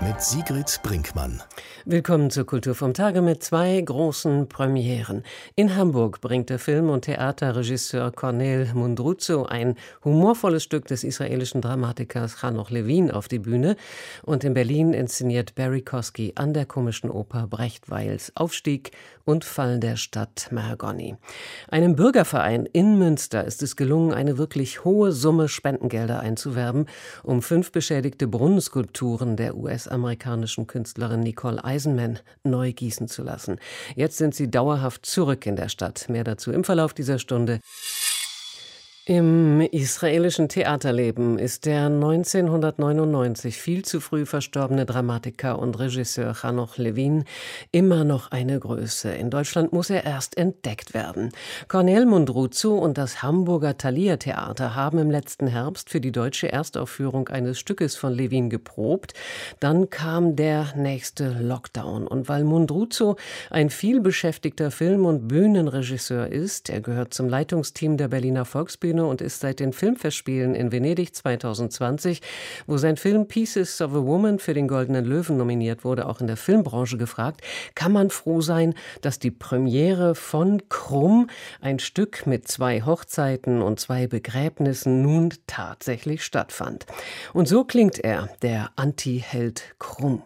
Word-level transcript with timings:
mit 0.00 0.20
Sigrid 0.22 0.80
Brinkmann. 0.82 1.42
Willkommen 1.84 2.30
zur 2.30 2.46
Kultur 2.46 2.74
vom 2.74 2.94
Tage 2.94 3.20
mit 3.20 3.42
zwei 3.42 3.80
großen 3.80 4.48
Premieren. 4.48 5.24
In 5.56 5.74
Hamburg 5.74 6.20
bringt 6.20 6.50
der 6.50 6.58
Film- 6.58 6.90
und 6.90 7.02
Theaterregisseur 7.02 8.12
Cornel 8.12 8.70
Mundruzo 8.74 9.46
ein 9.46 9.74
humorvolles 10.04 10.62
Stück 10.62 10.86
des 10.86 11.02
israelischen 11.02 11.62
Dramatikers 11.62 12.42
Hanoch 12.42 12.70
Levin 12.70 13.10
auf 13.10 13.28
die 13.28 13.38
Bühne. 13.38 13.76
Und 14.22 14.44
in 14.44 14.54
Berlin 14.54 14.92
inszeniert 14.92 15.54
Barry 15.54 15.82
Kosky 15.82 16.32
an 16.36 16.52
der 16.52 16.66
komischen 16.66 17.10
Oper 17.10 17.46
Brechtweils 17.48 18.32
Aufstieg 18.36 18.92
und 19.24 19.44
Fall 19.44 19.78
der 19.78 19.96
Stadt 19.96 20.48
Mahagoni. 20.50 21.16
Einem 21.70 21.96
Bürgerverein 21.96 22.66
in 22.66 22.98
Münster 22.98 23.44
ist 23.44 23.62
es 23.62 23.76
gelungen, 23.76 24.14
eine 24.14 24.38
wirklich 24.38 24.84
hohe 24.84 25.12
Summe 25.12 25.48
Spendengelder 25.48 26.20
einzuwerben, 26.20 26.86
um 27.22 27.42
fünf 27.42 27.70
beschädigte 27.70 28.26
Brunnenskulpturen 28.26 29.36
der 29.36 29.54
US-amerikanischen 29.88 30.66
Künstlerin 30.66 31.20
Nicole 31.20 31.64
Eisen 31.64 31.78
Eisenman 31.78 32.18
neu 32.44 32.72
gießen 32.72 33.08
zu 33.08 33.22
lassen. 33.22 33.58
Jetzt 33.94 34.18
sind 34.18 34.34
sie 34.34 34.50
dauerhaft 34.50 35.06
zurück 35.06 35.46
in 35.46 35.56
der 35.56 35.68
Stadt. 35.68 36.08
Mehr 36.08 36.24
dazu 36.24 36.52
im 36.52 36.64
Verlauf 36.64 36.92
dieser 36.92 37.18
Stunde. 37.18 37.60
Im 39.10 39.62
israelischen 39.62 40.50
Theaterleben 40.50 41.38
ist 41.38 41.64
der 41.64 41.86
1999 41.86 43.56
viel 43.56 43.82
zu 43.82 44.00
früh 44.00 44.26
verstorbene 44.26 44.84
Dramatiker 44.84 45.58
und 45.58 45.78
Regisseur 45.78 46.42
Hanoch 46.42 46.76
Levin 46.76 47.24
immer 47.72 48.04
noch 48.04 48.32
eine 48.32 48.60
Größe. 48.60 49.10
In 49.12 49.30
Deutschland 49.30 49.72
muss 49.72 49.88
er 49.88 50.04
erst 50.04 50.36
entdeckt 50.36 50.92
werden. 50.92 51.30
Cornel 51.68 52.04
Mundruzu 52.04 52.74
und 52.74 52.98
das 52.98 53.22
Hamburger 53.22 53.78
Thalia 53.78 54.18
Theater 54.18 54.74
haben 54.74 54.98
im 54.98 55.10
letzten 55.10 55.46
Herbst 55.46 55.88
für 55.88 56.02
die 56.02 56.12
deutsche 56.12 56.52
Erstaufführung 56.52 57.28
eines 57.28 57.58
Stückes 57.58 57.96
von 57.96 58.12
Levin 58.12 58.50
geprobt. 58.50 59.14
Dann 59.58 59.88
kam 59.88 60.36
der 60.36 60.74
nächste 60.76 61.30
Lockdown. 61.30 62.06
Und 62.06 62.28
weil 62.28 62.44
Mundruzu 62.44 63.16
ein 63.48 63.70
vielbeschäftigter 63.70 64.70
Film- 64.70 65.06
und 65.06 65.28
Bühnenregisseur 65.28 66.26
ist, 66.26 66.68
er 66.68 66.82
gehört 66.82 67.14
zum 67.14 67.30
Leitungsteam 67.30 67.96
der 67.96 68.08
Berliner 68.08 68.44
Volksbühne 68.44 68.97
Bühne 68.98 69.06
und 69.06 69.20
ist 69.20 69.40
seit 69.40 69.60
den 69.60 69.72
Filmfestspielen 69.72 70.54
in 70.54 70.72
Venedig 70.72 71.14
2020, 71.14 72.20
wo 72.66 72.76
sein 72.76 72.96
Film 72.96 73.28
Pieces 73.28 73.80
of 73.80 73.92
a 73.92 74.04
Woman 74.04 74.38
für 74.38 74.54
den 74.54 74.68
Goldenen 74.68 75.04
Löwen 75.04 75.36
nominiert 75.36 75.84
wurde, 75.84 76.06
auch 76.06 76.20
in 76.20 76.26
der 76.26 76.36
Filmbranche 76.36 76.98
gefragt, 76.98 77.42
kann 77.74 77.92
man 77.92 78.10
froh 78.10 78.40
sein, 78.40 78.74
dass 79.00 79.18
die 79.18 79.30
Premiere 79.30 80.14
von 80.14 80.62
Krumm, 80.68 81.28
ein 81.60 81.78
Stück 81.78 82.26
mit 82.26 82.48
zwei 82.48 82.82
Hochzeiten 82.82 83.62
und 83.62 83.80
zwei 83.80 84.06
Begräbnissen, 84.06 85.02
nun 85.02 85.32
tatsächlich 85.46 86.24
stattfand. 86.24 86.86
Und 87.32 87.48
so 87.48 87.64
klingt 87.64 87.98
er, 87.98 88.28
der 88.42 88.70
Anti-Held 88.76 89.76
Krumm. 89.78 90.22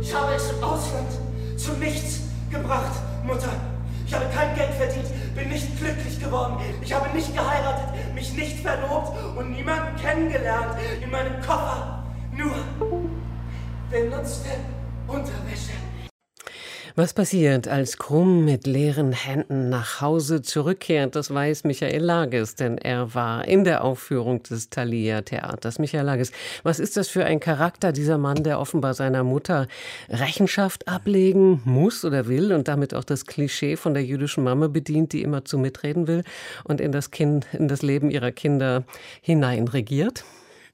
Ich 0.00 0.14
habe 0.14 0.34
es 0.34 0.50
im 0.50 0.64
Ausland 0.64 1.08
zu 1.56 1.72
nichts 1.74 2.20
gebracht, 2.50 3.00
Mutter. 3.24 3.79
Ich 4.10 4.16
habe 4.16 4.26
kein 4.34 4.56
Geld 4.56 4.74
verdient, 4.74 5.36
bin 5.36 5.50
nicht 5.50 5.78
glücklich 5.78 6.18
geworden. 6.18 6.56
Ich 6.82 6.92
habe 6.92 7.08
nicht 7.16 7.32
geheiratet, 7.32 8.12
mich 8.12 8.32
nicht 8.32 8.58
verlobt 8.58 9.16
und 9.36 9.52
niemanden 9.52 9.94
kennengelernt. 10.02 10.76
In 11.00 11.12
meinem 11.12 11.40
Koffer 11.40 12.02
nur 12.36 12.56
benutzte 13.88 14.48
Unterwäsche. 15.06 15.74
Was 16.96 17.14
passiert, 17.14 17.68
als 17.68 17.98
Krumm 17.98 18.44
mit 18.44 18.66
leeren 18.66 19.12
Händen 19.12 19.68
nach 19.68 20.00
Hause 20.00 20.42
zurückkehrt, 20.42 21.14
das 21.14 21.32
weiß 21.32 21.62
Michael 21.62 22.02
Lages, 22.02 22.56
denn 22.56 22.78
er 22.78 23.14
war 23.14 23.46
in 23.46 23.62
der 23.62 23.84
Aufführung 23.84 24.42
des 24.42 24.70
Thalia 24.70 25.22
Theaters. 25.22 25.78
Michael 25.78 26.04
Lages, 26.04 26.32
was 26.64 26.80
ist 26.80 26.96
das 26.96 27.08
für 27.08 27.24
ein 27.24 27.38
Charakter, 27.38 27.92
dieser 27.92 28.18
Mann, 28.18 28.42
der 28.42 28.58
offenbar 28.58 28.94
seiner 28.94 29.22
Mutter 29.22 29.68
Rechenschaft 30.08 30.88
ablegen 30.88 31.62
muss 31.64 32.04
oder 32.04 32.26
will 32.26 32.52
und 32.52 32.66
damit 32.66 32.92
auch 32.94 33.04
das 33.04 33.24
Klischee 33.24 33.76
von 33.76 33.94
der 33.94 34.04
jüdischen 34.04 34.42
Mama 34.42 34.66
bedient, 34.66 35.12
die 35.12 35.22
immer 35.22 35.44
zu 35.44 35.58
mitreden 35.58 36.08
will 36.08 36.24
und 36.64 36.80
in 36.80 36.90
das 36.90 37.12
Kind, 37.12 37.46
in 37.52 37.68
das 37.68 37.82
Leben 37.82 38.10
ihrer 38.10 38.32
Kinder 38.32 38.82
hineinregiert? 39.20 40.24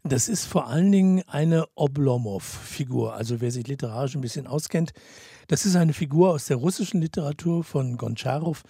Das 0.02 0.28
ist 0.28 0.46
vor 0.46 0.68
allen 0.68 0.92
Dingen 0.92 1.24
eine 1.26 1.66
Oblomov-Figur. 1.74 3.14
Also 3.14 3.40
wer 3.40 3.50
sich 3.50 3.66
literarisch 3.66 4.14
ein 4.14 4.20
bisschen 4.20 4.46
auskennt, 4.46 4.92
das 5.48 5.66
ist 5.66 5.76
eine 5.76 5.92
Figur 5.92 6.30
aus 6.30 6.46
der 6.46 6.56
russischen 6.56 7.00
Literatur 7.00 7.64
von 7.64 7.96
Goncharow, 7.96 8.62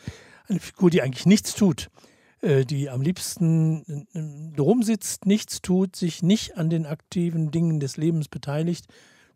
eine 0.49 0.61
Figur, 0.61 0.91
die 0.91 1.03
eigentlich 1.03 1.27
nichts 1.27 1.55
tut, 1.55 1.89
äh, 2.41 2.65
die 2.65 2.91
am 2.91 3.03
liebsten 3.03 4.07
äh, 4.15 4.61
rumsitzt, 4.61 5.27
nichts 5.27 5.63
tut, 5.63 5.97
sich 5.97 6.23
nicht 6.23 6.57
an 6.57 6.71
den 6.71 6.87
aktiven 6.87 7.51
Dingen 7.51 7.81
des 7.81 7.97
Lebens 7.97 8.29
beteiligt, 8.29 8.87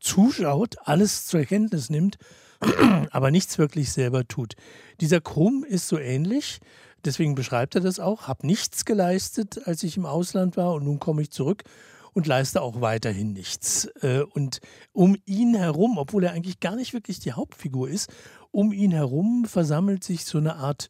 zuschaut, 0.00 0.76
alles 0.84 1.26
zur 1.26 1.44
Kenntnis 1.44 1.90
nimmt, 1.90 2.18
aber 3.10 3.30
nichts 3.30 3.58
wirklich 3.58 3.92
selber 3.92 4.26
tut. 4.26 4.54
Dieser 5.00 5.20
Krumm 5.20 5.64
ist 5.66 5.88
so 5.88 5.98
ähnlich. 5.98 6.60
Deswegen 7.06 7.34
beschreibt 7.34 7.74
er 7.74 7.80
das 7.80 7.98
auch. 7.98 8.28
Hab 8.28 8.44
nichts 8.44 8.84
geleistet, 8.84 9.66
als 9.66 9.82
ich 9.82 9.96
im 9.96 10.04
Ausland 10.04 10.58
war 10.58 10.74
und 10.74 10.84
nun 10.84 10.98
komme 10.98 11.22
ich 11.22 11.30
zurück 11.30 11.64
und 12.12 12.26
leiste 12.26 12.62
auch 12.62 12.80
weiterhin 12.80 13.32
nichts. 13.32 13.86
Äh, 14.02 14.20
und 14.22 14.60
um 14.92 15.16
ihn 15.24 15.54
herum, 15.54 15.98
obwohl 15.98 16.24
er 16.24 16.32
eigentlich 16.32 16.60
gar 16.60 16.76
nicht 16.76 16.92
wirklich 16.92 17.20
die 17.20 17.32
Hauptfigur 17.32 17.88
ist, 17.88 18.12
um 18.50 18.72
ihn 18.72 18.92
herum 18.92 19.44
versammelt 19.44 20.04
sich 20.04 20.24
so 20.24 20.38
eine 20.38 20.56
Art 20.56 20.88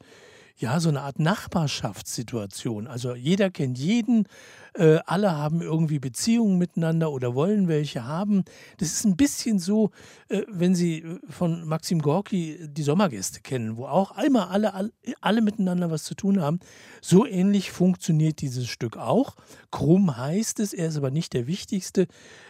ja, 0.61 0.79
so 0.79 0.91
eine 0.91 1.01
Art 1.01 1.19
Nachbarschaftssituation. 1.19 2.87
Also 2.87 3.15
jeder 3.15 3.51
kennt 3.51 3.79
jeden, 3.79 4.27
äh, 4.75 4.99
alle 5.07 5.35
haben 5.35 5.63
irgendwie 5.63 5.99
Beziehungen 5.99 6.59
miteinander 6.59 7.11
oder 7.11 7.35
wollen 7.35 7.67
welche 7.67 8.05
haben. 8.05 8.45
Das 8.77 8.93
ist 8.93 9.07
ein 9.07 9.17
bisschen 9.17 9.59
so, 9.59 9.91
äh, 10.29 10.43
wenn 10.49 10.75
Sie 10.75 10.99
äh, 10.99 11.19
von 11.31 11.67
Maxim 11.67 12.03
Gorki 12.03 12.59
die 12.69 12.83
Sommergäste 12.83 13.41
kennen, 13.41 13.79
wo 13.79 13.87
auch 13.87 14.11
einmal 14.11 14.49
alle, 14.49 14.75
alle, 14.75 14.93
alle 15.23 15.41
miteinander 15.41 15.91
was 15.91 16.05
zu 16.05 16.15
tun 16.15 16.43
haben. 16.43 16.61
So 17.01 17.25
ähnlich 17.25 17.73
funktioniert 17.73 18.43
dieses 18.43 18.69
Stück 18.69 18.99
auch. 18.99 19.37
Krumm 19.71 20.15
heißt 20.15 20.61
es, 20.61 20.75
er 20.75 20.89
ist 20.89 20.99
aber 20.99 21.11
nicht 21.11 21.33
der 21.33 21.47
Wichtigste. 21.47 22.07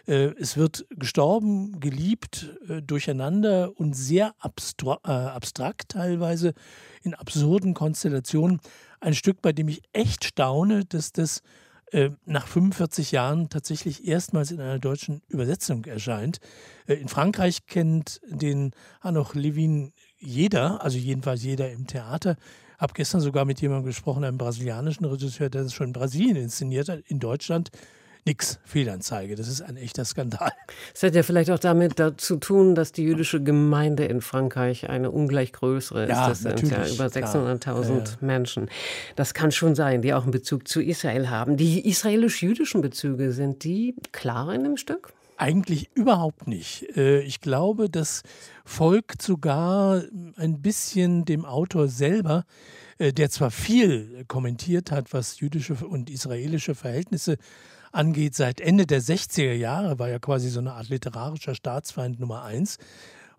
Äh, 0.09 0.33
es 0.37 0.57
wird 0.57 0.85
gestorben, 0.91 1.79
geliebt, 1.79 2.51
äh, 2.69 2.83
durcheinander 2.83 3.71
und 3.79 3.95
sehr 3.95 4.35
äh, 4.43 5.09
abstrakt 5.09 5.91
teilweise 5.91 6.55
in 7.03 7.15
absurden 7.15 7.75
Konstellationen. 7.75 8.61
Ein 9.01 9.15
Stück, 9.15 9.43
bei 9.43 9.53
dem 9.53 9.69
ich 9.69 9.83
echt 9.93 10.25
staune, 10.25 10.85
dass 10.85 11.13
das 11.13 11.43
äh, 11.93 12.11
nach 12.25 12.47
45 12.47 13.11
Jahren 13.11 13.49
tatsächlich 13.49 14.07
erstmals 14.07 14.53
in 14.53 14.61
einer 14.61 14.79
deutschen 14.79 15.23
Übersetzung 15.29 15.85
erscheint. 15.87 16.39
Äh, 16.87 16.95
in 16.95 17.09
Frankreich 17.09 17.67
kennt 17.67 18.21
den 18.29 18.73
Hanoch 19.01 19.35
Levin 19.35 19.93
jeder, 20.19 20.83
also 20.85 20.99
jedenfalls 20.99 21.43
jeder 21.43 21.71
im 21.73 21.87
Theater. 21.87 22.37
Habe 22.79 22.93
gestern 22.95 23.21
sogar 23.21 23.45
mit 23.45 23.61
jemandem 23.61 23.87
gesprochen, 23.87 24.25
einem 24.25 24.39
brasilianischen 24.39 25.05
Regisseur, 25.05 25.51
der 25.51 25.65
das 25.65 25.75
schon 25.75 25.89
in 25.89 25.93
Brasilien 25.93 26.37
inszeniert 26.37 26.89
hat. 26.89 27.01
In 27.09 27.19
Deutschland 27.19 27.71
nix 28.25 28.59
Fehlanzeige. 28.65 29.35
Das 29.35 29.49
ist 29.49 29.63
ein 29.63 29.77
echter 29.77 30.05
Skandal. 30.05 30.53
Es 30.95 31.03
hat 31.03 31.15
ja 31.15 31.23
vielleicht 31.23 31.51
auch 31.51 31.59
damit 31.59 31.95
zu 32.19 32.37
tun, 32.37 32.75
dass 32.75 32.93
die 32.93 33.03
jüdische 33.03 33.43
Gemeinde 33.43 34.05
in 34.05 34.21
Frankreich 34.21 34.89
eine 34.89 35.11
ungleich 35.11 35.53
größere 35.53 36.05
ist. 36.05 36.11
Ja, 36.11 36.29
das 36.29 36.41
sind 36.41 36.63
ja 36.71 36.87
über 36.87 37.07
600.000 37.07 37.89
ja. 37.89 38.05
Menschen. 38.21 38.69
Das 39.17 39.35
kann 39.35 39.53
schon 39.53 39.75
sein, 39.75 40.03
die 40.03 40.15
auch 40.15 40.23
einen 40.23 40.33
Bezug 40.33 40.69
zu 40.69 40.81
Israel 40.81 41.31
haben. 41.31 41.57
Die 41.57 41.89
israelisch-jüdischen 41.89 42.81
Bezüge, 42.81 43.33
sind 43.33 43.65
die 43.65 43.95
klar 44.13 44.53
in 44.55 44.65
dem 44.65 44.77
Stück? 44.77 45.13
Eigentlich 45.37 45.89
überhaupt 45.95 46.47
nicht. 46.47 46.97
Äh, 46.97 47.21
ich 47.23 47.41
glaube, 47.41 47.89
das 47.89 48.23
folgt 48.65 49.23
sogar 49.23 50.03
ein 50.37 50.61
bisschen 50.61 51.25
dem 51.25 51.47
Autor 51.47 51.89
selber, 51.89 52.45
äh, 52.99 53.15
der 53.15 53.31
zwar 53.31 53.51
viel 53.51 54.25
kommentiert 54.29 54.91
hat, 54.91 55.15
was 55.15 55.41
jüdische 55.41 55.75
und 55.75 56.11
israelische 56.11 56.75
Verhältnisse 56.75 57.39
angeht, 57.93 58.35
seit 58.35 58.61
Ende 58.61 58.87
der 58.87 59.03
60er 59.03 59.53
Jahre, 59.53 59.99
war 59.99 60.09
ja 60.09 60.19
quasi 60.19 60.49
so 60.49 60.61
eine 60.61 60.73
Art 60.73 60.89
literarischer 60.89 61.55
Staatsfeind 61.55 62.21
Nummer 62.21 62.43
eins 62.43 62.79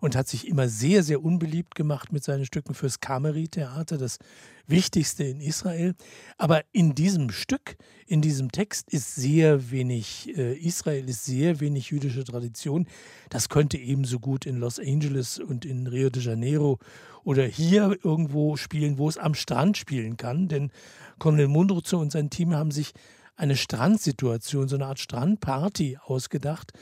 und 0.02 0.16
hat 0.16 0.26
sich 0.26 0.48
immer 0.48 0.68
sehr, 0.68 1.04
sehr 1.04 1.22
unbeliebt 1.22 1.76
gemacht 1.76 2.12
mit 2.12 2.24
seinen 2.24 2.44
Stücken 2.44 2.74
fürs 2.74 2.98
Kameri-Theater, 2.98 3.98
das 3.98 4.18
wichtigste 4.66 5.22
in 5.22 5.40
Israel. 5.40 5.94
Aber 6.38 6.62
in 6.72 6.96
diesem 6.96 7.30
Stück, 7.30 7.76
in 8.08 8.20
diesem 8.20 8.50
Text 8.50 8.92
ist 8.92 9.14
sehr 9.14 9.70
wenig 9.70 10.36
äh, 10.36 10.54
Israel, 10.58 11.08
ist 11.08 11.24
sehr 11.24 11.60
wenig 11.60 11.90
jüdische 11.90 12.24
Tradition. 12.24 12.88
Das 13.30 13.48
könnte 13.48 13.78
ebenso 13.78 14.18
gut 14.18 14.44
in 14.44 14.56
Los 14.56 14.80
Angeles 14.80 15.38
und 15.38 15.64
in 15.64 15.86
Rio 15.86 16.10
de 16.10 16.20
Janeiro 16.20 16.80
oder 17.22 17.44
hier 17.44 17.96
irgendwo 18.02 18.56
spielen, 18.56 18.98
wo 18.98 19.08
es 19.08 19.18
am 19.18 19.34
Strand 19.34 19.76
spielen 19.76 20.16
kann. 20.16 20.48
Denn 20.48 20.72
Cornel 21.20 21.46
Mundruzo 21.46 22.00
und 22.00 22.10
sein 22.10 22.28
Team 22.28 22.54
haben 22.54 22.72
sich 22.72 22.92
eine 23.36 23.56
Strandsituation, 23.56 24.68
so 24.68 24.76
eine 24.76 24.86
Art 24.86 24.98
Strandparty 24.98 25.98
ausgedacht, 26.04 26.72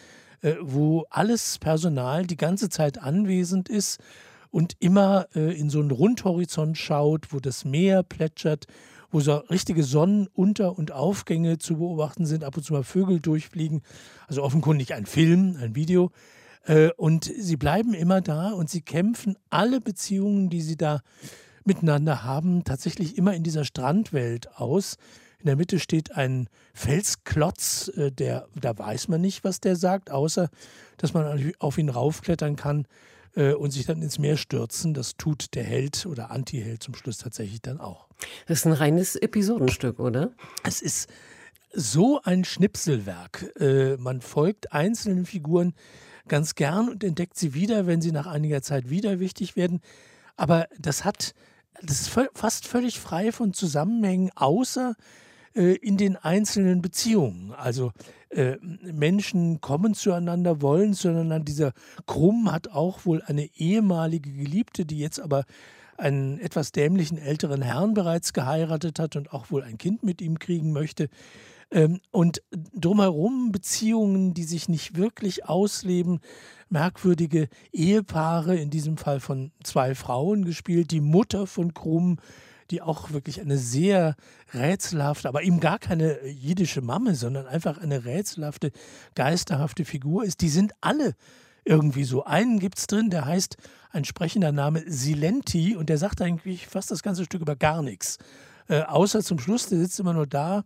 äh, 0.43 0.55
wo 0.61 1.05
alles 1.11 1.59
Personal 1.59 2.27
die 2.27 2.37
ganze 2.37 2.69
Zeit 2.69 2.99
anwesend 2.99 3.69
ist 3.69 3.99
und 4.51 4.77
immer 4.81 5.27
äh, 5.35 5.59
in 5.59 5.71
so 5.71 5.81
einen 5.81 5.91
Rundhorizont 5.91 6.77
schaut, 6.77 7.33
wo 7.33 7.41
das 7.41 7.65
Meer 7.65 8.03
plätschert, 8.03 8.67
wo 9.11 9.21
so 9.21 9.37
richtige 9.37 9.83
Sonnenunter- 9.83 10.77
und 10.77 10.93
Aufgänge 10.93 11.59
zu 11.59 11.77
beobachten 11.79 12.27
sind, 12.27 12.45
ab 12.45 12.57
und 12.57 12.63
zu 12.63 12.73
mal 12.73 12.85
Vögel 12.85 13.21
durchfliegen. 13.21 13.83
Also 14.29 14.43
offenkundig 14.43 14.95
ein 14.95 15.07
Film, 15.07 15.57
ein 15.61 15.75
Video. 15.75 16.11
Äh, 16.65 16.91
und 16.97 17.25
sie 17.25 17.57
bleiben 17.57 17.95
immer 17.95 18.21
da 18.21 18.51
und 18.51 18.71
sie 18.71 18.83
kämpfen 18.83 19.37
alle 19.51 19.81
Beziehungen, 19.81 20.51
die 20.51 20.63
sie 20.63 20.77
da 20.77 21.01
miteinander 21.65 22.25
haben, 22.25 22.65
tatsächlich 22.65 23.19
immer 23.19 23.35
in 23.35 23.43
dieser 23.43 23.65
Strandwelt 23.65 24.57
aus. 24.57 24.97
In 25.41 25.47
der 25.47 25.57
Mitte 25.57 25.79
steht 25.79 26.17
ein 26.17 26.49
Felsklotz, 26.75 27.89
äh, 27.97 28.13
der, 28.13 28.47
da 28.55 28.77
weiß 28.77 29.09
man 29.09 29.21
nicht, 29.21 29.43
was 29.43 29.61
der 29.61 29.77
sagt, 29.77 30.11
außer 30.11 30.51
dass 30.99 31.15
man 31.15 31.55
auf 31.59 31.79
ihn 31.79 31.89
raufklettern 31.89 32.57
kann 32.57 32.87
äh, 33.35 33.53
und 33.53 33.71
sich 33.71 33.87
dann 33.87 34.03
ins 34.03 34.19
Meer 34.19 34.37
stürzen. 34.37 34.95
Das 34.95 35.17
tut 35.17 35.55
der 35.55 35.65
Held 35.65 36.07
oder 36.07 36.31
Anti-Held 36.31 36.83
zum 36.83 36.95
Schluss 36.95 37.19
tatsächlich 37.19 37.63
dann 37.63 37.81
auch. 37.81 38.09
Das 38.47 38.59
ist 38.59 38.67
ein 38.67 38.73
reines 38.73 39.17
Episodenstück, 39.17 39.99
oder? 39.99 40.31
Es 40.63 40.83
ist 40.83 41.09
so 41.73 42.21
ein 42.23 42.45
Schnipselwerk. 42.45 43.55
Äh, 43.59 43.97
man 43.97 44.21
folgt 44.21 44.73
einzelnen 44.73 45.25
Figuren 45.25 45.75
ganz 46.29 46.55
gern 46.55 46.89
und 46.89 47.03
entdeckt 47.03 47.37
sie 47.39 47.55
wieder, 47.55 47.87
wenn 47.87 48.03
sie 48.03 48.13
nach 48.13 48.27
einiger 48.27 48.63
Zeit 48.63 48.91
wieder 48.91 49.21
wichtig 49.21 49.57
werden. 49.57 49.81
Aber 50.37 50.69
das 50.79 51.05
hat, 51.05 51.35
das 51.83 52.03
ist 52.03 52.11
fast 52.35 52.67
völlig 52.67 53.01
frei 53.01 53.33
von 53.33 53.53
Zusammenhängen, 53.53 54.31
außer 54.35 54.97
in 55.55 55.97
den 55.97 56.17
einzelnen 56.17 56.83
Beziehungen. 56.83 57.53
Also 57.53 57.93
äh, 58.31 58.57
Menschen 58.61 59.61
kommen 59.61 59.95
zueinander, 59.95 60.63
wollen 60.63 60.95
zueinander. 60.95 61.41
Dieser 61.41 61.73
Krumm 62.07 62.53
hat 62.53 62.69
auch 62.69 63.05
wohl 63.05 63.23
eine 63.23 63.51
ehemalige 63.57 64.31
Geliebte, 64.31 64.87
die 64.87 64.99
jetzt 64.99 65.21
aber 65.21 65.45
einen 65.97 66.39
etwas 66.39 66.73
dämlichen 66.73 67.19
älteren 67.19 67.63
Herrn 67.63 67.95
bereits 67.95 68.33
geheiratet 68.33 68.99
hat 68.99 69.17
und 69.17 69.33
auch 69.33 69.51
wohl 69.51 69.63
ein 69.63 69.79
Kind 69.79 70.03
mit 70.03 70.23
ihm 70.23 70.39
kriegen 70.39 70.73
möchte. 70.73 71.09
Ähm, 71.73 72.01
und 72.11 72.43
drumherum 72.53 73.53
Beziehungen, 73.53 74.35
die 74.35 74.45
sich 74.45 74.69
nicht 74.69 74.97
wirklich 74.97 75.47
ausleben, 75.47 76.21
merkwürdige 76.69 77.49
Ehepaare, 77.73 78.57
in 78.57 78.71
diesem 78.71 78.97
Fall 78.97 79.21
von 79.21 79.53
zwei 79.63 79.95
Frauen 79.95 80.45
gespielt, 80.45 80.91
die 80.91 81.01
Mutter 81.01 81.47
von 81.47 81.75
Krumm, 81.75 82.19
die 82.71 82.83
auch 82.83 83.11
wirklich 83.11 83.41
eine 83.41 83.59
sehr 83.59 84.17
rätselhafte, 84.55 85.29
aber 85.29 85.43
eben 85.43 85.61
gar 85.61 85.79
keine 85.79 86.25
jiddische 86.27 86.81
Mamme, 86.81 87.15
sondern 87.15 87.47
einfach 87.47 87.79
eine 87.79 88.05
rätselhafte, 88.05 88.73
geisterhafte 89.15 89.85
Figur 89.85 90.25
ist. 90.25 90.41
Die 90.41 90.49
sind 90.49 90.73
alle 90.81 91.15
irgendwie 91.65 92.05
so. 92.05 92.25
Einen 92.25 92.59
gibt 92.59 92.79
es 92.79 92.87
drin, 92.87 93.11
der 93.11 93.27
heißt 93.27 93.57
ein 93.91 94.05
sprechender 94.05 94.53
Name 94.53 94.83
Silenti 94.87 95.77
und 95.77 95.89
der 95.89 95.99
sagt 95.99 96.23
eigentlich 96.23 96.67
fast 96.67 96.91
das 96.91 97.03
ganze 97.03 97.25
Stück 97.25 97.43
über 97.43 97.57
gar 97.57 97.83
nichts. 97.83 98.19
Äh, 98.69 98.83
außer 98.83 99.23
zum 99.23 99.39
Schluss, 99.39 99.69
der 99.69 99.79
sitzt 99.79 99.99
immer 100.01 100.13
nur 100.13 100.27
da 100.27 100.65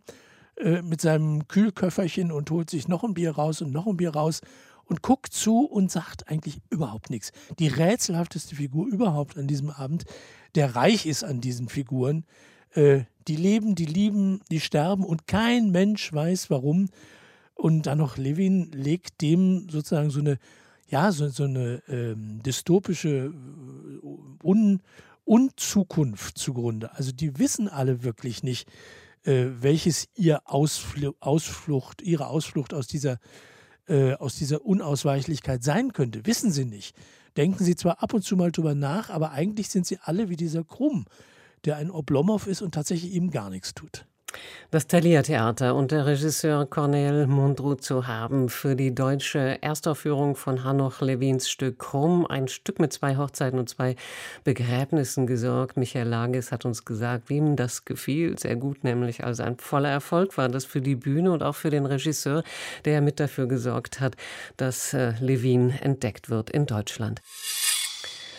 äh, 0.57 0.81
mit 0.81 1.01
seinem 1.01 1.47
Kühlköfferchen 1.47 2.31
und 2.31 2.51
holt 2.51 2.69
sich 2.69 2.87
noch 2.87 3.03
ein 3.03 3.13
Bier 3.13 3.31
raus 3.31 3.61
und 3.61 3.71
noch 3.71 3.87
ein 3.87 3.97
Bier 3.97 4.11
raus 4.11 4.41
und 4.85 5.01
guckt 5.01 5.33
zu 5.33 5.65
und 5.65 5.91
sagt 5.91 6.29
eigentlich 6.29 6.61
überhaupt 6.69 7.09
nichts. 7.09 7.31
Die 7.59 7.67
rätselhafteste 7.67 8.55
Figur 8.55 8.87
überhaupt 8.87 9.37
an 9.37 9.47
diesem 9.47 9.69
Abend, 9.69 10.05
der 10.55 10.75
reich 10.75 11.05
ist 11.05 11.23
an 11.23 11.41
diesen 11.41 11.69
Figuren. 11.69 12.25
Äh, 12.73 13.01
die 13.27 13.35
leben, 13.35 13.75
die 13.75 13.85
lieben, 13.85 14.41
die 14.51 14.59
sterben 14.59 15.03
und 15.03 15.27
kein 15.27 15.71
Mensch 15.71 16.11
weiß 16.13 16.49
warum. 16.49 16.89
Und 17.55 17.87
dann 17.87 17.97
noch 17.97 18.17
Levin 18.17 18.71
legt 18.71 19.21
dem 19.21 19.69
sozusagen 19.69 20.09
so 20.09 20.19
eine, 20.19 20.37
ja, 20.87 21.11
so, 21.11 21.29
so 21.29 21.45
eine 21.45 21.81
ähm, 21.87 22.41
dystopische 22.43 23.33
äh, 23.33 24.45
Un 24.47 24.81
Unzukunft 25.23 26.37
zugrunde. 26.37 26.93
Also 26.93 27.11
die 27.11 27.39
wissen 27.39 27.67
alle 27.67 28.03
wirklich 28.03 28.43
nicht, 28.43 28.69
äh, 29.23 29.47
welches 29.59 30.07
ihr 30.13 30.41
Ausfl 30.45 31.13
Ausflucht, 31.19 32.03
ihre 32.03 32.27
Ausflucht 32.27 32.75
aus 32.75 32.85
dieser, 32.85 33.17
äh, 33.87 34.13
aus 34.13 34.35
dieser 34.35 34.63
Unausweichlichkeit 34.63 35.63
sein 35.63 35.93
könnte. 35.93 36.27
Wissen 36.27 36.51
sie 36.51 36.65
nicht 36.65 36.95
denken 37.37 37.63
sie 37.63 37.75
zwar 37.75 38.01
ab 38.01 38.13
und 38.13 38.23
zu 38.23 38.35
mal 38.35 38.51
drüber 38.51 38.75
nach, 38.75 39.09
aber 39.09 39.31
eigentlich 39.31 39.69
sind 39.69 39.85
sie 39.85 39.99
alle 40.01 40.29
wie 40.29 40.35
dieser 40.35 40.63
Krumm, 40.63 41.05
der 41.65 41.77
ein 41.77 41.91
Oblomov 41.91 42.47
ist 42.47 42.61
und 42.61 42.73
tatsächlich 42.73 43.13
ihm 43.13 43.31
gar 43.31 43.49
nichts 43.49 43.73
tut. 43.73 44.05
Das 44.71 44.87
Thalia 44.87 45.21
Theater 45.21 45.75
und 45.75 45.91
der 45.91 46.05
Regisseur 46.05 46.65
Cornel 46.65 47.27
Mundruzzo 47.27 48.07
haben 48.07 48.49
für 48.49 48.75
die 48.75 48.93
deutsche 48.93 49.61
Erstaufführung 49.61 50.35
von 50.35 50.63
Hanoch 50.63 51.01
Levins 51.01 51.49
Stück 51.49 51.79
Krumm 51.79 52.25
ein 52.25 52.47
Stück 52.47 52.79
mit 52.79 52.91
zwei 52.91 53.15
Hochzeiten 53.15 53.57
und 53.57 53.69
zwei 53.69 53.95
Begräbnissen 54.43 55.27
gesorgt. 55.27 55.77
Michael 55.77 56.07
Lages 56.07 56.51
hat 56.51 56.65
uns 56.65 56.83
gesagt, 56.83 57.29
wie 57.29 57.37
ihm 57.37 57.55
das 57.55 57.85
gefiel. 57.85 58.37
Sehr 58.37 58.55
gut, 58.55 58.83
nämlich 58.83 59.23
also 59.23 59.43
ein 59.43 59.57
voller 59.57 59.89
Erfolg 59.89 60.37
war 60.37 60.49
das 60.49 60.65
für 60.65 60.81
die 60.81 60.95
Bühne 60.95 61.31
und 61.31 61.43
auch 61.43 61.55
für 61.55 61.69
den 61.69 61.85
Regisseur, 61.85 62.43
der 62.83 63.01
mit 63.01 63.19
dafür 63.19 63.47
gesorgt 63.47 63.99
hat, 64.01 64.15
dass 64.57 64.93
äh, 64.93 65.13
Levin 65.21 65.69
entdeckt 65.69 66.29
wird 66.29 66.49
in 66.49 66.65
Deutschland. 66.65 67.21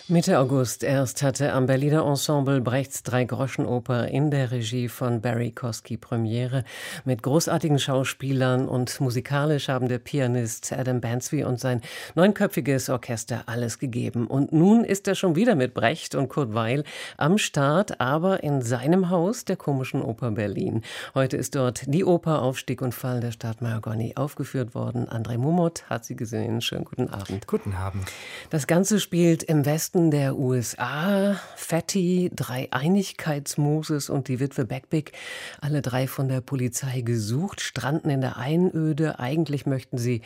Mitte 0.08 0.38
August 0.38 0.84
erst 0.84 1.24
hatte 1.24 1.52
am 1.52 1.66
Berliner 1.66 2.06
Ensemble 2.06 2.60
Brechts 2.60 3.02
Drei-Groschen-Oper 3.02 4.06
in 4.06 4.30
der 4.30 4.52
Regie 4.52 4.86
von 4.86 5.20
Barry 5.20 5.50
Kosky 5.50 5.96
Premiere 5.96 6.62
mit 7.04 7.24
großartigen 7.24 7.80
Schauspielern 7.80 8.68
und 8.68 9.00
musikalisch 9.00 9.66
haben 9.66 9.88
der 9.88 9.98
Pianist 9.98 10.72
Adam 10.72 11.00
Bansby 11.00 11.42
und 11.42 11.58
sein 11.58 11.80
neunköpfiges 12.14 12.88
Orchester 12.88 13.42
alles 13.46 13.80
gegeben. 13.80 14.28
Und 14.28 14.52
nun 14.52 14.84
ist 14.84 15.08
er 15.08 15.16
schon 15.16 15.34
wieder 15.34 15.56
mit 15.56 15.74
Brecht 15.74 16.14
und 16.14 16.28
Kurt 16.28 16.54
Weil 16.54 16.84
am 17.16 17.36
Start, 17.36 18.00
aber 18.00 18.44
in 18.44 18.62
seinem 18.62 19.10
Haus 19.10 19.44
der 19.44 19.56
Komischen 19.56 20.02
Oper 20.02 20.30
Berlin. 20.30 20.82
Heute 21.16 21.36
ist 21.36 21.56
dort 21.56 21.82
die 21.92 22.04
Oper 22.04 22.42
Aufstieg 22.42 22.80
und 22.80 22.94
Fall 22.94 23.18
der 23.18 23.32
Stadt 23.32 23.60
Mahagoni 23.60 24.12
aufgeführt 24.14 24.72
worden. 24.76 25.08
André 25.08 25.36
Mumot 25.36 25.82
hat 25.90 26.04
sie 26.04 26.14
gesehen. 26.14 26.60
Schönen 26.60 26.84
guten 26.84 27.08
Abend. 27.08 27.48
Guten 27.48 27.72
Abend. 27.72 28.04
Das 28.50 28.68
Ganze 28.68 29.00
spielt 29.00 29.42
im 29.42 29.66
Westen 29.66 29.95
Westen 29.96 30.10
der 30.10 30.36
USA, 30.36 31.40
Fatty, 31.56 32.30
drei 32.34 32.68
Einigkeitsmoses 32.70 34.10
und 34.10 34.28
die 34.28 34.40
Witwe 34.40 34.66
Beckbick, 34.66 35.12
alle 35.62 35.80
drei 35.80 36.06
von 36.06 36.28
der 36.28 36.42
Polizei 36.42 37.00
gesucht, 37.00 37.62
stranden 37.62 38.10
in 38.10 38.20
der 38.20 38.36
Einöde. 38.36 39.18
Eigentlich 39.18 39.64
möchten 39.64 39.96
sie 39.96 40.20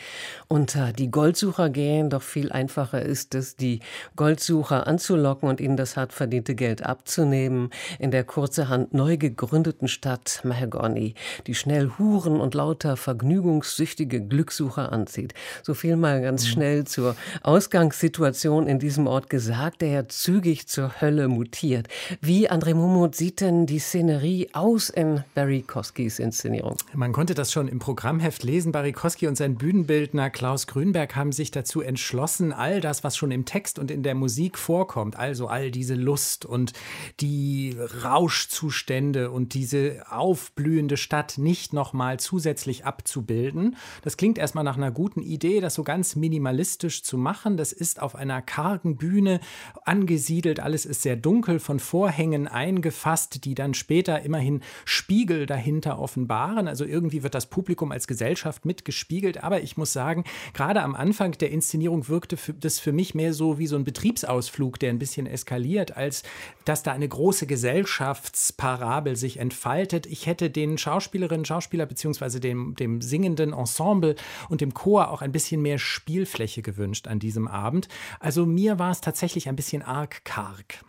unter 0.48 0.92
die 0.92 1.08
Goldsucher 1.08 1.70
gehen, 1.70 2.10
doch 2.10 2.22
viel 2.22 2.50
einfacher 2.50 3.02
ist 3.02 3.36
es, 3.36 3.54
die 3.54 3.78
Goldsucher 4.16 4.88
anzulocken 4.88 5.48
und 5.48 5.60
ihnen 5.60 5.76
das 5.76 5.96
hart 5.96 6.12
verdiente 6.12 6.56
Geld 6.56 6.84
abzunehmen. 6.84 7.70
In 8.00 8.10
der 8.10 8.24
kurzerhand 8.24 8.92
neu 8.92 9.18
gegründeten 9.18 9.86
Stadt 9.86 10.40
Mahagoni, 10.42 11.14
die 11.46 11.54
schnell 11.54 11.92
Huren 11.96 12.40
und 12.40 12.54
lauter 12.54 12.96
vergnügungssüchtige 12.96 14.20
Glückssucher 14.20 14.90
anzieht. 14.90 15.32
So 15.62 15.74
viel 15.74 15.94
mal 15.94 16.20
ganz 16.20 16.44
mhm. 16.44 16.48
schnell 16.48 16.84
zur 16.86 17.14
Ausgangssituation 17.44 18.66
in 18.66 18.80
diesem 18.80 19.06
Ort 19.06 19.30
gesagt. 19.30 19.59
Tag, 19.60 19.78
der 19.80 19.88
ja 19.90 20.08
zügig 20.08 20.68
zur 20.68 21.02
Hölle 21.02 21.28
mutiert. 21.28 21.86
Wie, 22.22 22.50
André 22.50 22.72
Mumut, 22.72 23.14
sieht 23.14 23.42
denn 23.42 23.66
die 23.66 23.78
Szenerie 23.78 24.48
aus 24.54 24.88
in 24.88 25.22
Barry 25.34 25.60
Koskis 25.60 26.18
Inszenierung? 26.18 26.76
Man 26.94 27.12
konnte 27.12 27.34
das 27.34 27.52
schon 27.52 27.68
im 27.68 27.78
Programmheft 27.78 28.42
lesen. 28.42 28.72
Barry 28.72 28.92
Koski 28.92 29.26
und 29.26 29.36
sein 29.36 29.56
Bühnenbildner 29.56 30.30
Klaus 30.30 30.66
Grünberg 30.66 31.14
haben 31.14 31.32
sich 31.32 31.50
dazu 31.50 31.82
entschlossen, 31.82 32.54
all 32.54 32.80
das, 32.80 33.04
was 33.04 33.18
schon 33.18 33.30
im 33.32 33.44
Text 33.44 33.78
und 33.78 33.90
in 33.90 34.02
der 34.02 34.14
Musik 34.14 34.56
vorkommt, 34.56 35.16
also 35.16 35.48
all 35.48 35.70
diese 35.70 35.94
Lust 35.94 36.46
und 36.46 36.72
die 37.20 37.76
Rauschzustände 38.02 39.30
und 39.30 39.52
diese 39.52 40.04
aufblühende 40.08 40.96
Stadt 40.96 41.36
nicht 41.36 41.74
nochmal 41.74 42.18
zusätzlich 42.18 42.86
abzubilden. 42.86 43.76
Das 44.00 44.16
klingt 44.16 44.38
erstmal 44.38 44.64
nach 44.64 44.78
einer 44.78 44.90
guten 44.90 45.20
Idee, 45.20 45.60
das 45.60 45.74
so 45.74 45.84
ganz 45.84 46.16
minimalistisch 46.16 47.02
zu 47.02 47.18
machen. 47.18 47.58
Das 47.58 47.72
ist 47.72 48.00
auf 48.00 48.14
einer 48.14 48.40
kargen 48.40 48.96
Bühne 48.96 49.40
angesiedelt. 49.84 50.60
Alles 50.60 50.86
ist 50.86 51.02
sehr 51.02 51.16
dunkel, 51.16 51.58
von 51.58 51.80
Vorhängen 51.80 52.48
eingefasst, 52.48 53.44
die 53.44 53.54
dann 53.54 53.74
später 53.74 54.22
immerhin 54.22 54.60
Spiegel 54.84 55.46
dahinter 55.46 55.98
offenbaren. 55.98 56.68
Also 56.68 56.84
irgendwie 56.84 57.22
wird 57.22 57.34
das 57.34 57.46
Publikum 57.46 57.92
als 57.92 58.06
Gesellschaft 58.06 58.64
mitgespiegelt. 58.64 59.42
Aber 59.42 59.62
ich 59.62 59.76
muss 59.76 59.92
sagen, 59.92 60.24
gerade 60.52 60.82
am 60.82 60.94
Anfang 60.94 61.32
der 61.32 61.50
Inszenierung 61.50 62.08
wirkte 62.08 62.36
das 62.58 62.78
für 62.78 62.92
mich 62.92 63.14
mehr 63.14 63.32
so 63.34 63.58
wie 63.58 63.66
so 63.66 63.76
ein 63.76 63.84
Betriebsausflug, 63.84 64.78
der 64.78 64.90
ein 64.90 64.98
bisschen 64.98 65.26
eskaliert, 65.26 65.96
als 65.96 66.22
dass 66.64 66.82
da 66.82 66.92
eine 66.92 67.08
große 67.08 67.46
Gesellschaftsparabel 67.46 69.16
sich 69.16 69.38
entfaltet. 69.38 70.06
Ich 70.06 70.26
hätte 70.26 70.50
den 70.50 70.78
Schauspielerinnen, 70.78 71.44
Schauspieler 71.44 71.86
beziehungsweise 71.86 72.40
dem, 72.40 72.74
dem 72.76 73.00
singenden 73.00 73.52
Ensemble 73.52 74.14
und 74.48 74.60
dem 74.60 74.74
Chor 74.74 75.10
auch 75.10 75.22
ein 75.22 75.32
bisschen 75.32 75.62
mehr 75.62 75.78
Spielfläche 75.78 76.62
gewünscht 76.62 77.08
an 77.08 77.18
diesem 77.18 77.48
Abend. 77.48 77.88
Also 78.18 78.46
mir 78.46 78.78
war 78.78 78.90
es 78.90 79.00
tatsächlich 79.00 79.39
tatsächlich 79.40 79.48
ein 79.48 79.56
bisschen 79.56 79.82
arg 79.82 80.24
karg. 80.24 80.84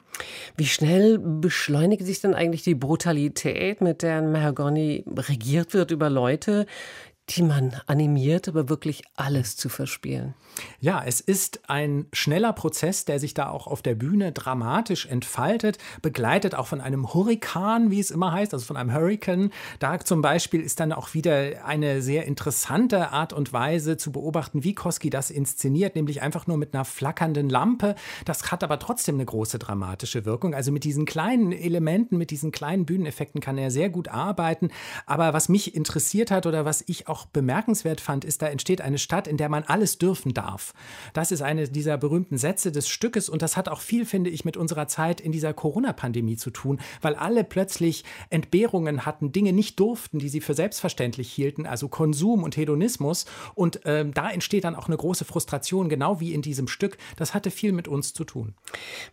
Wie 0.57 0.65
schnell 0.65 1.17
beschleunigt 1.17 2.05
sich 2.05 2.21
denn 2.21 2.35
eigentlich 2.35 2.63
die 2.63 2.75
Brutalität, 2.75 3.81
mit 3.81 4.03
der 4.03 4.21
Mahagoni 4.21 5.03
regiert 5.07 5.73
wird 5.73 5.91
über 5.91 6.09
Leute, 6.09 6.67
die 7.35 7.43
man 7.43 7.75
animiert, 7.87 8.47
aber 8.47 8.67
wirklich 8.67 9.03
alles 9.15 9.55
zu 9.55 9.69
verspielen. 9.69 10.33
Ja, 10.79 11.01
es 11.05 11.21
ist 11.21 11.69
ein 11.69 12.07
schneller 12.11 12.51
Prozess, 12.51 13.05
der 13.05 13.19
sich 13.19 13.33
da 13.33 13.49
auch 13.49 13.67
auf 13.67 13.81
der 13.81 13.95
Bühne 13.95 14.31
dramatisch 14.33 15.05
entfaltet, 15.05 15.77
begleitet 16.01 16.55
auch 16.55 16.67
von 16.67 16.81
einem 16.81 17.13
Hurrikan, 17.13 17.89
wie 17.89 17.99
es 17.99 18.11
immer 18.11 18.33
heißt, 18.33 18.53
also 18.53 18.65
von 18.65 18.75
einem 18.75 18.93
Hurricane. 18.93 19.51
Da 19.79 19.99
zum 19.99 20.21
Beispiel 20.21 20.61
ist 20.61 20.79
dann 20.79 20.91
auch 20.91 21.13
wieder 21.13 21.65
eine 21.65 22.01
sehr 22.01 22.25
interessante 22.25 23.11
Art 23.11 23.31
und 23.31 23.53
Weise 23.53 23.95
zu 23.95 24.11
beobachten, 24.11 24.63
wie 24.63 24.75
Koski 24.75 25.09
das 25.09 25.31
inszeniert, 25.31 25.95
nämlich 25.95 26.21
einfach 26.21 26.47
nur 26.47 26.57
mit 26.57 26.73
einer 26.73 26.85
flackernden 26.85 27.49
Lampe. 27.49 27.95
Das 28.25 28.51
hat 28.51 28.63
aber 28.63 28.79
trotzdem 28.79 29.15
eine 29.15 29.25
große 29.25 29.57
dramatische 29.57 30.25
Wirkung. 30.25 30.53
Also 30.53 30.71
mit 30.71 30.83
diesen 30.83 31.05
kleinen 31.05 31.53
Elementen, 31.53 32.17
mit 32.17 32.31
diesen 32.31 32.51
kleinen 32.51 32.85
Bühneneffekten 32.85 33.39
kann 33.39 33.57
er 33.57 33.71
sehr 33.71 33.89
gut 33.89 34.09
arbeiten. 34.09 34.69
Aber 35.05 35.33
was 35.33 35.47
mich 35.47 35.75
interessiert 35.75 36.31
hat 36.31 36.45
oder 36.45 36.65
was 36.65 36.83
ich 36.87 37.07
auch 37.07 37.20
bemerkenswert 37.25 38.01
fand, 38.01 38.25
ist, 38.25 38.41
da 38.41 38.47
entsteht 38.47 38.81
eine 38.81 38.97
Stadt, 38.97 39.27
in 39.27 39.37
der 39.37 39.49
man 39.49 39.63
alles 39.63 39.97
dürfen 39.97 40.33
darf 40.33 40.41
darf. 40.41 40.73
Das 41.13 41.31
ist 41.31 41.41
eine 41.41 41.67
dieser 41.67 41.97
berühmten 41.97 42.37
Sätze 42.37 42.71
des 42.71 42.87
Stückes 42.87 43.29
und 43.29 43.41
das 43.41 43.57
hat 43.57 43.69
auch 43.69 43.81
viel, 43.81 44.05
finde 44.05 44.29
ich, 44.29 44.45
mit 44.45 44.57
unserer 44.57 44.87
Zeit 44.87 45.21
in 45.21 45.31
dieser 45.31 45.53
Corona-Pandemie 45.53 46.37
zu 46.37 46.49
tun, 46.49 46.79
weil 47.01 47.15
alle 47.15 47.43
plötzlich 47.43 48.03
Entbehrungen 48.29 49.05
hatten, 49.05 49.31
Dinge 49.31 49.53
nicht 49.53 49.79
durften, 49.79 50.19
die 50.19 50.29
sie 50.29 50.41
für 50.41 50.53
selbstverständlich 50.53 51.31
hielten, 51.31 51.65
also 51.65 51.87
Konsum 51.87 52.43
und 52.43 52.57
Hedonismus. 52.57 53.25
Und 53.55 53.81
ähm, 53.85 54.13
da 54.13 54.29
entsteht 54.29 54.63
dann 54.63 54.75
auch 54.75 54.87
eine 54.87 54.97
große 54.97 55.25
Frustration, 55.25 55.89
genau 55.89 56.19
wie 56.19 56.33
in 56.33 56.41
diesem 56.41 56.67
Stück. 56.67 56.97
Das 57.17 57.33
hatte 57.33 57.51
viel 57.51 57.71
mit 57.71 57.87
uns 57.87 58.13
zu 58.13 58.23
tun. 58.23 58.55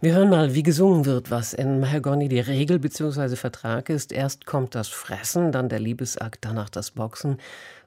Wir 0.01 0.15
hören 0.15 0.31
mal, 0.31 0.55
wie 0.55 0.63
gesungen 0.63 1.05
wird, 1.05 1.31
was 1.31 1.53
in 1.53 1.81
Mahagoni 1.81 2.29
die 2.29 2.41
Regel 2.41 2.79
bzw. 2.79 3.37
Vertrag 3.37 3.89
ist. 3.91 4.13
Erst 4.13 4.47
kommt 4.47 4.75
das 4.75 4.89
Fressen, 4.89 5.53
dann 5.53 5.69
der 5.69 5.81
Liebesakt, 5.81 6.45
danach 6.45 6.71
das 6.71 6.93
Boxen 6.93 7.39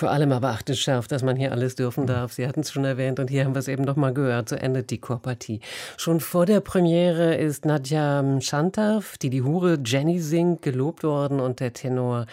Vor 0.00 0.10
allem 0.10 0.32
aber 0.32 0.48
achte 0.48 0.74
scharf, 0.76 1.08
dass 1.08 1.22
man 1.22 1.36
hier 1.36 1.52
alles 1.52 1.74
dürfen 1.74 2.06
darf. 2.06 2.32
Sie 2.32 2.48
hatten 2.48 2.60
es 2.60 2.72
schon 2.72 2.86
erwähnt 2.86 3.20
und 3.20 3.28
hier 3.28 3.44
haben 3.44 3.54
wir 3.54 3.58
es 3.58 3.68
eben 3.68 3.84
noch 3.84 3.96
mal 3.96 4.14
gehört. 4.14 4.48
So 4.48 4.56
endet 4.56 4.88
die 4.88 4.96
Chorpartie. 4.96 5.60
Schon 5.98 6.20
vor 6.20 6.46
der 6.46 6.60
Premiere 6.60 7.34
ist 7.34 7.66
Nadja 7.66 8.24
Shantav, 8.40 9.18
die 9.18 9.28
die 9.28 9.42
Hure 9.42 9.78
Jenny 9.84 10.18
singt, 10.18 10.62
gelobt 10.62 11.04
worden 11.04 11.38
und 11.38 11.60
der 11.60 11.74
Tenor 11.74 12.24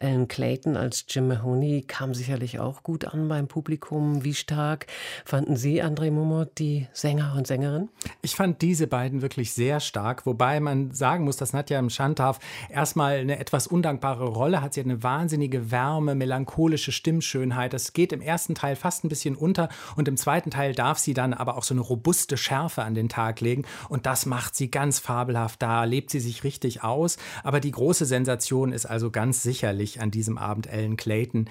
Alan 0.00 0.28
Clayton 0.28 0.76
als 0.76 1.06
Jim 1.08 1.28
Mahoney 1.28 1.86
kam 1.88 2.12
sicherlich 2.12 2.58
auch 2.58 2.82
gut 2.82 3.06
an 3.06 3.26
beim 3.26 3.48
Publikum. 3.48 4.22
Wie 4.22 4.34
stark 4.34 4.86
fanden 5.24 5.56
Sie, 5.56 5.82
André 5.82 6.10
Momot, 6.10 6.58
die 6.58 6.88
Sänger 6.92 7.32
und 7.38 7.46
Sängerin? 7.46 7.88
Ich 8.20 8.36
fand 8.36 8.60
diese 8.60 8.86
beiden 8.86 9.22
wirklich 9.22 9.54
sehr 9.54 9.80
stark, 9.80 10.26
wobei 10.26 10.60
man 10.60 10.90
sagen 10.90 11.24
muss, 11.24 11.38
dass 11.38 11.54
Nadja 11.54 11.88
Shantav 11.88 12.38
erstmal 12.68 13.16
eine 13.16 13.38
etwas 13.38 13.66
undankbare 13.66 14.26
Rolle 14.26 14.60
hat. 14.60 14.74
Sie 14.74 14.80
hat 14.80 14.86
eine 14.86 15.02
wahnsinnige 15.02 15.70
Wärme, 15.70 16.14
melancholische 16.14 16.92
Stimme 16.92 17.13
Stimmschönheit. 17.20 17.72
Das 17.72 17.92
geht 17.92 18.12
im 18.12 18.20
ersten 18.20 18.54
Teil 18.54 18.76
fast 18.76 19.04
ein 19.04 19.08
bisschen 19.08 19.36
unter 19.36 19.68
und 19.96 20.08
im 20.08 20.16
zweiten 20.16 20.50
Teil 20.50 20.74
darf 20.74 20.98
sie 20.98 21.14
dann 21.14 21.34
aber 21.34 21.56
auch 21.56 21.62
so 21.62 21.74
eine 21.74 21.80
robuste 21.80 22.36
Schärfe 22.36 22.82
an 22.82 22.94
den 22.94 23.08
Tag 23.08 23.40
legen 23.40 23.64
und 23.88 24.06
das 24.06 24.26
macht 24.26 24.56
sie 24.56 24.70
ganz 24.70 24.98
fabelhaft. 24.98 25.62
Da 25.62 25.84
lebt 25.84 26.10
sie 26.10 26.20
sich 26.20 26.44
richtig 26.44 26.82
aus. 26.82 27.16
Aber 27.42 27.60
die 27.60 27.70
große 27.70 28.04
Sensation 28.04 28.72
ist 28.72 28.86
also 28.86 29.10
ganz 29.10 29.42
sicherlich 29.42 30.00
an 30.00 30.10
diesem 30.10 30.38
Abend 30.38 30.66
Ellen 30.66 30.96
Clayton, 30.96 31.48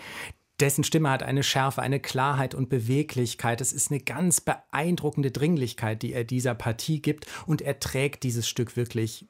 dessen 0.59 0.83
Stimme 0.83 1.09
hat 1.09 1.23
eine 1.23 1.43
Schärfe, 1.43 1.81
eine 1.81 1.99
Klarheit 1.99 2.53
und 2.53 2.69
Beweglichkeit. 2.69 3.59
Es 3.59 3.73
ist 3.73 3.91
eine 3.91 3.99
ganz 3.99 4.39
beeindruckende 4.39 5.31
Dringlichkeit, 5.31 6.01
die 6.01 6.13
er 6.13 6.23
dieser 6.23 6.55
Partie 6.55 7.01
gibt. 7.01 7.25
Und 7.45 7.61
er 7.61 7.79
trägt 7.79 8.23
dieses 8.23 8.47
Stück 8.47 8.77
wirklich 8.77 9.27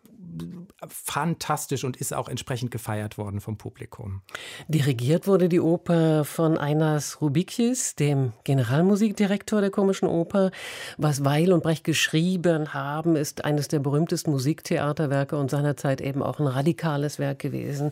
fantastisch 0.87 1.83
und 1.83 1.97
ist 1.97 2.13
auch 2.13 2.27
entsprechend 2.27 2.71
gefeiert 2.71 3.17
worden 3.17 3.41
vom 3.41 3.57
Publikum. 3.57 4.21
Dirigiert 4.67 5.27
wurde 5.27 5.49
die 5.49 5.59
Oper 5.59 6.25
von 6.25 6.57
Einas 6.57 7.21
Rubikis, 7.21 7.95
dem 7.95 8.33
Generalmusikdirektor 8.43 9.61
der 9.61 9.71
Komischen 9.71 10.07
Oper. 10.07 10.51
Was 10.97 11.23
Weil 11.23 11.53
und 11.53 11.63
Brecht 11.63 11.83
geschrieben 11.83 12.73
haben, 12.73 13.15
ist 13.15 13.45
eines 13.45 13.67
der 13.67 13.79
berühmtesten 13.79 14.31
Musiktheaterwerke 14.31 15.37
und 15.37 15.49
seinerzeit 15.49 16.01
eben 16.01 16.23
auch 16.23 16.39
ein 16.39 16.47
radikales 16.47 17.19
Werk 17.19 17.39
gewesen. 17.39 17.91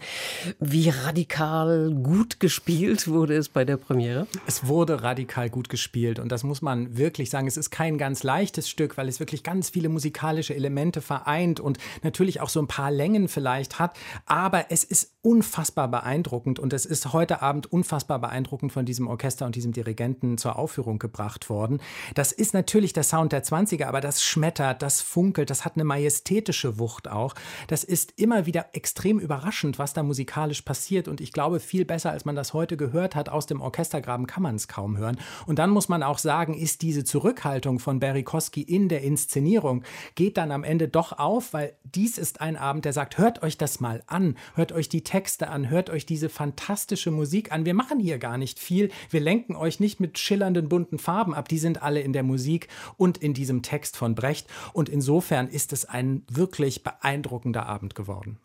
Wie 0.60 0.90
radikal 0.90 1.92
gut 1.92 2.40
gespielt 2.40 3.08
wurde 3.08 3.36
es 3.36 3.50
bei 3.50 3.66
der 3.66 3.78
Premiere? 3.78 4.28
Es 4.46 4.68
wurde 4.68 5.04
radikal 5.04 5.50
gut 5.50 5.70
gespielt 5.70 6.20
und 6.20 6.32
das 6.32 6.44
muss 6.44 6.62
man 6.62 6.98
wirklich 6.98 7.30
sagen. 7.30 7.48
Es 7.48 7.58
ist 7.58 7.70
kein 7.70 7.98
ganz 7.98 8.24
leichtes 8.24 8.70
Stück, 8.70 8.98
weil 8.98 9.08
es 9.08 9.20
wirklich 9.20 9.44
ganz 9.44 9.70
viele 9.70 9.90
musikalische 9.90 10.56
Elemente 10.56 11.02
vereint 11.02 11.60
und 11.60 11.78
natürlich 12.04 12.31
natürlich 12.32 12.42
auch 12.42 12.50
so 12.50 12.62
ein 12.62 12.68
paar 12.68 12.92
Längen 12.92 13.28
vielleicht 13.28 13.80
hat, 13.80 13.98
aber 14.26 14.66
es 14.70 14.84
ist 14.84 15.18
unfassbar 15.22 15.88
beeindruckend 15.88 16.60
und 16.60 16.74
es 16.74 16.86
ist 16.86 17.14
heute 17.14 17.42
Abend 17.42 17.72
unfassbar 17.72 18.20
beeindruckend 18.20 18.72
von 18.72 18.86
diesem 18.86 19.08
Orchester 19.08 19.46
und 19.46 19.56
diesem 19.56 19.72
Dirigenten 19.72 20.38
zur 20.38 20.58
Aufführung 20.58 20.98
gebracht 20.98 21.50
worden. 21.50 21.80
Das 22.16 22.32
ist 22.32 22.54
natürlich 22.54 22.94
der 22.94 23.04
Sound 23.04 23.34
der 23.34 23.44
20er, 23.44 23.86
aber 23.86 24.02
das 24.02 24.24
schmettert, 24.24 24.82
das 24.82 25.02
funkelt, 25.02 25.50
das 25.50 25.66
hat 25.66 25.76
eine 25.76 25.84
majestätische 25.84 26.80
Wucht 26.80 27.10
auch. 27.10 27.36
Das 27.68 27.84
ist 27.84 28.14
immer 28.18 28.46
wieder 28.46 28.68
extrem 28.74 29.20
überraschend, 29.20 29.78
was 29.78 29.94
da 29.94 30.02
musikalisch 30.02 30.62
passiert 30.62 31.08
und 31.08 31.22
ich 31.22 31.34
glaube, 31.34 31.60
viel 31.60 31.86
besser, 31.86 32.12
als 32.12 32.26
man 32.26 32.36
das 32.36 32.54
heute 32.54 32.78
gehört 32.78 33.16
hat, 33.16 33.30
aus 33.30 33.46
dem 33.46 33.62
Orchestergraben 33.62 34.26
kann 34.26 34.44
man 34.44 34.56
es 34.56 34.68
kaum 34.68 34.98
hören. 34.98 35.20
Und 35.46 35.60
dann 35.60 35.70
muss 35.70 35.90
man 35.90 36.02
auch 36.02 36.18
sagen, 36.18 36.54
ist 36.54 36.82
diese 36.82 37.04
Zurückhaltung 37.04 37.80
von 37.80 38.00
Barry 38.00 38.24
Kosky 38.24 38.62
in 38.62 38.90
der 38.90 39.02
Inszenierung, 39.02 39.84
geht 40.16 40.38
dann 40.38 40.52
am 40.52 40.64
Ende 40.64 40.88
doch 40.88 41.20
auf, 41.20 41.54
weil 41.54 41.76
dies 41.84 42.18
ist 42.22 42.40
ein 42.40 42.56
Abend, 42.56 42.86
der 42.86 42.94
sagt, 42.94 43.18
hört 43.18 43.44
euch 43.44 43.58
das 43.58 43.82
mal 43.82 44.04
an, 44.08 44.38
hört 44.56 44.72
euch 44.72 44.88
die 44.88 45.04
Texte 45.04 45.50
an, 45.50 45.70
hört 45.70 45.90
euch 45.90 46.06
diese 46.06 46.30
fantastische 46.30 47.12
Musik 47.12 47.52
an. 47.52 47.66
Wir 47.66 47.74
machen 47.74 48.00
hier 48.00 48.20
gar 48.20 48.38
nicht 48.38 48.60
viel, 48.60 48.92
wir 49.10 49.20
lenken 49.20 49.56
euch 49.56 49.82
nicht 49.82 50.00
mit 50.00 50.20
schillernden 50.20 50.70
bunten 50.70 51.00
Farben 51.00 51.34
ab, 51.34 51.50
die 51.50 51.58
sind 51.58 51.82
alle 51.82 52.00
in 52.00 52.14
der 52.14 52.24
Musik 52.24 52.70
und 52.96 53.18
in 53.18 53.34
diesem 53.34 53.64
Text 53.64 53.98
von 53.98 54.16
Brecht. 54.16 54.48
Und 54.72 54.88
insofern 54.88 55.50
ist 55.50 55.74
es 55.74 55.84
ein 55.86 56.24
wirklich 56.32 56.84
beeindruckender 56.84 57.66
Abend 57.66 57.96
geworden. 57.96 58.40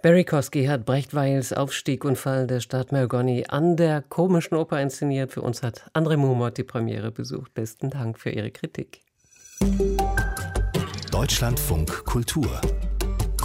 Barry 0.00 0.24
Kosky 0.24 0.66
hat 0.66 0.86
Brechtweils 0.86 1.52
Aufstieg 1.52 2.04
und 2.04 2.16
Fall 2.16 2.46
der 2.46 2.60
Stadt 2.60 2.92
Mergoni 2.92 3.46
an 3.48 3.76
der 3.76 4.02
komischen 4.02 4.56
Oper 4.56 4.80
inszeniert. 4.80 5.32
Für 5.32 5.42
uns 5.42 5.62
hat 5.62 5.90
André 5.92 6.16
Mumot 6.16 6.56
die 6.56 6.62
Premiere 6.62 7.10
besucht. 7.10 7.52
Besten 7.54 7.90
Dank 7.90 8.18
für 8.18 8.30
Ihre 8.30 8.52
Kritik. 8.52 9.00
Deutschlandfunk 11.10 12.04
Kultur 12.04 12.60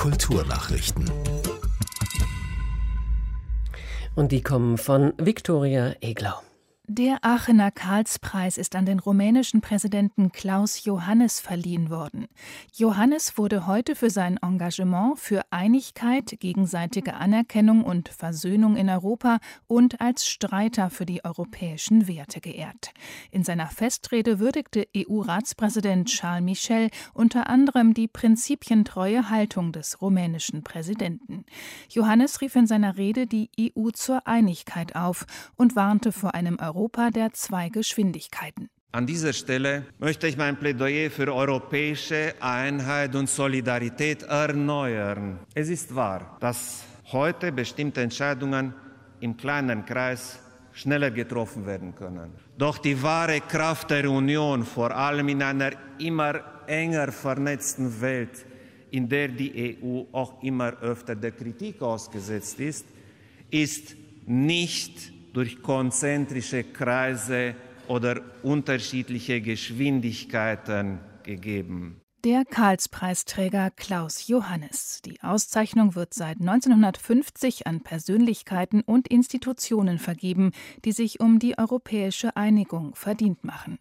Kulturnachrichten. 0.02 1.06
Und 4.16 4.32
die 4.32 4.42
kommen 4.42 4.80
von 4.80 5.14
Viktoria 5.20 5.94
Eglau. 6.02 6.42
Der 6.94 7.24
Aachener 7.24 7.72
Karlspreis 7.72 8.58
ist 8.58 8.76
an 8.76 8.86
den 8.86 9.00
rumänischen 9.00 9.62
Präsidenten 9.62 10.34
Klaus 10.34 10.84
Johannes 10.84 11.40
verliehen 11.40 11.90
worden. 11.90 12.28
Johannes 12.74 13.38
wurde 13.38 13.66
heute 13.66 13.96
für 13.96 14.10
sein 14.10 14.36
Engagement 14.42 15.18
für 15.18 15.42
Einigkeit, 15.52 16.36
gegenseitige 16.42 17.14
Anerkennung 17.14 17.86
und 17.86 18.10
Versöhnung 18.10 18.76
in 18.76 18.90
Europa 18.90 19.40
und 19.68 20.02
als 20.02 20.28
Streiter 20.28 20.90
für 20.90 21.06
die 21.06 21.24
europäischen 21.24 22.10
Werte 22.10 22.42
geehrt. 22.42 22.94
In 23.32 23.46
seiner 23.46 23.68
Festrede 23.68 24.40
würdigte 24.40 24.86
EU-Ratspräsident 24.94 26.10
Charles 26.10 26.44
Michel 26.44 26.90
unter 27.14 27.50
anderem 27.50 27.94
die 27.94 28.10
prinzipientreue 28.10 29.30
Haltung 29.30 29.72
des 29.72 30.02
rumänischen 30.02 30.62
Präsidenten. 30.66 31.46
Johannes 31.88 32.42
rief 32.42 32.58
in 32.58 32.68
seiner 32.68 32.98
Rede 32.98 33.28
die 33.28 33.50
EU 33.58 33.92
zur 33.92 34.28
Einigkeit 34.28 34.98
auf 34.98 35.26
und 35.56 35.78
warnte 35.78 36.12
vor 36.12 36.36
einem 36.36 36.60
Europa 36.60 36.81
Europa 36.82 37.12
der 37.12 37.32
zwei 37.34 37.70
Geschwindigkeiten. 37.70 38.72
An 38.92 39.06
dieser 39.06 39.34
Stelle 39.34 39.86
möchte 40.00 40.28
ich 40.28 40.36
mein 40.36 40.58
Plädoyer 40.58 41.12
für 41.12 41.32
europäische 41.32 42.34
Einheit 42.40 43.16
und 43.16 43.30
Solidarität 43.30 44.24
erneuern. 44.24 45.38
Es 45.54 45.70
ist 45.70 45.94
wahr, 45.94 46.38
dass 46.40 46.84
heute 47.12 47.52
bestimmte 47.52 48.02
Entscheidungen 48.02 48.74
im 49.20 49.38
kleinen 49.38 49.86
Kreis 49.86 50.40
schneller 50.72 51.12
getroffen 51.12 51.68
werden 51.68 51.94
können. 51.94 52.32
Doch 52.58 52.80
die 52.80 53.00
wahre 53.04 53.42
Kraft 53.42 53.92
der 53.92 54.10
Union, 54.10 54.66
vor 54.66 54.90
allem 54.90 55.30
in 55.30 55.44
einer 55.44 55.74
immer 56.00 56.42
enger 56.66 57.12
vernetzten 57.12 58.02
Welt, 58.02 58.44
in 58.90 59.08
der 59.08 59.28
die 59.28 59.78
EU 59.84 60.06
auch 60.12 60.42
immer 60.42 60.82
öfter 60.82 61.16
der 61.16 61.32
Kritik 61.34 61.80
ausgesetzt 61.84 62.60
ist, 62.60 62.88
ist 63.52 63.96
nicht 64.26 65.21
durch 65.34 65.62
konzentrische 65.62 66.64
Kreise 66.64 67.56
oder 67.88 68.22
unterschiedliche 68.44 69.42
Geschwindigkeiten 69.42 71.00
gegeben. 71.24 72.02
Der 72.24 72.46
Karlspreisträger 72.46 73.72
Klaus 73.72 74.28
Johannes. 74.28 75.02
Die 75.04 75.24
Auszeichnung 75.24 75.96
wird 75.96 76.14
seit 76.14 76.40
1950 76.40 77.66
an 77.66 77.82
Persönlichkeiten 77.82 78.82
und 78.82 79.08
Institutionen 79.08 79.98
vergeben, 79.98 80.52
die 80.86 80.92
sich 80.92 81.20
um 81.20 81.40
die 81.40 81.58
europäische 81.58 82.36
Einigung 82.36 82.94
verdient 82.94 83.44
machen. 83.44 83.80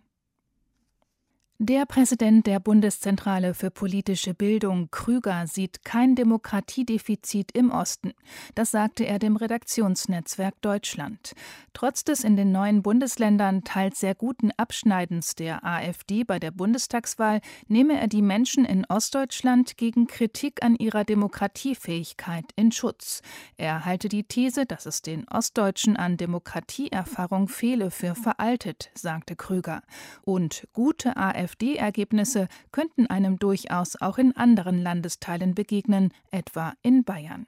Der 1.62 1.85
Präsident 1.85 2.47
der 2.47 2.59
Bundeszentrale 2.59 3.52
für 3.52 3.71
politische 3.71 4.33
Bildung, 4.33 4.88
Krüger, 4.90 5.47
sieht 5.47 5.85
kein 5.85 6.14
Demokratiedefizit 6.14 7.52
im 7.52 7.71
Osten. 7.71 8.14
Das 8.55 8.71
sagte 8.71 9.05
er 9.05 9.19
dem 9.19 9.37
Redaktionsnetzwerk 9.37 10.55
Deutschland. 10.62 11.35
Trotz 11.75 12.02
des 12.02 12.25
in 12.25 12.37
den 12.38 12.50
neuen 12.50 12.81
Bundesländern 12.81 13.62
teils 13.62 14.00
sehr 14.00 14.14
guten 14.14 14.52
Abschneidens 14.57 15.35
der 15.35 15.62
AfD 15.62 16.25
bei 16.25 16.38
der 16.38 16.50
Bundestagswahl 16.50 17.43
nehme 17.69 18.00
er 18.00 18.09
die 18.09 18.23
Menschen 18.23 18.64
in 18.64 18.87
Ostdeutschland 18.87 19.76
gegen 19.76 20.07
Kritik 20.07 20.64
an 20.64 20.76
ihrer 20.76 21.05
Demokratiefähigkeit 21.05 22.47
in 22.57 22.73
Schutz. 22.73 23.21
Er 23.59 23.85
halte 23.85 24.09
die 24.09 24.25
These, 24.25 24.64
dass 24.64 24.87
es 24.87 25.02
den 25.02 25.29
Ostdeutschen 25.29 25.99
an 25.99 26.17
Demokratieerfahrung 26.17 27.49
fehle, 27.49 27.90
für 27.90 28.14
veraltet, 28.14 28.90
sagte 28.95 29.37
Krüger. 29.37 29.83
Und 30.23 30.67
gute 30.73 31.19
AfD 31.19 31.50
AfD-Ergebnisse 31.50 32.49
könnten 32.73 33.07
einem 33.07 33.38
durchaus 33.38 34.00
auch 34.00 34.19
in 34.19 34.37
anderen 34.37 34.83
Landesteilen 34.83 35.54
begegnen, 35.54 36.12
etwa 36.30 36.75
in 36.83 37.04
Bayern. 37.04 37.47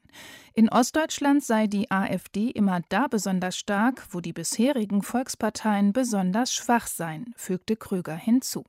In 0.55 0.69
Ostdeutschland 0.69 1.43
sei 1.43 1.67
die 1.67 1.91
AfD 1.91 2.51
immer 2.51 2.81
da 2.89 3.07
besonders 3.07 3.57
stark, 3.57 4.07
wo 4.11 4.21
die 4.21 4.33
bisherigen 4.33 5.03
Volksparteien 5.03 5.93
besonders 5.93 6.53
schwach 6.53 6.87
seien, 6.87 7.33
fügte 7.37 7.77
Krüger 7.77 8.17
hinzu. 8.17 8.65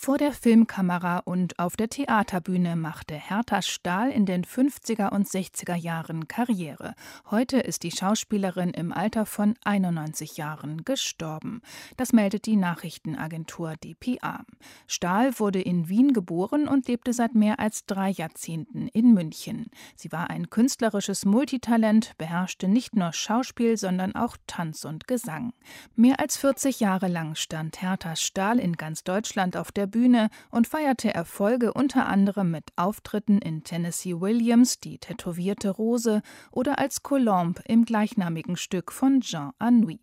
Vor 0.00 0.16
der 0.16 0.32
Filmkamera 0.32 1.18
und 1.18 1.58
auf 1.58 1.76
der 1.76 1.90
Theaterbühne 1.90 2.76
machte 2.76 3.14
Hertha 3.14 3.60
Stahl 3.62 4.10
in 4.10 4.26
den 4.26 4.44
50er 4.44 5.10
und 5.10 5.26
60er 5.26 5.74
Jahren 5.74 6.28
Karriere. 6.28 6.94
Heute 7.30 7.58
ist 7.58 7.82
die 7.82 7.90
Schauspielerin 7.90 8.70
im 8.70 8.92
Alter 8.92 9.26
von 9.26 9.54
91 9.64 10.36
Jahren 10.36 10.84
gestorben. 10.84 11.62
Das 11.96 12.12
meldet 12.12 12.46
die 12.46 12.56
Nachrichtenagentur 12.56 13.74
dpa. 13.76 14.44
Stahl 14.86 15.38
wurde 15.40 15.60
in 15.60 15.88
Wien 15.88 16.12
geboren 16.12 16.68
und 16.68 16.86
lebte 16.86 17.12
seit 17.12 17.34
mehr 17.34 17.58
als 17.58 17.84
drei 17.84 18.08
Jahrzehnten 18.08 18.86
in 18.88 19.12
München. 19.12 19.66
Sie 19.96 20.12
war 20.12 20.30
ein 20.30 20.48
künstlerisches 20.48 21.24
Multitalent, 21.24 22.16
beherrschte 22.18 22.68
nicht 22.68 22.94
nur 22.94 23.12
Schauspiel, 23.12 23.76
sondern 23.76 24.14
auch 24.14 24.36
Tanz 24.46 24.84
und 24.84 25.08
Gesang. 25.08 25.52
Mehr 25.96 26.20
als 26.20 26.36
40 26.36 26.78
Jahre 26.80 27.08
lang 27.08 27.34
stand 27.34 27.82
Hertha 27.82 28.14
Stahl 28.14 28.60
in 28.60 28.74
ganz 28.74 29.02
Deutschland 29.02 29.56
auf 29.56 29.72
der 29.72 29.87
Bühne 29.88 30.30
und 30.50 30.66
feierte 30.66 31.12
Erfolge 31.12 31.72
unter 31.72 32.06
anderem 32.06 32.50
mit 32.50 32.64
Auftritten 32.76 33.38
in 33.38 33.64
Tennessee 33.64 34.20
Williams, 34.20 34.80
die 34.80 34.98
tätowierte 34.98 35.70
Rose 35.70 36.22
oder 36.50 36.78
als 36.78 37.02
Colombe 37.02 37.62
im 37.66 37.84
gleichnamigen 37.84 38.56
Stück 38.56 38.92
von 38.92 39.20
Jean 39.20 39.52
Anouilh. 39.58 39.98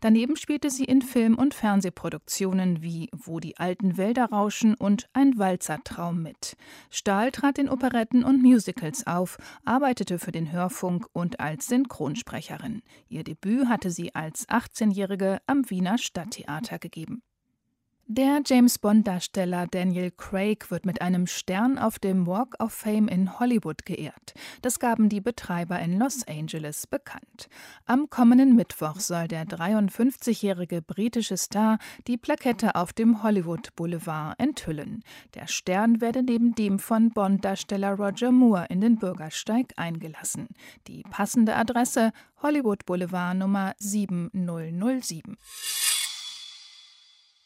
Daneben 0.00 0.36
spielte 0.36 0.70
sie 0.70 0.84
in 0.84 1.02
Film- 1.02 1.38
und 1.38 1.54
Fernsehproduktionen 1.54 2.82
wie 2.82 3.08
Wo 3.12 3.40
die 3.40 3.56
alten 3.56 3.96
Wälder 3.96 4.26
rauschen 4.26 4.74
und 4.74 5.08
Ein 5.12 5.38
Walzertraum 5.38 6.22
mit. 6.22 6.56
Stahl 6.90 7.30
trat 7.30 7.58
in 7.58 7.68
Operetten 7.68 8.24
und 8.24 8.42
Musicals 8.42 9.06
auf, 9.06 9.38
arbeitete 9.64 10.18
für 10.18 10.32
den 10.32 10.52
Hörfunk 10.52 11.06
und 11.12 11.40
als 11.40 11.66
Synchronsprecherin. 11.66 12.82
Ihr 13.08 13.24
Debüt 13.24 13.68
hatte 13.68 13.90
sie 13.90 14.14
als 14.14 14.48
18-Jährige 14.48 15.40
am 15.46 15.68
Wiener 15.70 15.98
Stadttheater 15.98 16.78
gegeben. 16.78 17.22
Der 18.14 18.42
James 18.44 18.78
Bond-Darsteller 18.78 19.66
Daniel 19.68 20.10
Craig 20.10 20.70
wird 20.70 20.84
mit 20.84 21.00
einem 21.00 21.26
Stern 21.26 21.78
auf 21.78 21.98
dem 21.98 22.26
Walk 22.26 22.62
of 22.62 22.70
Fame 22.70 23.08
in 23.08 23.40
Hollywood 23.40 23.86
geehrt. 23.86 24.34
Das 24.60 24.78
gaben 24.78 25.08
die 25.08 25.22
Betreiber 25.22 25.80
in 25.80 25.98
Los 25.98 26.22
Angeles 26.28 26.86
bekannt. 26.86 27.48
Am 27.86 28.10
kommenden 28.10 28.54
Mittwoch 28.54 29.00
soll 29.00 29.28
der 29.28 29.46
53-jährige 29.46 30.82
britische 30.82 31.38
Star 31.38 31.78
die 32.06 32.18
Plakette 32.18 32.74
auf 32.74 32.92
dem 32.92 33.22
Hollywood 33.22 33.74
Boulevard 33.76 34.38
enthüllen. 34.38 35.02
Der 35.32 35.46
Stern 35.46 36.02
werde 36.02 36.22
neben 36.22 36.54
dem 36.54 36.80
von 36.80 37.12
Bond-Darsteller 37.12 37.94
Roger 37.94 38.30
Moore 38.30 38.66
in 38.68 38.82
den 38.82 38.98
Bürgersteig 38.98 39.72
eingelassen. 39.76 40.48
Die 40.86 41.02
passende 41.08 41.56
Adresse 41.56 42.12
Hollywood 42.42 42.84
Boulevard 42.84 43.38
Nummer 43.38 43.72
7007. 43.78 45.38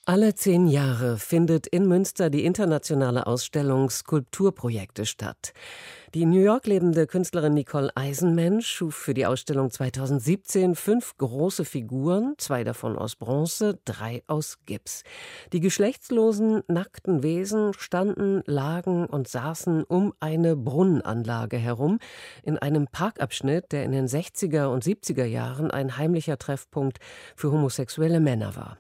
Alle 0.09 0.37
zehn 0.37 0.69
Jahre 0.69 1.19
findet 1.19 1.67
in 1.67 1.89
Münster 1.89 2.31
die 2.31 2.45
internationale 2.45 3.27
Ausstellung 3.27 3.91
Skulpturprojekte 3.91 5.05
statt. 5.05 5.53
Die 6.17 6.25
New 6.25 6.41
York 6.41 6.67
lebende 6.67 7.07
Künstlerin 7.07 7.53
Nicole 7.53 7.95
Eisenmensch 7.95 8.67
schuf 8.67 8.95
für 8.95 9.13
die 9.13 9.27
Ausstellung 9.27 9.71
2017 9.71 10.75
fünf 10.75 11.15
große 11.19 11.67
Figuren, 11.67 12.33
zwei 12.39 12.65
davon 12.65 12.97
aus 12.97 13.17
Bronze, 13.17 13.79
drei 13.85 14.23
aus 14.27 14.57
Gips. 14.65 15.03
Die 15.53 15.61
geschlechtslosen, 15.61 16.63
nackten 16.69 17.23
Wesen 17.23 17.75
standen, 17.75 18.43
lagen 18.47 19.05
und 19.05 19.29
saßen 19.29 19.85
um 19.85 20.15
eine 20.19 20.57
Brunnenanlage 20.57 21.59
herum, 21.59 21.99
in 22.43 22.57
einem 22.57 22.87
Parkabschnitt, 22.87 23.73
der 23.73 23.85
in 23.85 23.93
den 23.93 24.07
60er 24.07 24.69
und 24.69 24.85
70er 24.85 25.27
Jahren 25.27 25.71
ein 25.71 25.99
heimlicher 25.99 26.39
Treffpunkt 26.39 26.97
für 27.35 27.53
homosexuelle 27.53 28.21
Männer 28.21 28.57
war. 28.57 28.79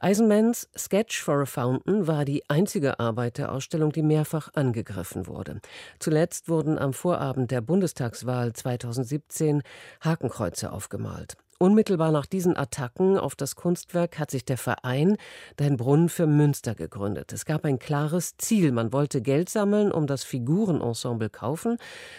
Eisenmans 0.00 0.70
Sketch 0.74 1.22
for 1.22 1.42
a 1.42 1.44
Fountain 1.44 2.06
war 2.06 2.24
die 2.24 2.48
einzige 2.48 2.98
Arbeit 2.98 3.36
der 3.36 3.52
Ausstellung, 3.52 3.92
die 3.92 4.02
mehrfach 4.02 4.48
angegriffen 4.54 5.26
wurde. 5.26 5.60
Zuletzt 5.98 6.48
wurden 6.48 6.77
am 6.78 6.92
Vorabend 6.92 7.50
der 7.50 7.60
Bundestagswahl 7.60 8.52
2017 8.52 9.62
Hakenkreuze 10.00 10.72
aufgemalt. 10.72 11.36
Unmittelbar 11.60 12.12
nach 12.12 12.26
diesen 12.26 12.56
Attacken 12.56 13.18
auf 13.18 13.34
das 13.34 13.56
Kunstwerk 13.56 14.20
hat 14.20 14.30
sich 14.30 14.44
der 14.44 14.58
Verein 14.58 15.16
Dein 15.56 15.76
Brunnen 15.76 16.08
für 16.08 16.28
Münster 16.28 16.76
gegründet. 16.76 17.32
Es 17.32 17.44
gab 17.46 17.64
ein 17.64 17.80
klares 17.80 18.36
Ziel. 18.36 18.70
Man 18.70 18.92
wollte 18.92 19.20
Geld 19.20 19.48
sammeln, 19.48 19.90
um 19.90 20.06
das 20.06 20.22
Figurenensemble 20.22 21.30
kaufen 21.30 21.78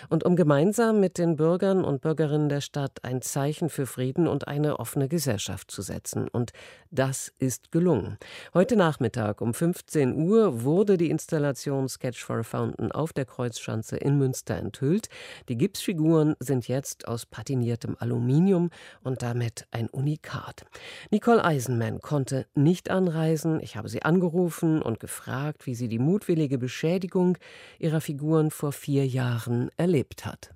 und 0.09 0.25
um 0.25 0.35
gemeinsam 0.35 0.99
mit 0.99 1.17
den 1.17 1.37
Bürgern 1.37 1.85
und 1.85 2.01
Bürgerinnen 2.01 2.49
der 2.49 2.59
Stadt 2.59 2.99
ein 3.03 3.21
Zeichen 3.21 3.69
für 3.69 3.85
Frieden 3.85 4.27
und 4.27 4.49
eine 4.49 4.77
offene 4.77 5.07
Gesellschaft 5.07 5.71
zu 5.71 5.83
setzen. 5.83 6.27
Und 6.27 6.51
das 6.91 7.31
ist 7.39 7.71
gelungen. 7.71 8.17
Heute 8.53 8.75
Nachmittag 8.75 9.39
um 9.39 9.53
15 9.53 10.17
Uhr 10.17 10.63
wurde 10.63 10.97
die 10.97 11.09
Installation 11.09 11.87
Sketch 11.87 12.25
for 12.25 12.39
a 12.39 12.43
Fountain 12.43 12.91
auf 12.91 13.13
der 13.13 13.23
Kreuzschanze 13.23 13.95
in 13.95 14.17
Münster 14.17 14.57
enthüllt. 14.57 15.07
Die 15.47 15.57
Gipsfiguren 15.57 16.35
sind 16.41 16.67
jetzt 16.67 17.07
aus 17.07 17.25
patiniertem 17.25 17.95
Aluminium 17.99 18.69
und 19.01 19.21
damit 19.29 19.67
ein 19.69 19.87
Unikat. 19.89 20.65
Nicole 21.11 21.45
Eisenman 21.45 22.01
konnte 22.01 22.47
nicht 22.55 22.89
anreisen. 22.89 23.59
Ich 23.61 23.75
habe 23.75 23.87
sie 23.87 24.01
angerufen 24.01 24.81
und 24.81 24.99
gefragt, 24.99 25.67
wie 25.67 25.75
sie 25.75 25.87
die 25.87 25.99
mutwillige 25.99 26.57
Beschädigung 26.57 27.37
ihrer 27.77 28.01
Figuren 28.01 28.49
vor 28.49 28.71
vier 28.71 29.05
Jahren 29.05 29.69
erlebt 29.77 30.25
hat. 30.25 30.49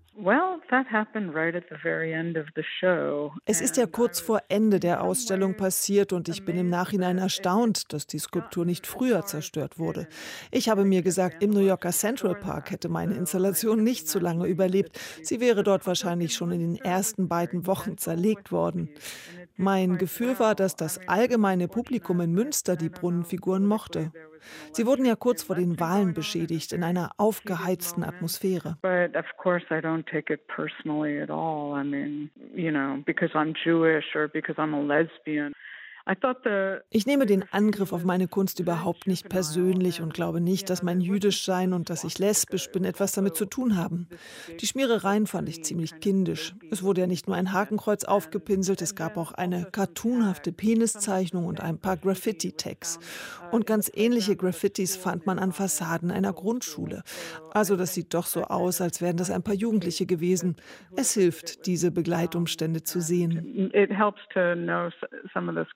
Es 3.45 3.62
ist 3.62 3.78
ja 3.78 3.88
kurz 3.88 4.19
vor 4.19 4.43
Ende 4.47 4.80
der 4.80 5.02
Ausstellung 5.02 5.58
passiert 5.58 6.13
und 6.13 6.30
ich 6.30 6.45
bin 6.45 6.56
im 6.56 6.69
Nachhinein 6.69 7.17
erstaunt, 7.17 7.91
dass 7.93 8.06
die 8.06 8.19
Skulptur 8.19 8.63
nicht 8.63 8.86
früher 8.86 9.26
zerstört 9.26 9.80
wurde. 9.80 10.08
Ich 10.52 10.69
habe 10.69 10.86
mir 10.86 11.02
gesagt, 11.02 11.41
im 11.41 11.49
New 11.49 11.62
Yorker 11.62 11.91
Central 11.91 12.36
Park 12.36 12.69
hätte 12.69 12.89
meine 12.89 13.15
Installation 13.15 13.84
nicht 13.84 14.08
so 14.08 14.19
lange 14.19 14.45
überlebt. 14.45 14.99
Sie 15.23 15.39
wäre 15.39 15.63
dort 15.63 15.88
wahrscheinlich 15.88 16.36
schon 16.36 16.52
in 16.52 16.60
den 16.60 16.76
ersten 16.76 17.28
beiden 17.28 17.65
Wochen 17.65 17.97
zerlegt 17.97 18.52
worden. 18.52 18.89
Mein 19.56 19.98
Gefühl 19.98 20.39
war, 20.39 20.56
dass 20.56 20.76
das 20.76 21.08
allgemeine 21.08 21.68
Publikum 21.68 22.22
in 22.22 22.34
Münster 22.34 22.76
die 22.76 22.89
Brunnenfiguren 22.89 23.66
mochte. 23.66 24.12
Sie 24.72 24.86
wurden 24.86 25.06
ja 25.06 25.16
kurz 25.16 25.44
vor 25.44 25.56
den 25.56 25.80
Wahlen 25.80 26.13
beschädigt 26.13 26.74
in 26.74 26.84
einer 26.84 27.12
aufgeheizten 27.18 28.04
Atmosphäre. 28.04 28.78
Ich 36.89 37.06
nehme 37.06 37.26
den 37.26 37.46
Angriff 37.52 37.94
auf 37.94 38.04
meine 38.04 38.28
Kunst 38.28 38.60
überhaupt 38.60 39.08
nicht 39.08 39.30
persönlich 39.30 40.02
und 40.02 40.13
glaube 40.13 40.42
nicht, 40.42 40.70
dass 40.70 40.84
mein 40.84 41.00
Jüdischsein 41.00 41.72
und 41.72 41.89
dass 41.89 42.04
ich 42.04 42.20
lesbisch 42.20 42.70
bin 42.72 42.84
etwas 42.84 43.13
damit 43.13 43.38
zu 43.38 43.46
tun 43.46 43.78
haben. 43.78 44.10
Die 44.60 44.68
Schmierereien 44.68 45.28
fand 45.28 45.48
ich 45.48 45.63
ziemlich 45.63 46.02
kindisch. 46.02 46.56
Es 46.72 46.84
wurde 46.84 47.02
ja 47.02 47.08
nicht 47.08 47.28
nur 47.28 47.38
ein 47.38 47.54
Hakenkreuz 47.54 48.04
aufgepinselt, 48.04 48.82
es 48.82 48.96
gab 48.96 49.16
auch 49.16 49.32
eine 49.32 49.66
cartoonhafte 49.72 50.52
Peniszeichnung 50.52 51.46
und 51.46 51.62
ein 51.62 51.78
paar 51.78 51.96
Graffiti-Tags. 51.96 53.00
Und 53.52 53.66
ganz 53.66 53.89
ähnliche 53.94 54.36
Graffitis 54.36 54.98
fand 54.98 55.26
man 55.26 55.39
an 55.39 55.54
Fassaden 55.54 56.12
einer 56.12 56.34
Grundschule. 56.34 57.04
Also 57.54 57.78
das 57.78 57.94
sieht 57.94 58.13
doch 58.13 58.26
so 58.26 58.44
aus, 58.44 58.82
als 58.82 59.02
wären 59.02 59.16
das 59.16 59.30
ein 59.30 59.44
paar 59.44 59.54
Jugendliche 59.54 60.06
gewesen. 60.06 60.58
Es 60.98 61.13
hilft, 61.13 61.66
diese 61.66 61.92
Begleitumstände 61.92 62.84
zu 62.84 63.00
sehen. 63.00 63.72
It 63.74 63.92
helps 63.92 64.22
to 64.34 64.56
know 64.56 64.89
some 65.34 65.50
of 65.50 65.56
it. 65.56 65.68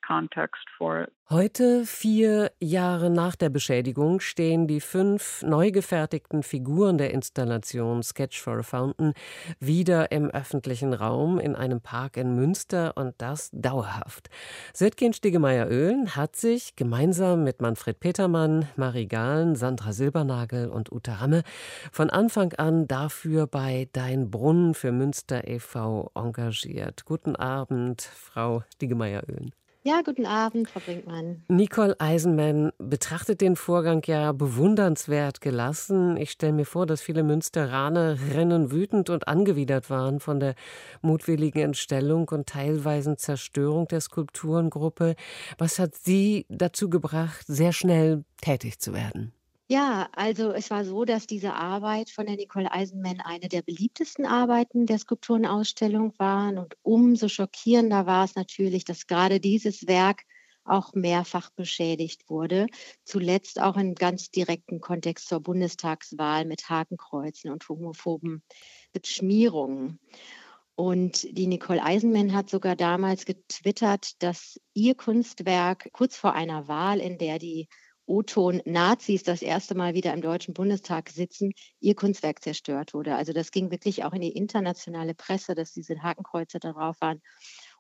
Heute, 1.30 1.86
vier 1.86 2.54
Jahre 2.62 3.10
nach 3.10 3.36
der 3.36 3.50
Beschädigung, 3.50 4.22
stehen 4.22 4.66
die 4.66 4.80
fünf 4.80 5.44
neu 5.44 5.72
gefertigten 5.72 6.42
Figuren 6.42 6.98
der 6.98 7.12
Installation 7.12 8.02
Sketch 8.02 8.42
for 8.42 8.60
a 8.60 8.64
Fountain 8.64 9.14
wieder 9.60 10.14
im 10.14 10.30
öffentlichen 10.30 10.94
Raum 10.94 11.38
in 11.38 11.54
einem 11.54 11.82
Park 11.82 12.16
in 12.16 12.34
Münster 12.34 12.96
und 12.96 13.14
das 13.18 13.50
dauerhaft. 13.52 14.30
Sötgen 14.74 15.12
Stigemeyer-Öhlen 15.12 16.16
hat 16.16 16.38
sich 16.38 16.78
gemeinsam 16.78 17.44
mit 17.44 17.62
Manfred 17.62 18.00
Petermann, 18.00 18.70
Marie 18.78 19.08
Gahlen, 19.08 19.56
Sandra 19.58 19.92
Silbernagel 19.92 20.70
und 20.70 20.94
Ute 20.94 21.20
Hamme 21.20 21.44
von 21.92 22.10
Anfang 22.10 22.54
an 22.54 22.88
dafür 22.88 23.48
bei 23.48 23.90
Dein 23.92 24.32
Brunnen 24.32 24.76
für 24.76 24.94
Münster 24.94 25.46
e.V. 25.46 26.10
engagiert. 26.16 27.04
Guten 27.04 27.36
Abend, 27.36 28.02
Frau 28.02 28.64
Stigemeyer-Öhlen. 28.76 29.52
Ja, 29.88 30.02
guten 30.04 30.26
Abend, 30.26 30.70
Frau 30.70 30.82
Brinkmann. 30.82 31.44
Nicole 31.48 31.96
Eisenmann 31.98 32.74
betrachtet 32.78 33.40
den 33.40 33.56
Vorgang 33.56 34.02
ja 34.06 34.34
bewundernswert 34.34 35.40
gelassen. 35.40 36.18
Ich 36.18 36.32
stelle 36.32 36.52
mir 36.52 36.66
vor, 36.66 36.86
dass 36.86 37.02
viele 37.02 37.24
Münsteranerinnen 37.24 38.70
wütend 38.70 39.10
und 39.10 39.30
angewidert 39.30 39.90
waren 39.90 40.20
von 40.20 40.42
der 40.42 40.56
mutwilligen 41.02 41.62
Entstellung 41.62 42.28
und 42.28 42.50
teilweisen 42.50 43.18
Zerstörung 43.18 43.88
der 43.88 44.02
Skulpturengruppe. 44.02 45.16
Was 45.58 45.80
hat 45.80 45.96
Sie 45.96 46.46
dazu 46.50 46.90
gebracht, 46.90 47.46
sehr 47.48 47.72
schnell 47.72 48.26
tätig 48.42 48.80
zu 48.80 48.94
werden? 48.94 49.37
Ja, 49.70 50.08
also 50.14 50.52
es 50.52 50.70
war 50.70 50.86
so, 50.86 51.04
dass 51.04 51.28
diese 51.28 51.54
Arbeit 51.54 52.10
von 52.10 52.26
der 52.26 52.38
Nicole 52.38 52.72
Eisenmann 52.72 53.20
eine 53.20 53.50
der 53.50 53.62
beliebtesten 53.62 54.26
Arbeiten 54.26 54.86
der 54.86 54.98
Skulpturenausstellung 54.98 56.14
war. 56.18 56.50
Und 56.58 56.78
umso 56.84 57.28
schockierender 57.28 58.06
war 58.06 58.24
es 58.24 58.36
natürlich, 58.36 58.86
dass 58.86 59.08
gerade 59.08 59.42
dieses 59.42 59.86
Werk 59.88 60.24
auch 60.64 60.94
mehrfach 60.94 61.50
beschädigt 61.50 62.30
wurde. 62.30 62.68
Zuletzt 63.04 63.60
auch 63.60 63.76
im 63.76 63.94
ganz 63.96 64.32
direkten 64.32 64.80
Kontext 64.80 65.28
zur 65.28 65.42
Bundestagswahl 65.42 66.46
mit 66.46 66.70
Hakenkreuzen 66.70 67.52
und 67.52 67.68
homophoben 67.68 68.44
Beschmierungen. 68.94 70.00
Und 70.76 71.28
die 71.38 71.48
Nicole 71.48 71.84
Eisenmann 71.84 72.34
hat 72.34 72.50
sogar 72.50 72.76
damals 72.78 73.26
getwittert, 73.26 74.22
dass 74.22 74.62
ihr 74.74 74.96
Kunstwerk 74.96 75.90
kurz 75.92 76.16
vor 76.16 76.34
einer 76.34 76.68
Wahl, 76.70 77.00
in 77.00 77.18
der 77.18 77.40
die 77.40 77.68
O-Ton-Nazis 78.08 79.24
das 79.24 79.42
erste 79.42 79.76
Mal 79.76 79.94
wieder 79.94 80.14
im 80.14 80.22
Deutschen 80.22 80.54
Bundestag 80.54 81.10
sitzen, 81.10 81.52
ihr 81.80 81.94
Kunstwerk 81.94 82.42
zerstört 82.42 82.94
wurde. 82.94 83.16
Also 83.16 83.34
das 83.34 83.52
ging 83.52 83.70
wirklich 83.70 84.06
auch 84.06 84.14
in 84.14 84.22
die 84.22 84.32
internationale 84.32 85.14
Presse, 85.14 85.56
dass 85.56 85.74
diese 85.74 86.02
Hakenkreuze 86.02 86.60
da 86.60 86.72
drauf 86.72 86.96
waren. 87.02 87.22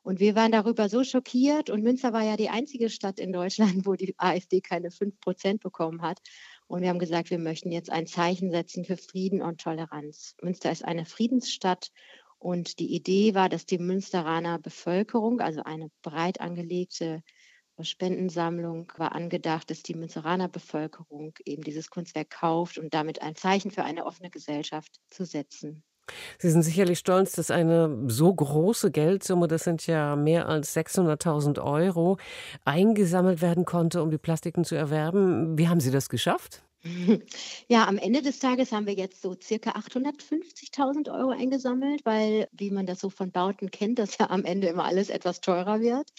Und 0.03 0.19
wir 0.19 0.35
waren 0.35 0.51
darüber 0.51 0.89
so 0.89 1.03
schockiert. 1.03 1.69
Und 1.69 1.83
Münster 1.83 2.13
war 2.13 2.23
ja 2.23 2.37
die 2.37 2.49
einzige 2.49 2.89
Stadt 2.89 3.19
in 3.19 3.33
Deutschland, 3.33 3.85
wo 3.85 3.95
die 3.95 4.15
AfD 4.17 4.61
keine 4.61 4.91
5 4.91 5.19
Prozent 5.19 5.61
bekommen 5.61 6.01
hat. 6.01 6.19
Und 6.67 6.81
wir 6.81 6.89
haben 6.89 6.99
gesagt, 6.99 7.29
wir 7.29 7.39
möchten 7.39 7.71
jetzt 7.71 7.89
ein 7.89 8.07
Zeichen 8.07 8.51
setzen 8.51 8.85
für 8.85 8.97
Frieden 8.97 9.41
und 9.41 9.61
Toleranz. 9.61 10.35
Münster 10.41 10.71
ist 10.71 10.85
eine 10.85 11.05
Friedensstadt. 11.05 11.91
Und 12.39 12.79
die 12.79 12.93
Idee 12.93 13.33
war, 13.33 13.49
dass 13.49 13.65
die 13.65 13.79
Münsteraner 13.79 14.59
Bevölkerung, 14.59 15.39
also 15.39 15.63
eine 15.63 15.89
breit 16.03 16.39
angelegte 16.39 17.23
Spendensammlung 17.85 18.91
war 18.97 19.13
angedacht, 19.13 19.69
dass 19.69 19.83
die 19.83 19.93
Münzeraner 19.95 20.47
Bevölkerung 20.49 21.33
eben 21.45 21.63
dieses 21.63 21.89
Kunstwerk 21.89 22.29
kauft 22.31 22.77
und 22.77 22.93
damit 22.93 23.21
ein 23.21 23.35
Zeichen 23.35 23.71
für 23.71 23.83
eine 23.83 24.05
offene 24.05 24.29
Gesellschaft 24.29 24.99
zu 25.09 25.25
setzen. 25.25 25.83
Sie 26.39 26.49
sind 26.49 26.63
sicherlich 26.63 26.99
stolz, 26.99 27.33
dass 27.33 27.51
eine 27.51 28.05
so 28.07 28.33
große 28.33 28.91
Geldsumme, 28.91 29.47
das 29.47 29.63
sind 29.63 29.85
ja 29.87 30.15
mehr 30.15 30.47
als 30.47 30.73
600.000 30.73 31.59
Euro, 31.63 32.17
eingesammelt 32.65 33.41
werden 33.41 33.65
konnte, 33.65 34.01
um 34.01 34.11
die 34.11 34.17
Plastiken 34.17 34.63
zu 34.63 34.75
erwerben. 34.75 35.57
Wie 35.57 35.67
haben 35.67 35.79
Sie 35.79 35.91
das 35.91 36.09
geschafft? 36.09 36.63
Ja, 37.69 37.87
am 37.87 37.97
Ende 37.97 38.21
des 38.21 38.39
Tages 38.39 38.71
haben 38.71 38.85
wir 38.85 38.93
jetzt 38.93 39.21
so 39.21 39.35
circa 39.41 39.71
850.000 39.71 41.11
Euro 41.11 41.29
eingesammelt, 41.31 42.01
weil, 42.05 42.47
wie 42.51 42.71
man 42.71 42.85
das 42.85 42.99
so 42.99 43.09
von 43.09 43.31
Bauten 43.31 43.71
kennt, 43.71 43.99
dass 43.99 44.17
ja 44.17 44.29
am 44.29 44.45
Ende 44.45 44.67
immer 44.67 44.85
alles 44.85 45.09
etwas 45.09 45.41
teurer 45.41 45.81
wird. 45.81 46.11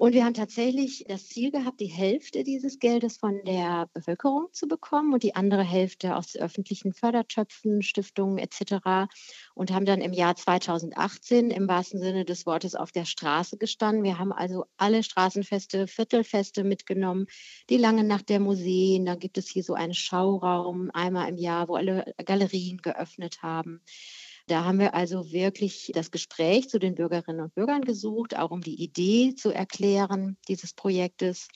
Und 0.00 0.14
wir 0.14 0.24
haben 0.24 0.32
tatsächlich 0.32 1.04
das 1.08 1.28
Ziel 1.28 1.50
gehabt, 1.50 1.78
die 1.78 1.84
Hälfte 1.84 2.42
dieses 2.42 2.78
Geldes 2.78 3.18
von 3.18 3.44
der 3.44 3.86
Bevölkerung 3.92 4.46
zu 4.50 4.66
bekommen 4.66 5.12
und 5.12 5.22
die 5.22 5.34
andere 5.34 5.62
Hälfte 5.62 6.16
aus 6.16 6.36
öffentlichen 6.36 6.94
Fördertöpfen, 6.94 7.82
Stiftungen 7.82 8.38
etc. 8.38 9.10
Und 9.54 9.70
haben 9.70 9.84
dann 9.84 10.00
im 10.00 10.14
Jahr 10.14 10.36
2018 10.36 11.50
im 11.50 11.68
wahrsten 11.68 12.00
Sinne 12.00 12.24
des 12.24 12.46
Wortes 12.46 12.76
auf 12.76 12.92
der 12.92 13.04
Straße 13.04 13.58
gestanden. 13.58 14.02
Wir 14.02 14.18
haben 14.18 14.32
also 14.32 14.64
alle 14.78 15.02
Straßenfeste, 15.02 15.86
Viertelfeste 15.86 16.64
mitgenommen, 16.64 17.26
die 17.68 17.76
lange 17.76 18.02
Nacht 18.02 18.30
der 18.30 18.40
Museen. 18.40 19.04
Dann 19.04 19.18
gibt 19.18 19.36
es 19.36 19.50
hier 19.50 19.62
so 19.62 19.74
einen 19.74 19.92
Schauraum 19.92 20.90
einmal 20.94 21.28
im 21.28 21.36
Jahr, 21.36 21.68
wo 21.68 21.74
alle 21.74 22.14
Galerien 22.24 22.78
geöffnet 22.78 23.42
haben. 23.42 23.82
Da 24.50 24.64
haben 24.64 24.80
wir 24.80 24.94
also 24.94 25.30
wirklich 25.30 25.92
das 25.94 26.10
Gespräch 26.10 26.68
zu 26.68 26.80
den 26.80 26.96
Bürgerinnen 26.96 27.40
und 27.40 27.54
Bürgern 27.54 27.82
gesucht, 27.82 28.36
auch 28.36 28.50
um 28.50 28.62
die 28.62 28.82
Idee 28.82 29.36
zu 29.36 29.52
erklären 29.52 30.38
dieses 30.48 30.74
Projektes. 30.74 31.46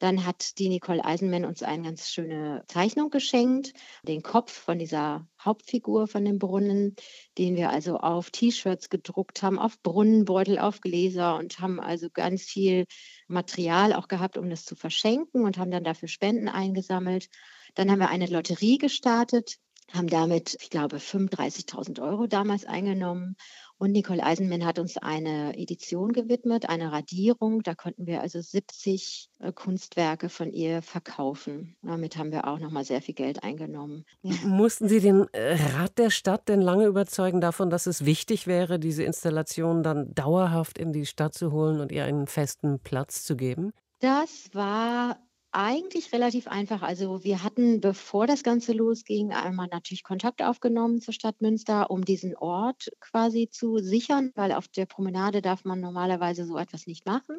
Dann 0.00 0.26
hat 0.26 0.58
die 0.58 0.68
Nicole 0.68 1.04
Eisenmann 1.04 1.44
uns 1.44 1.62
eine 1.62 1.84
ganz 1.84 2.08
schöne 2.08 2.64
Zeichnung 2.66 3.10
geschenkt, 3.10 3.72
den 4.02 4.22
Kopf 4.22 4.50
von 4.50 4.80
dieser 4.80 5.28
Hauptfigur 5.40 6.08
von 6.08 6.24
dem 6.24 6.40
Brunnen, 6.40 6.96
den 7.38 7.54
wir 7.54 7.70
also 7.70 7.98
auf 7.98 8.32
T-Shirts 8.32 8.90
gedruckt 8.90 9.44
haben, 9.44 9.60
auf 9.60 9.80
Brunnenbeutel, 9.84 10.58
auf 10.58 10.80
Gläser 10.80 11.36
und 11.36 11.60
haben 11.60 11.78
also 11.78 12.10
ganz 12.10 12.42
viel 12.42 12.86
Material 13.28 13.92
auch 13.92 14.08
gehabt, 14.08 14.36
um 14.36 14.50
das 14.50 14.64
zu 14.64 14.74
verschenken 14.74 15.44
und 15.44 15.56
haben 15.56 15.70
dann 15.70 15.84
dafür 15.84 16.08
Spenden 16.08 16.48
eingesammelt. 16.48 17.28
Dann 17.76 17.92
haben 17.92 18.00
wir 18.00 18.08
eine 18.08 18.26
Lotterie 18.26 18.78
gestartet 18.78 19.60
haben 19.92 20.08
damit, 20.08 20.56
ich 20.60 20.70
glaube, 20.70 20.96
35.000 20.96 22.00
Euro 22.02 22.26
damals 22.26 22.64
eingenommen. 22.64 23.36
Und 23.78 23.92
Nicole 23.92 24.22
Eisenmann 24.22 24.66
hat 24.66 24.78
uns 24.78 24.98
eine 24.98 25.56
Edition 25.56 26.12
gewidmet, 26.12 26.68
eine 26.68 26.92
Radierung. 26.92 27.62
Da 27.62 27.74
konnten 27.74 28.06
wir 28.06 28.20
also 28.20 28.38
70 28.38 29.30
äh, 29.38 29.52
Kunstwerke 29.52 30.28
von 30.28 30.52
ihr 30.52 30.82
verkaufen. 30.82 31.76
Damit 31.80 32.18
haben 32.18 32.30
wir 32.30 32.46
auch 32.46 32.58
nochmal 32.58 32.84
sehr 32.84 33.00
viel 33.00 33.14
Geld 33.14 33.42
eingenommen. 33.42 34.04
Ja. 34.20 34.34
Mussten 34.44 34.86
Sie 34.86 35.00
den 35.00 35.26
äh, 35.32 35.54
Rat 35.54 35.96
der 35.96 36.10
Stadt 36.10 36.50
denn 36.50 36.60
lange 36.60 36.84
überzeugen 36.84 37.40
davon, 37.40 37.70
dass 37.70 37.86
es 37.86 38.04
wichtig 38.04 38.46
wäre, 38.46 38.78
diese 38.78 39.02
Installation 39.02 39.82
dann 39.82 40.12
dauerhaft 40.14 40.76
in 40.76 40.92
die 40.92 41.06
Stadt 41.06 41.32
zu 41.32 41.50
holen 41.50 41.80
und 41.80 41.90
ihr 41.90 42.04
einen 42.04 42.26
festen 42.26 42.80
Platz 42.80 43.24
zu 43.24 43.34
geben? 43.34 43.72
Das 44.00 44.50
war 44.52 45.16
eigentlich 45.52 46.12
relativ 46.12 46.46
einfach. 46.46 46.82
Also 46.82 47.24
wir 47.24 47.42
hatten, 47.42 47.80
bevor 47.80 48.26
das 48.26 48.42
Ganze 48.42 48.72
losging, 48.72 49.32
einmal 49.32 49.68
natürlich 49.68 50.04
Kontakt 50.04 50.42
aufgenommen 50.42 51.00
zur 51.00 51.14
Stadt 51.14 51.40
Münster, 51.40 51.90
um 51.90 52.04
diesen 52.04 52.36
Ort 52.36 52.90
quasi 53.00 53.48
zu 53.50 53.78
sichern, 53.78 54.32
weil 54.34 54.52
auf 54.52 54.68
der 54.68 54.86
Promenade 54.86 55.42
darf 55.42 55.64
man 55.64 55.80
normalerweise 55.80 56.44
so 56.46 56.56
etwas 56.56 56.86
nicht 56.86 57.06
machen. 57.06 57.38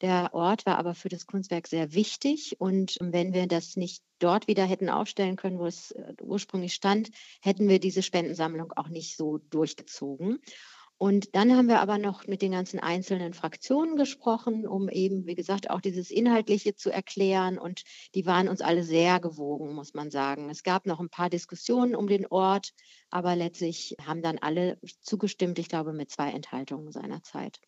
Der 0.00 0.30
Ort 0.32 0.66
war 0.66 0.78
aber 0.78 0.94
für 0.94 1.08
das 1.08 1.26
Kunstwerk 1.26 1.66
sehr 1.66 1.92
wichtig 1.94 2.56
und 2.58 2.96
wenn 3.00 3.32
wir 3.32 3.46
das 3.46 3.76
nicht 3.76 4.02
dort 4.18 4.48
wieder 4.48 4.64
hätten 4.64 4.88
aufstellen 4.88 5.36
können, 5.36 5.58
wo 5.58 5.66
es 5.66 5.90
äh, 5.92 6.14
ursprünglich 6.22 6.74
stand, 6.74 7.10
hätten 7.42 7.68
wir 7.68 7.78
diese 7.78 8.02
Spendensammlung 8.02 8.72
auch 8.72 8.88
nicht 8.88 9.16
so 9.16 9.38
durchgezogen. 9.50 10.40
Und 10.98 11.34
dann 11.34 11.56
haben 11.56 11.68
wir 11.68 11.80
aber 11.80 11.98
noch 11.98 12.26
mit 12.26 12.40
den 12.40 12.52
ganzen 12.52 12.78
einzelnen 12.80 13.34
Fraktionen 13.34 13.96
gesprochen, 13.96 14.66
um 14.66 14.88
eben, 14.88 15.26
wie 15.26 15.34
gesagt, 15.34 15.68
auch 15.70 15.80
dieses 15.80 16.10
Inhaltliche 16.10 16.74
zu 16.76 16.90
erklären. 16.90 17.58
Und 17.58 17.82
die 18.14 18.26
waren 18.26 18.48
uns 18.48 18.60
alle 18.60 18.84
sehr 18.84 19.20
gewogen, 19.20 19.74
muss 19.74 19.94
man 19.94 20.10
sagen. 20.10 20.50
Es 20.50 20.62
gab 20.62 20.86
noch 20.86 21.00
ein 21.00 21.10
paar 21.10 21.30
Diskussionen 21.30 21.96
um 21.96 22.06
den 22.06 22.26
Ort, 22.26 22.70
aber 23.10 23.36
letztlich 23.36 23.96
haben 24.04 24.22
dann 24.22 24.38
alle 24.38 24.78
zugestimmt, 25.00 25.58
ich 25.58 25.68
glaube, 25.68 25.92
mit 25.92 26.10
zwei 26.10 26.30
Enthaltungen 26.30 26.92
seiner 26.92 27.22
Zeit. 27.22 27.58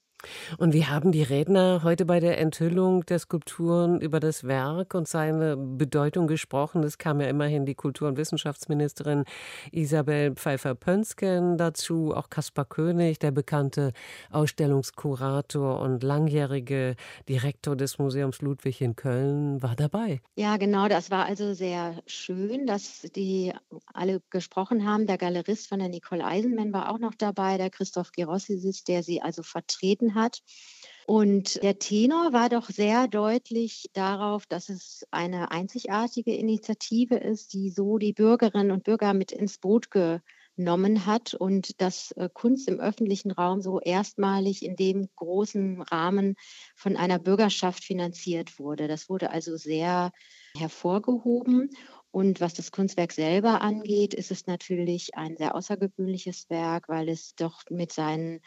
Und 0.58 0.72
wie 0.72 0.86
haben 0.86 1.12
die 1.12 1.22
Redner 1.22 1.82
heute 1.82 2.04
bei 2.04 2.20
der 2.20 2.38
Enthüllung 2.38 3.04
der 3.06 3.18
Skulpturen 3.18 4.00
über 4.00 4.20
das 4.20 4.44
Werk 4.44 4.94
und 4.94 5.08
seine 5.08 5.56
Bedeutung 5.56 6.26
gesprochen? 6.26 6.82
Es 6.82 6.98
kam 6.98 7.20
ja 7.20 7.28
immerhin 7.28 7.66
die 7.66 7.74
Kultur- 7.74 8.08
und 8.08 8.16
Wissenschaftsministerin 8.16 9.24
Isabel 9.72 10.34
Pfeiffer-Pönsken 10.34 11.56
dazu, 11.56 12.12
auch 12.14 12.30
Kaspar 12.30 12.64
König, 12.64 13.18
der 13.18 13.30
bekannte 13.30 13.92
Ausstellungskurator 14.30 15.80
und 15.80 16.02
langjährige 16.02 16.96
Direktor 17.28 17.76
des 17.76 17.98
Museums 17.98 18.42
Ludwig 18.42 18.80
in 18.80 18.96
Köln, 18.96 19.62
war 19.62 19.76
dabei. 19.76 20.20
Ja, 20.34 20.56
genau, 20.56 20.88
das 20.88 21.10
war 21.10 21.26
also 21.26 21.54
sehr 21.54 22.02
schön, 22.06 22.66
dass 22.66 23.02
die 23.14 23.52
alle 23.92 24.20
gesprochen 24.30 24.86
haben. 24.86 25.06
Der 25.06 25.18
Galerist 25.18 25.68
von 25.68 25.78
der 25.78 25.88
Nicole 25.88 26.24
Eisenmann 26.24 26.72
war 26.72 26.90
auch 26.90 26.98
noch 26.98 27.14
dabei, 27.14 27.56
der 27.56 27.70
Christoph 27.70 28.12
Gerossis, 28.12 28.84
der 28.84 29.02
sie 29.02 29.22
also 29.22 29.42
vertreten 29.42 30.14
hat. 30.16 30.40
Und 31.06 31.62
der 31.62 31.78
Tenor 31.78 32.32
war 32.32 32.48
doch 32.48 32.68
sehr 32.68 33.06
deutlich 33.06 33.88
darauf, 33.92 34.44
dass 34.46 34.68
es 34.68 35.06
eine 35.12 35.52
einzigartige 35.52 36.34
Initiative 36.34 37.14
ist, 37.14 37.52
die 37.52 37.70
so 37.70 37.98
die 37.98 38.12
Bürgerinnen 38.12 38.72
und 38.72 38.82
Bürger 38.82 39.14
mit 39.14 39.30
ins 39.30 39.58
Boot 39.58 39.88
genommen 39.92 41.06
hat 41.06 41.34
und 41.34 41.80
dass 41.80 42.10
äh, 42.12 42.28
Kunst 42.32 42.66
im 42.66 42.80
öffentlichen 42.80 43.30
Raum 43.30 43.60
so 43.60 43.78
erstmalig 43.78 44.64
in 44.64 44.74
dem 44.74 45.08
großen 45.14 45.82
Rahmen 45.82 46.34
von 46.74 46.96
einer 46.96 47.20
Bürgerschaft 47.20 47.84
finanziert 47.84 48.58
wurde. 48.58 48.88
Das 48.88 49.08
wurde 49.08 49.30
also 49.30 49.56
sehr 49.56 50.10
hervorgehoben. 50.56 51.70
Und 52.10 52.40
was 52.40 52.54
das 52.54 52.72
Kunstwerk 52.72 53.12
selber 53.12 53.60
angeht, 53.60 54.14
ist 54.14 54.32
es 54.32 54.46
natürlich 54.46 55.14
ein 55.14 55.36
sehr 55.36 55.54
außergewöhnliches 55.54 56.50
Werk, 56.50 56.88
weil 56.88 57.08
es 57.08 57.34
doch 57.36 57.62
mit 57.70 57.92
seinen 57.92 58.40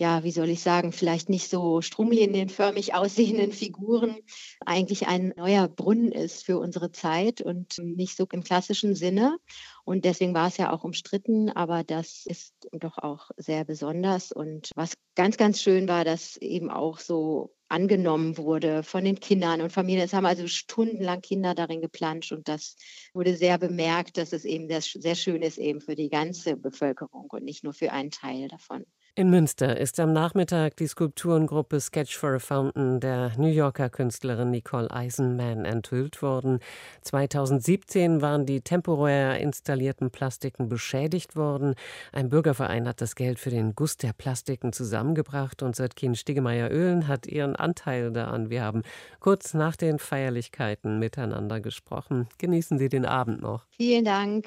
ja, 0.00 0.24
wie 0.24 0.30
soll 0.30 0.48
ich 0.48 0.62
sagen, 0.62 0.92
vielleicht 0.92 1.28
nicht 1.28 1.50
so 1.50 1.82
stromlinienförmig 1.82 2.94
aussehenden 2.94 3.52
Figuren 3.52 4.16
eigentlich 4.64 5.06
ein 5.06 5.34
neuer 5.36 5.68
Brunnen 5.68 6.10
ist 6.10 6.46
für 6.46 6.58
unsere 6.58 6.90
Zeit 6.90 7.42
und 7.42 7.76
nicht 7.78 8.16
so 8.16 8.26
im 8.32 8.42
klassischen 8.42 8.94
Sinne. 8.94 9.36
Und 9.84 10.06
deswegen 10.06 10.32
war 10.32 10.48
es 10.48 10.56
ja 10.56 10.72
auch 10.72 10.84
umstritten, 10.84 11.50
aber 11.50 11.84
das 11.84 12.24
ist 12.24 12.54
doch 12.72 12.96
auch 12.96 13.30
sehr 13.36 13.66
besonders. 13.66 14.32
Und 14.32 14.70
was 14.74 14.94
ganz, 15.16 15.36
ganz 15.36 15.60
schön 15.60 15.86
war, 15.86 16.06
dass 16.06 16.38
eben 16.38 16.70
auch 16.70 16.98
so 16.98 17.54
angenommen 17.68 18.38
wurde 18.38 18.82
von 18.82 19.04
den 19.04 19.20
Kindern 19.20 19.60
und 19.60 19.70
Familien. 19.70 20.04
Es 20.06 20.14
haben 20.14 20.24
also 20.24 20.46
stundenlang 20.46 21.20
Kinder 21.20 21.54
darin 21.54 21.82
geplanscht 21.82 22.32
und 22.32 22.48
das 22.48 22.76
wurde 23.12 23.36
sehr 23.36 23.58
bemerkt, 23.58 24.16
dass 24.16 24.32
es 24.32 24.46
eben 24.46 24.66
sehr, 24.66 24.80
sehr 24.80 25.14
schön 25.14 25.42
ist 25.42 25.58
eben 25.58 25.82
für 25.82 25.94
die 25.94 26.08
ganze 26.08 26.56
Bevölkerung 26.56 27.26
und 27.30 27.44
nicht 27.44 27.64
nur 27.64 27.74
für 27.74 27.92
einen 27.92 28.10
Teil 28.10 28.48
davon. 28.48 28.86
In 29.20 29.28
Münster 29.28 29.76
ist 29.76 30.00
am 30.00 30.14
Nachmittag 30.14 30.78
die 30.78 30.86
Skulpturengruppe 30.86 31.78
Sketch 31.78 32.16
for 32.16 32.36
a 32.36 32.38
Fountain 32.38 33.00
der 33.00 33.32
New 33.36 33.48
Yorker 33.48 33.90
Künstlerin 33.90 34.50
Nicole 34.50 34.90
Eisenman 34.90 35.66
enthüllt 35.66 36.22
worden. 36.22 36.58
2017 37.02 38.22
waren 38.22 38.46
die 38.46 38.62
temporär 38.62 39.38
installierten 39.38 40.10
Plastiken 40.10 40.70
beschädigt 40.70 41.36
worden. 41.36 41.74
Ein 42.12 42.30
Bürgerverein 42.30 42.88
hat 42.88 43.02
das 43.02 43.14
Geld 43.14 43.38
für 43.38 43.50
den 43.50 43.74
Guss 43.74 43.98
der 43.98 44.14
Plastiken 44.14 44.72
zusammengebracht 44.72 45.62
und 45.62 45.76
Sötkin 45.76 46.14
Stigemeyer-Öhlen 46.14 47.06
hat 47.06 47.26
ihren 47.26 47.56
Anteil 47.56 48.12
daran. 48.12 48.48
Wir 48.48 48.62
haben 48.62 48.84
kurz 49.18 49.52
nach 49.52 49.76
den 49.76 49.98
Feierlichkeiten 49.98 50.98
miteinander 50.98 51.60
gesprochen. 51.60 52.26
Genießen 52.38 52.78
Sie 52.78 52.88
den 52.88 53.04
Abend 53.04 53.42
noch. 53.42 53.66
Vielen 53.76 54.06
Dank. 54.06 54.46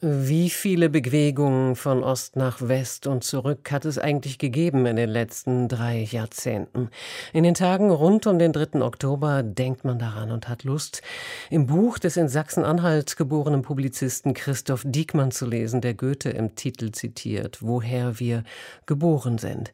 Wie 0.00 0.48
viele 0.48 0.90
Bewegungen 0.90 1.74
von 1.74 2.04
Ost 2.04 2.36
nach 2.36 2.60
West 2.60 3.08
und 3.08 3.24
zurück 3.24 3.72
hat 3.72 3.84
es 3.84 3.98
eigentlich 3.98 4.38
gegeben 4.38 4.86
in 4.86 4.94
den 4.94 5.10
letzten 5.10 5.66
drei 5.66 6.06
Jahrzehnten? 6.08 6.90
In 7.32 7.42
den 7.42 7.54
Tagen 7.54 7.90
rund 7.90 8.28
um 8.28 8.38
den 8.38 8.52
3. 8.52 8.80
Oktober 8.80 9.42
denkt 9.42 9.84
man 9.84 9.98
daran 9.98 10.30
und 10.30 10.48
hat 10.48 10.62
Lust, 10.62 11.02
im 11.50 11.66
Buch 11.66 11.98
des 11.98 12.16
in 12.16 12.28
Sachsen-Anhalt 12.28 13.16
geborenen 13.16 13.62
Publizisten 13.62 14.34
Christoph 14.34 14.84
Diekmann 14.86 15.32
zu 15.32 15.46
lesen, 15.46 15.80
der 15.80 15.94
Goethe 15.94 16.30
im 16.30 16.54
Titel 16.54 16.92
zitiert, 16.92 17.58
woher 17.60 18.20
wir 18.20 18.44
geboren 18.86 19.38
sind. 19.38 19.72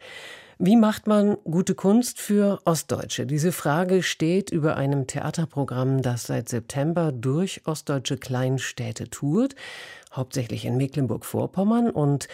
Wie 0.58 0.76
macht 0.76 1.08
man 1.08 1.36
gute 1.44 1.74
Kunst 1.74 2.20
für 2.20 2.60
Ostdeutsche? 2.64 3.26
Diese 3.26 3.50
Frage 3.50 4.04
steht 4.04 4.50
über 4.50 4.76
einem 4.76 5.08
Theaterprogramm, 5.08 6.00
das 6.00 6.22
seit 6.28 6.48
September 6.48 7.10
durch 7.10 7.62
ostdeutsche 7.64 8.16
Kleinstädte 8.16 9.10
tourt 9.10 9.56
hauptsächlich 10.14 10.64
in 10.64 10.76
Mecklenburg-Vorpommern. 10.76 11.90
Und 11.90 12.28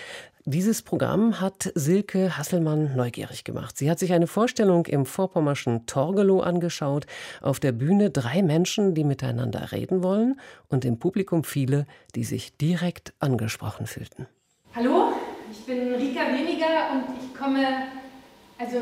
dieses 0.44 0.82
Programm 0.82 1.40
hat 1.40 1.70
Silke 1.74 2.36
Hasselmann 2.38 2.96
neugierig 2.96 3.44
gemacht. 3.44 3.76
Sie 3.76 3.90
hat 3.90 3.98
sich 3.98 4.12
eine 4.12 4.26
Vorstellung 4.26 4.86
im 4.86 5.04
vorpommerschen 5.04 5.86
Torgelow 5.86 6.40
angeschaut. 6.40 7.06
Auf 7.42 7.60
der 7.60 7.72
Bühne 7.72 8.10
drei 8.10 8.42
Menschen, 8.42 8.94
die 8.94 9.04
miteinander 9.04 9.72
reden 9.72 10.02
wollen 10.02 10.40
und 10.68 10.84
im 10.84 10.98
Publikum 10.98 11.44
viele, 11.44 11.86
die 12.14 12.24
sich 12.24 12.56
direkt 12.56 13.12
angesprochen 13.18 13.86
fühlten. 13.86 14.26
Hallo, 14.74 15.12
ich 15.50 15.64
bin 15.66 15.94
Rika 15.94 16.20
Weniger 16.32 16.92
und 16.92 17.04
ich 17.20 17.38
komme, 17.38 17.66
also 18.58 18.76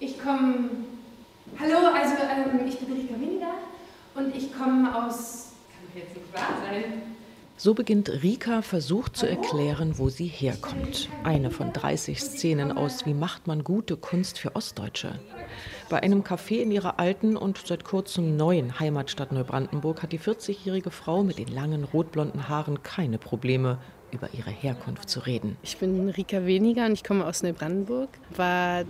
ich 0.00 0.18
komme, 0.18 0.70
hallo, 1.58 1.76
also 1.94 2.14
ähm, 2.22 2.66
ich 2.66 2.78
bin 2.78 2.92
Rika 2.94 3.14
Weniger 3.14 3.54
und 4.14 4.34
ich 4.36 4.52
komme 4.52 4.94
aus, 4.94 5.52
kann 5.70 5.86
doch 5.88 6.00
jetzt 6.00 6.14
nicht 6.14 6.32
wahr 6.34 6.58
sein, 6.64 7.02
so 7.60 7.74
beginnt 7.74 8.08
Rika 8.22 8.62
versucht 8.62 9.18
zu 9.18 9.28
erklären, 9.28 9.98
wo 9.98 10.08
sie 10.08 10.28
herkommt. 10.28 11.10
Eine 11.24 11.50
von 11.50 11.74
30 11.74 12.18
Szenen 12.18 12.72
aus 12.72 13.04
Wie 13.04 13.12
macht 13.12 13.46
man 13.46 13.64
gute 13.64 13.98
Kunst 13.98 14.38
für 14.38 14.56
Ostdeutsche. 14.56 15.18
Bei 15.90 16.02
einem 16.02 16.22
Café 16.22 16.62
in 16.62 16.70
ihrer 16.70 16.98
alten 16.98 17.36
und 17.36 17.60
seit 17.66 17.84
kurzem 17.84 18.38
neuen 18.38 18.80
Heimatstadt 18.80 19.30
Neubrandenburg 19.30 20.02
hat 20.02 20.12
die 20.12 20.18
40-jährige 20.18 20.90
Frau 20.90 21.22
mit 21.22 21.36
den 21.36 21.48
langen 21.48 21.84
rotblonden 21.84 22.48
Haaren 22.48 22.82
keine 22.82 23.18
Probleme, 23.18 23.76
über 24.10 24.30
ihre 24.32 24.50
Herkunft 24.50 25.10
zu 25.10 25.20
reden. 25.20 25.58
Ich 25.62 25.76
bin 25.76 26.08
Rika 26.08 26.46
Weniger 26.46 26.86
und 26.86 26.92
ich 26.92 27.04
komme 27.04 27.26
aus 27.26 27.42
Neubrandenburg, 27.42 28.08
war 28.34 28.84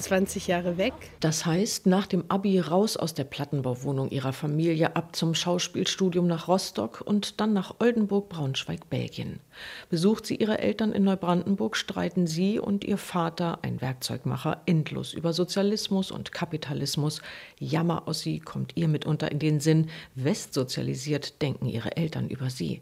20 0.00 0.46
Jahre 0.46 0.78
weg. 0.78 0.94
Das 1.20 1.46
heißt, 1.46 1.86
nach 1.86 2.06
dem 2.06 2.24
Abi 2.28 2.58
raus 2.58 2.96
aus 2.96 3.14
der 3.14 3.24
Plattenbauwohnung 3.24 4.10
ihrer 4.10 4.32
Familie 4.32 4.96
ab 4.96 5.14
zum 5.14 5.34
Schauspielstudium 5.34 6.26
nach 6.26 6.48
Rostock 6.48 7.02
und 7.04 7.40
dann 7.40 7.52
nach 7.52 7.76
Oldenburg, 7.78 8.28
Braunschweig, 8.28 8.88
Belgien. 8.90 9.40
Besucht 9.88 10.26
sie 10.26 10.36
ihre 10.36 10.58
Eltern 10.58 10.92
in 10.92 11.04
Neubrandenburg, 11.04 11.76
streiten 11.76 12.26
sie 12.26 12.58
und 12.58 12.84
ihr 12.84 12.98
Vater, 12.98 13.58
ein 13.62 13.80
Werkzeugmacher, 13.80 14.62
endlos 14.66 15.12
über 15.12 15.32
Sozialismus 15.32 16.10
und 16.10 16.32
Kapitalismus. 16.32 17.20
Jammer 17.58 18.08
aus 18.08 18.20
sie 18.20 18.40
kommt 18.40 18.72
ihr 18.76 18.88
mitunter 18.88 19.30
in 19.30 19.38
den 19.38 19.60
Sinn. 19.60 19.90
Westsozialisiert 20.14 21.42
denken 21.42 21.66
ihre 21.66 21.96
Eltern 21.96 22.28
über 22.28 22.50
sie. 22.50 22.80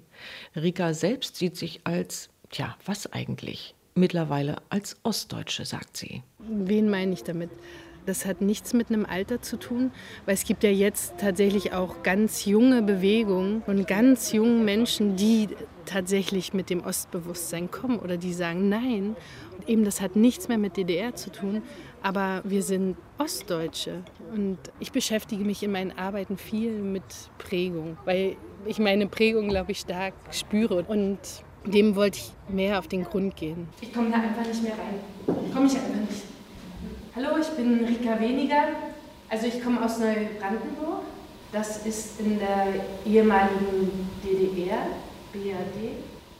Rika 0.57 0.95
selbst 0.95 1.37
sieht 1.37 1.57
sich 1.57 1.81
als, 1.85 2.31
tja, 2.51 2.77
was 2.85 3.13
eigentlich? 3.13 3.75
Mittlerweile 3.99 4.57
als 4.71 4.97
Ostdeutsche, 5.03 5.65
sagt 5.65 5.97
sie. 5.97 6.23
Wen 6.39 6.89
meine 6.89 7.13
ich 7.13 7.25
damit? 7.25 7.51
Das 8.07 8.25
hat 8.25 8.41
nichts 8.41 8.73
mit 8.73 8.89
einem 8.89 9.05
Alter 9.05 9.43
zu 9.43 9.59
tun, 9.59 9.91
weil 10.25 10.33
es 10.33 10.45
gibt 10.45 10.65
ja 10.65 10.71
jetzt 10.71 11.19
tatsächlich 11.19 11.75
auch 11.75 12.03
ganz 12.03 12.47
junge 12.47 12.81
Bewegungen 12.81 13.63
und 13.67 13.87
ganz 13.87 14.33
jungen 14.33 14.65
Menschen, 14.65 15.17
die 15.17 15.49
tatsächlich 15.85 16.55
mit 16.55 16.71
dem 16.71 16.81
Ostbewusstsein 16.81 17.71
kommen 17.71 17.99
oder 17.99 18.17
die 18.17 18.33
sagen 18.33 18.71
Nein. 18.71 19.15
Und 19.57 19.69
eben 19.69 19.85
das 19.85 20.01
hat 20.01 20.17
nichts 20.17 20.49
mehr 20.49 20.57
mit 20.57 20.79
DDR 20.79 21.15
zu 21.17 21.31
tun, 21.31 21.63
aber 22.03 22.41
wir 22.45 22.63
sind 22.63 22.97
Ostdeutsche 23.19 24.03
und 24.33 24.59
ich 24.81 24.91
beschäftige 24.93 25.45
mich 25.45 25.63
in 25.63 25.73
meinen 25.73 25.93
Arbeiten 25.93 26.39
viel 26.39 26.73
mit 26.79 27.03
Prägung, 27.37 27.99
weil 28.07 28.37
ich 28.65 28.79
meine 28.79 29.07
Prägung, 29.07 29.49
glaube 29.49 29.73
ich, 29.73 29.81
stark 29.81 30.15
spüre 30.31 30.83
und 30.85 31.19
dem 31.69 31.95
wollte 31.95 32.19
ich 32.19 32.33
mehr 32.55 32.79
auf 32.79 32.89
den 32.89 33.05
Grund 33.05 33.37
gehen. 33.37 33.69
Ich 33.81 33.93
komme 33.93 34.11
da 34.11 34.17
einfach 34.17 34.47
nicht 34.47 34.63
mehr 34.63 34.73
rein. 34.73 35.37
Komme 35.53 35.67
ich 35.67 35.77
einfach 35.77 36.01
nicht. 36.09 36.23
Hallo, 37.15 37.39
ich 37.41 37.49
bin 37.49 37.85
Rika 37.85 38.19
Weniger. 38.21 38.69
Also 39.29 39.47
ich 39.47 39.63
komme 39.63 39.85
aus 39.85 39.99
Neubrandenburg. 39.99 41.03
Das 41.53 41.87
ist 41.87 42.21
in 42.21 42.39
der 42.39 42.75
ehemaligen 43.07 44.09
DDR, 44.23 44.87
BRD, 45.33 45.97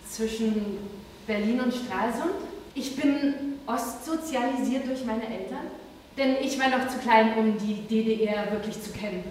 zwischen 0.07 0.79
Berlin 1.27 1.61
und 1.61 1.73
Stralsund. 1.73 2.35
Ich 2.75 2.95
bin 2.95 3.35
ostsozialisiert 3.67 4.87
durch 4.87 5.05
meine 5.05 5.23
Eltern, 5.25 5.67
denn 6.17 6.37
ich 6.43 6.59
war 6.61 6.69
noch 6.69 6.89
zu 6.89 6.99
klein, 6.99 7.39
um 7.39 7.57
die 7.59 7.87
DDR 7.87 8.51
wirklich 8.53 8.81
zu 8.83 8.93
kennen. 8.93 9.25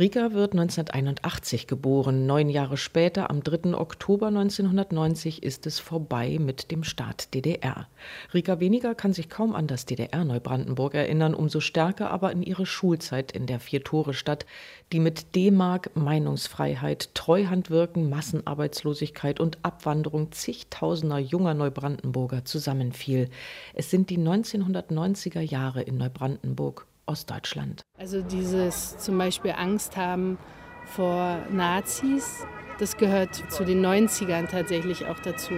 Rika 0.00 0.32
wird 0.32 0.52
1981 0.52 1.66
geboren. 1.66 2.24
Neun 2.24 2.48
Jahre 2.48 2.78
später, 2.78 3.28
am 3.28 3.42
3. 3.42 3.74
Oktober 3.74 4.28
1990, 4.28 5.42
ist 5.42 5.66
es 5.66 5.78
vorbei 5.78 6.38
mit 6.40 6.70
dem 6.70 6.84
Staat 6.84 7.34
DDR. 7.34 7.86
Rika 8.32 8.60
Weniger 8.60 8.94
kann 8.94 9.12
sich 9.12 9.28
kaum 9.28 9.54
an 9.54 9.66
das 9.66 9.84
DDR-Neubrandenburg 9.84 10.94
erinnern, 10.94 11.34
umso 11.34 11.60
stärker 11.60 12.10
aber 12.10 12.32
in 12.32 12.42
ihre 12.42 12.64
Schulzeit 12.64 13.30
in 13.32 13.44
der 13.44 13.60
Vier-Tore-Stadt, 13.60 14.46
die 14.90 15.00
mit 15.00 15.34
D-Mark, 15.34 15.94
Meinungsfreiheit, 15.94 17.14
Treuhandwirken, 17.14 18.08
Massenarbeitslosigkeit 18.08 19.38
und 19.38 19.58
Abwanderung 19.62 20.32
zigtausender 20.32 21.18
junger 21.18 21.52
Neubrandenburger 21.52 22.46
zusammenfiel. 22.46 23.28
Es 23.74 23.90
sind 23.90 24.08
die 24.08 24.18
1990er 24.18 25.42
Jahre 25.42 25.82
in 25.82 25.98
Neubrandenburg. 25.98 26.86
Ostdeutschland. 27.10 27.82
Also 27.98 28.22
dieses 28.22 28.96
zum 28.98 29.18
Beispiel 29.18 29.52
Angst 29.56 29.96
haben 29.96 30.38
vor 30.86 31.38
Nazis, 31.50 32.46
das 32.78 32.96
gehört 32.96 33.34
zu 33.50 33.64
den 33.64 33.84
90ern 33.84 34.48
tatsächlich 34.48 35.06
auch 35.06 35.18
dazu. 35.18 35.54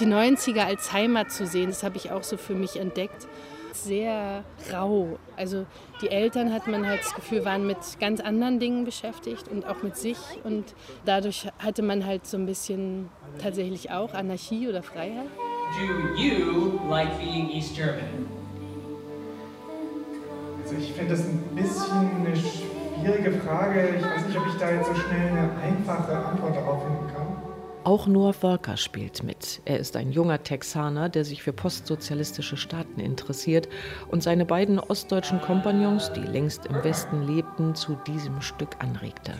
Die 0.00 0.06
90er 0.06 0.64
als 0.64 0.92
Heimat 0.92 1.30
zu 1.30 1.46
sehen, 1.46 1.68
das 1.68 1.82
habe 1.82 1.96
ich 1.96 2.10
auch 2.10 2.22
so 2.22 2.36
für 2.36 2.54
mich 2.54 2.78
entdeckt. 2.78 3.28
Sehr 3.72 4.44
rau. 4.72 5.18
Also 5.36 5.66
die 6.02 6.08
Eltern 6.08 6.52
hat 6.52 6.66
man 6.66 6.86
halt 6.86 7.00
das 7.00 7.14
Gefühl, 7.14 7.44
waren 7.44 7.66
mit 7.66 7.78
ganz 8.00 8.20
anderen 8.20 8.58
Dingen 8.58 8.84
beschäftigt 8.84 9.48
und 9.48 9.66
auch 9.66 9.82
mit 9.82 9.96
sich. 9.96 10.18
Und 10.44 10.74
dadurch 11.04 11.48
hatte 11.58 11.82
man 11.82 12.04
halt 12.04 12.26
so 12.26 12.36
ein 12.36 12.46
bisschen 12.46 13.08
tatsächlich 13.38 13.90
auch 13.90 14.14
Anarchie 14.14 14.68
oder 14.68 14.82
Freiheit. 14.82 15.28
Do 15.78 16.20
you 16.20 16.78
like 16.88 17.18
being 17.18 17.50
East 17.50 17.74
German? 17.76 18.35
Also 20.66 20.78
ich 20.78 20.94
finde 20.94 21.14
das 21.14 21.24
ein 21.24 21.38
bisschen 21.54 22.26
eine 22.26 22.34
schwierige 22.34 23.38
Frage. 23.38 23.88
Ich 23.98 24.04
weiß 24.04 24.26
nicht, 24.26 24.36
ob 24.36 24.48
ich 24.48 24.58
da 24.58 24.68
jetzt 24.68 24.88
so 24.88 24.94
schnell 24.96 25.28
eine 25.28 25.48
einfache 25.62 26.12
Antwort 26.12 26.56
darauf 26.56 26.82
finden 26.82 27.06
kann. 27.14 27.25
Auch 27.86 28.08
Noah 28.08 28.32
Volker 28.32 28.76
spielt 28.76 29.22
mit. 29.22 29.62
Er 29.64 29.78
ist 29.78 29.94
ein 29.94 30.10
junger 30.10 30.42
Texaner, 30.42 31.08
der 31.08 31.24
sich 31.24 31.44
für 31.44 31.52
postsozialistische 31.52 32.56
Staaten 32.56 32.98
interessiert 32.98 33.68
und 34.08 34.24
seine 34.24 34.44
beiden 34.44 34.80
ostdeutschen 34.80 35.40
Kompagnons, 35.40 36.12
die 36.12 36.22
längst 36.22 36.66
im 36.66 36.82
Westen 36.82 37.22
lebten, 37.22 37.76
zu 37.76 37.96
diesem 38.04 38.40
Stück 38.40 38.70
anregte. 38.80 39.34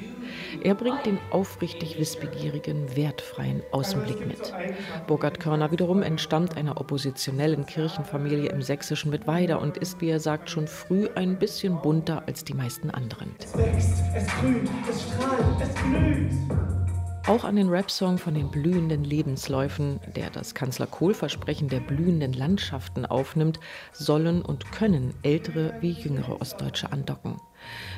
Er 0.63 0.77
bringt 0.77 1.07
den 1.07 1.19
aufrichtig 1.33 1.99
wissbegierigen, 1.99 2.95
wertfreien 2.95 3.63
Außenblick 3.73 4.25
mit. 4.25 4.55
Burkhard 5.09 5.41
Körner 5.41 5.73
wiederum 5.73 6.05
entstammt 6.05 6.57
einer 6.57 6.81
oppositionellen 6.81 7.67
Kirchenfamilie 7.67 8.51
im 8.51 8.63
sächsischen 8.63 9.11
Mittweida 9.11 9.57
und 9.57 9.77
ist, 9.77 10.01
wie 10.01 10.11
er 10.11 10.21
sagt, 10.21 10.51
schon 10.51 10.69
früh 10.69 11.09
ein 11.17 11.37
bisschen 11.37 11.83
bunter 11.83 12.23
als 12.29 12.45
die 12.45 12.55
meisten 12.55 12.91
anderen. 12.91 13.35
Es 13.41 13.59
wächst, 13.59 14.05
es 14.15 14.27
grünt, 14.39 14.71
es 14.89 15.03
strahlt, 15.03 15.61
es 15.61 15.75
blüht. 15.83 16.86
Auch 17.27 17.43
an 17.43 17.57
den 17.57 17.69
Rap-Song 17.69 18.19
von 18.19 18.35
den 18.35 18.53
blühenden 18.53 19.03
Lebensläufen, 19.03 19.99
der 20.15 20.31
das 20.31 20.55
Kanzler 20.55 20.87
Kohl-Versprechen 20.87 21.69
der 21.69 21.81
blühenden 21.81 22.33
Landschaften 22.33 23.05
aufnimmt, 23.05 23.59
sollen 23.93 24.43
und 24.43 24.71
können 24.71 25.13
ältere 25.25 25.75
wie 25.81 25.91
jüngere 25.91 26.41
Ostdeutsche 26.41 26.93
andocken. 26.93 27.41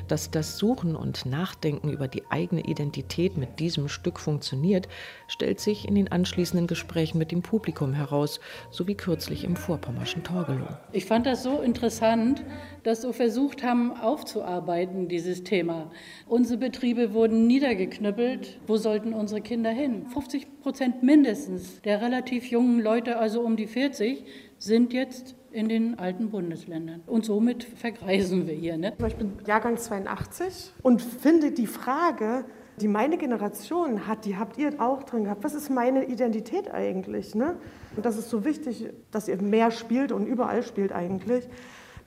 Dass 0.07 0.31
das 0.31 0.57
Suchen 0.57 0.95
und 0.95 1.25
Nachdenken 1.25 1.89
über 1.89 2.07
die 2.07 2.23
eigene 2.29 2.61
Identität 2.61 3.37
mit 3.37 3.59
diesem 3.59 3.87
Stück 3.89 4.19
funktioniert, 4.19 4.87
stellt 5.27 5.59
sich 5.59 5.87
in 5.87 5.95
den 5.95 6.11
anschließenden 6.11 6.67
Gesprächen 6.67 7.17
mit 7.17 7.31
dem 7.31 7.41
Publikum 7.41 7.93
heraus, 7.93 8.39
so 8.71 8.87
wie 8.87 8.95
kürzlich 8.95 9.43
im 9.43 9.55
Vorpommerschen 9.55 10.23
Torgelow. 10.23 10.77
Ich 10.91 11.05
fand 11.05 11.25
das 11.25 11.43
so 11.43 11.61
interessant, 11.61 12.43
dass 12.83 13.03
wir 13.03 13.13
versucht 13.13 13.63
haben, 13.63 13.91
aufzuarbeiten, 13.91 15.07
dieses 15.07 15.43
Thema. 15.43 15.91
Unsere 16.27 16.57
Betriebe 16.59 17.13
wurden 17.13 17.47
niedergeknüppelt. 17.47 18.59
Wo 18.67 18.77
sollten 18.77 19.13
unsere 19.13 19.41
Kinder 19.41 19.71
hin? 19.71 20.07
50 20.07 20.61
Prozent 20.61 21.03
mindestens 21.03 21.81
der 21.81 22.01
relativ 22.01 22.45
jungen 22.49 22.79
Leute, 22.79 23.17
also 23.17 23.41
um 23.41 23.55
die 23.55 23.67
40, 23.67 24.25
sind 24.57 24.93
jetzt 24.93 25.35
in 25.51 25.69
den 25.69 25.97
alten 25.97 26.29
Bundesländern. 26.29 27.01
Und 27.05 27.25
somit 27.25 27.63
vergreisen 27.63 28.47
wir 28.47 28.53
hier. 28.53 28.77
Ne? 28.77 28.93
Ich 29.07 29.15
bin 29.15 29.33
Jahrgang 29.45 29.77
82 29.77 30.73
und 30.81 31.01
finde 31.01 31.51
die 31.51 31.67
Frage, 31.67 32.45
die 32.79 32.87
meine 32.87 33.17
Generation 33.17 34.07
hat, 34.07 34.25
die 34.25 34.37
habt 34.37 34.57
ihr 34.57 34.79
auch 34.79 35.03
drin 35.03 35.25
gehabt. 35.25 35.43
Was 35.43 35.53
ist 35.53 35.69
meine 35.69 36.05
Identität 36.05 36.71
eigentlich? 36.71 37.35
Ne? 37.35 37.57
Und 37.95 38.05
das 38.05 38.17
ist 38.17 38.29
so 38.29 38.45
wichtig, 38.45 38.89
dass 39.11 39.27
ihr 39.27 39.41
mehr 39.41 39.71
spielt 39.71 40.11
und 40.11 40.25
überall 40.25 40.63
spielt 40.63 40.91
eigentlich. 40.91 41.47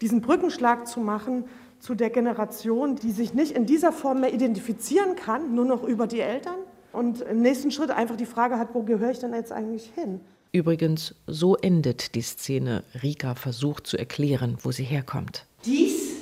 Diesen 0.00 0.20
Brückenschlag 0.20 0.86
zu 0.86 1.00
machen 1.00 1.44
zu 1.78 1.94
der 1.94 2.10
Generation, 2.10 2.96
die 2.96 3.10
sich 3.10 3.34
nicht 3.34 3.52
in 3.52 3.66
dieser 3.66 3.92
Form 3.92 4.20
mehr 4.20 4.32
identifizieren 4.32 5.16
kann, 5.16 5.54
nur 5.54 5.64
noch 5.64 5.82
über 5.82 6.06
die 6.06 6.20
Eltern. 6.20 6.56
Und 6.92 7.22
im 7.22 7.42
nächsten 7.42 7.70
Schritt 7.70 7.90
einfach 7.90 8.16
die 8.16 8.26
Frage 8.26 8.58
hat, 8.58 8.74
wo 8.74 8.82
gehöre 8.82 9.10
ich 9.10 9.18
denn 9.18 9.34
jetzt 9.34 9.52
eigentlich 9.52 9.90
hin? 9.94 10.20
Übrigens, 10.54 11.14
so 11.26 11.56
endet 11.56 12.14
die 12.14 12.20
Szene. 12.20 12.84
Rika 13.02 13.34
versucht 13.34 13.86
zu 13.86 13.96
erklären, 13.96 14.58
wo 14.60 14.70
sie 14.70 14.84
herkommt. 14.84 15.46
Dies 15.64 16.16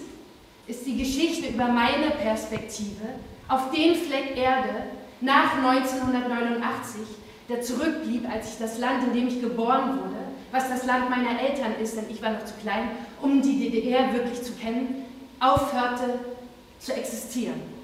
ist 0.69 0.87
die 0.87 0.99
Geschichte 0.99 1.49
über 1.49 1.67
meine 1.67 2.13
Perspektive 2.13 3.07
auf 3.49 3.73
den 3.73 3.97
Fleck 3.97 4.37
Erde 4.37 4.85
nach 5.21 5.57
1989, 5.57 7.01
der 7.49 7.61
zurückblieb, 7.61 8.31
als 8.31 8.53
ich 8.53 8.59
das 8.61 8.79
Land, 8.79 9.03
in 9.09 9.15
dem 9.15 9.27
ich 9.27 9.41
geboren 9.41 9.99
wurde, 9.99 10.21
was 10.53 10.69
das 10.69 10.87
Land 10.87 11.11
meiner 11.11 11.41
Eltern 11.41 11.75
ist, 11.83 11.97
denn 11.97 12.05
ich 12.09 12.23
war 12.23 12.31
noch 12.31 12.45
zu 12.45 12.55
klein, 12.63 12.91
um 13.21 13.43
die 13.43 13.69
DDR 13.69 14.13
wirklich 14.15 14.41
zu 14.45 14.53
kennen, 14.53 15.07
aufhörte 15.41 16.21
zu 16.79 16.95
existieren. 16.95 17.80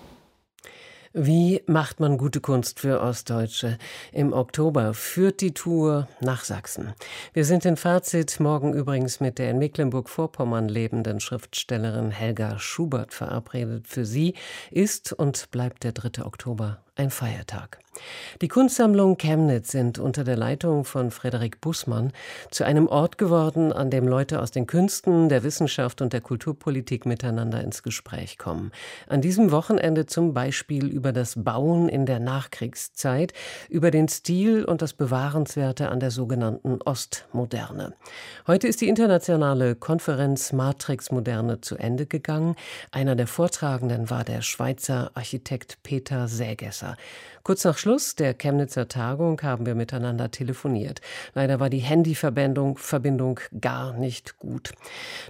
Wie 1.19 1.63
macht 1.65 1.99
man 1.99 2.19
gute 2.19 2.43
Kunst 2.43 2.79
für 2.81 3.01
Ostdeutsche? 3.01 3.79
Im 4.13 4.35
Oktober 4.35 4.93
führt 4.93 5.41
die 5.41 5.55
Tour 5.55 6.09
nach 6.21 6.45
Sachsen. 6.45 6.93
Wir 7.33 7.47
sind 7.47 7.65
in 7.65 7.79
Fazit 7.79 8.39
morgen 8.39 8.75
übrigens 8.75 9.19
mit 9.19 9.39
der 9.39 9.51
in 9.51 9.59
Mecklenburg-Vorpommern 9.59 10.69
lebenden 10.69 11.21
Schriftstellerin 11.21 12.11
Helga 12.11 12.59
Schubert 12.59 13.15
verabredet. 13.15 13.89
Für 13.89 14.05
sie 14.05 14.35
ist 14.71 15.15
und 15.15 15.51
bleibt 15.51 15.85
der 15.85 15.93
3. 15.93 16.23
Oktober 16.23 16.83
ein 16.97 17.11
Feiertag. 17.11 17.79
Die 18.43 18.49
Kunstsammlung 18.49 19.17
Chemnitz 19.17 19.71
sind 19.71 19.99
unter 19.99 20.25
der 20.25 20.37
Leitung 20.37 20.85
von 20.85 21.11
Frederik 21.11 21.61
Bußmann 21.61 22.13
zu 22.51 22.65
einem 22.65 22.89
Ort 22.89 23.19
geworden, 23.19 23.73
an 23.73 23.91
dem 23.91 24.07
Leute 24.07 24.41
aus 24.43 24.51
den 24.51 24.67
Künsten, 24.67 25.29
der 25.29 25.43
Wissenschaft 25.43 26.03
und 26.03 26.13
der 26.13 26.21
Kulturpolitik 26.21 27.07
miteinander 27.07 27.63
ins 27.63 27.83
Gespräch 27.83 28.39
kommen. 28.39 28.73
An 29.09 29.23
diesem 29.23 29.51
Wochenende 29.51 30.07
zum 30.07 30.35
Beispiel 30.35 30.87
über 30.87 31.13
das 31.13 31.43
Bauen 31.43 31.89
in 31.89 32.07
der 32.07 32.21
Nachkriegszeit, 32.21 33.33
über 33.69 33.91
den 33.91 34.09
Stil 34.09 34.65
und 34.65 34.83
das 34.83 34.93
Bewahrenswerte 34.93 35.89
an 35.89 36.01
der 36.01 36.11
sogenannten 36.11 36.81
Ostmoderne. 36.83 37.95
Heute 38.47 38.69
ist 38.69 38.81
die 38.81 38.89
internationale 38.89 39.75
Konferenz 39.75 40.53
Matrix 40.53 41.11
Moderne 41.11 41.61
zu 41.61 41.77
Ende 41.77 42.07
gegangen. 42.07 42.57
Einer 42.91 43.17
der 43.17 43.27
Vortragenden 43.27 44.11
war 44.11 44.25
der 44.25 44.43
Schweizer 44.43 45.11
Architekt 45.15 45.79
Peter 45.83 46.29
Sägesser. 46.29 46.86
Kurz 47.47 47.65
nach 47.65 47.79
Schluss 47.79 48.17
der 48.17 48.35
Chemnitzer 48.35 48.89
Tagung 48.89 49.41
haben 49.41 49.67
wir 49.67 49.77
miteinander 49.77 50.33
telefoniert. 50.33 51.01
Leider 51.33 51.61
war 51.61 51.71
die 51.71 51.79
Handyverbindung 51.79 52.77
Verbindung 52.77 53.39
gar 53.61 53.93
nicht 53.93 54.41
gut. 54.41 54.73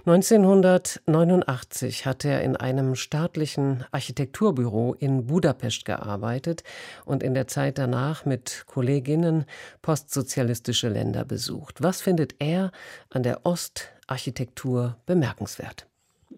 1989 0.07 2.07
hat 2.07 2.25
er 2.25 2.41
in 2.41 2.55
einem 2.55 2.95
staatlichen 2.95 3.85
Architekturbüro 3.91 4.95
in 4.97 5.27
Budapest 5.27 5.85
gearbeitet 5.85 6.63
und 7.05 7.21
in 7.21 7.35
der 7.35 7.45
Zeit 7.45 7.77
danach 7.77 8.25
mit 8.25 8.63
Kolleginnen 8.65 9.45
postsozialistische 9.83 10.89
Länder 10.89 11.23
besucht. 11.23 11.83
Was 11.83 12.01
findet 12.01 12.33
er 12.39 12.71
an 13.11 13.21
der 13.21 13.45
Ostarchitektur 13.45 14.95
bemerkenswert? 15.05 15.85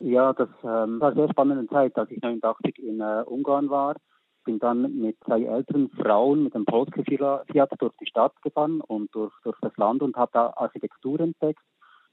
Ja, 0.01 0.33
das 0.33 0.49
ähm, 0.61 0.99
war 0.99 1.11
eine 1.11 1.21
sehr 1.21 1.29
spannende 1.29 1.67
Zeit, 1.67 1.97
als 1.97 2.11
ich 2.11 2.21
89 2.21 2.79
in 2.79 2.99
äh, 2.99 3.23
Ungarn 3.25 3.69
war 3.69 3.95
bin 4.49 4.57
dann 4.57 4.99
mit 4.99 5.15
zwei 5.25 5.43
älteren 5.43 5.91
Frauen 5.91 6.43
mit 6.43 6.55
dem 6.55 6.65
Polska 6.65 7.03
Fiat 7.03 7.69
durch 7.77 7.93
die 8.01 8.07
Stadt 8.07 8.33
gefahren 8.41 8.81
und 8.81 9.13
durch, 9.13 9.31
durch 9.43 9.55
das 9.61 9.77
Land 9.77 10.01
und 10.01 10.15
habe 10.15 10.31
da 10.33 10.53
Architektur 10.55 11.19
entdeckt, 11.19 11.61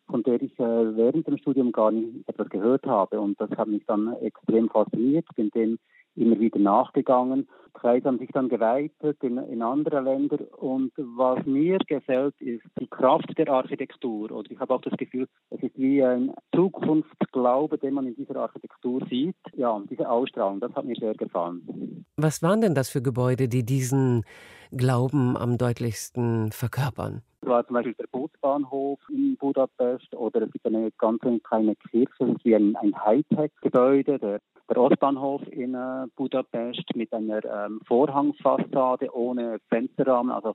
von 0.07 0.23
der 0.23 0.43
ich 0.43 0.53
äh, 0.59 0.97
während 0.97 1.27
dem 1.27 1.39
Studium 1.39 1.73
gar 1.73 1.91
nicht 1.91 2.29
etwas 2.29 2.51
gehört 2.51 2.85
habe. 2.85 3.23
Und 3.23 3.41
das 3.41 3.49
hat 3.53 3.69
mich 3.69 3.87
dann 3.87 4.15
extrem 4.21 4.69
fasziniert, 4.69 5.25
bin 5.35 5.49
dem 5.49 5.79
immer 6.17 6.39
wieder 6.39 6.59
nachgegangen. 6.59 7.49
Kreise 7.75 8.07
haben 8.07 8.19
sich 8.19 8.31
dann 8.33 8.49
geweitet 8.49 9.23
in, 9.23 9.37
in 9.39 9.63
andere 9.63 10.01
Länder 10.01 10.39
und 10.59 10.93
was 10.97 11.45
mir 11.45 11.79
gefällt, 11.87 12.35
ist 12.41 12.65
die 12.81 12.87
Kraft 12.87 13.37
der 13.37 13.49
Architektur. 13.49 14.31
Und 14.31 14.51
ich 14.51 14.59
habe 14.59 14.75
auch 14.75 14.81
das 14.81 14.97
Gefühl, 14.97 15.29
es 15.51 15.63
ist 15.63 15.77
wie 15.77 16.03
ein 16.03 16.33
Zukunftsglaube, 16.55 17.79
den 17.79 17.95
man 17.95 18.07
in 18.07 18.17
dieser 18.17 18.37
Architektur 18.37 19.03
sieht. 19.11 19.37
Ja, 19.55 19.81
diese 19.91 20.09
Ausstrahlung, 20.09 20.61
das 20.61 20.75
hat 20.75 20.85
mir 20.87 20.97
sehr 20.97 21.15
gefallen. 21.15 22.05
Was 22.17 22.43
waren 22.43 22.63
denn 22.63 22.75
das 22.75 22.89
für 22.89 23.03
Gebäude, 23.03 23.49
die 23.49 23.65
diesen 23.65 24.25
Glauben 24.71 25.37
am 25.37 25.59
deutlichsten 25.59 26.51
verkörpern? 26.53 27.23
War 27.47 27.67
zum 27.67 27.75
Beispiel 27.75 27.95
der 27.95 28.07
Busbahnhof 28.11 28.99
in 29.09 29.37
Budapest 29.37 30.15
oder 30.15 30.43
es 30.43 30.53
gibt 30.53 30.67
eine 30.67 30.91
ganz 30.99 31.21
kleine 31.45 31.77
Kirche, 31.77 32.13
das 32.19 32.29
ist 32.31 32.45
wie 32.45 32.55
ein, 32.55 32.77
ein 32.77 32.95
Hightech-Gebäude, 32.95 34.19
der, 34.19 34.41
der 34.69 34.77
Ostbahnhof 34.77 35.43
in 35.51 35.75
äh, 35.75 36.07
Budapest 36.17 36.85
mit 36.95 37.13
einer 37.13 37.45
ähm, 37.45 37.81
Vorhangfassade 37.87 39.15
ohne 39.15 39.59
Fensterrahmen, 39.69 40.33
also 40.33 40.55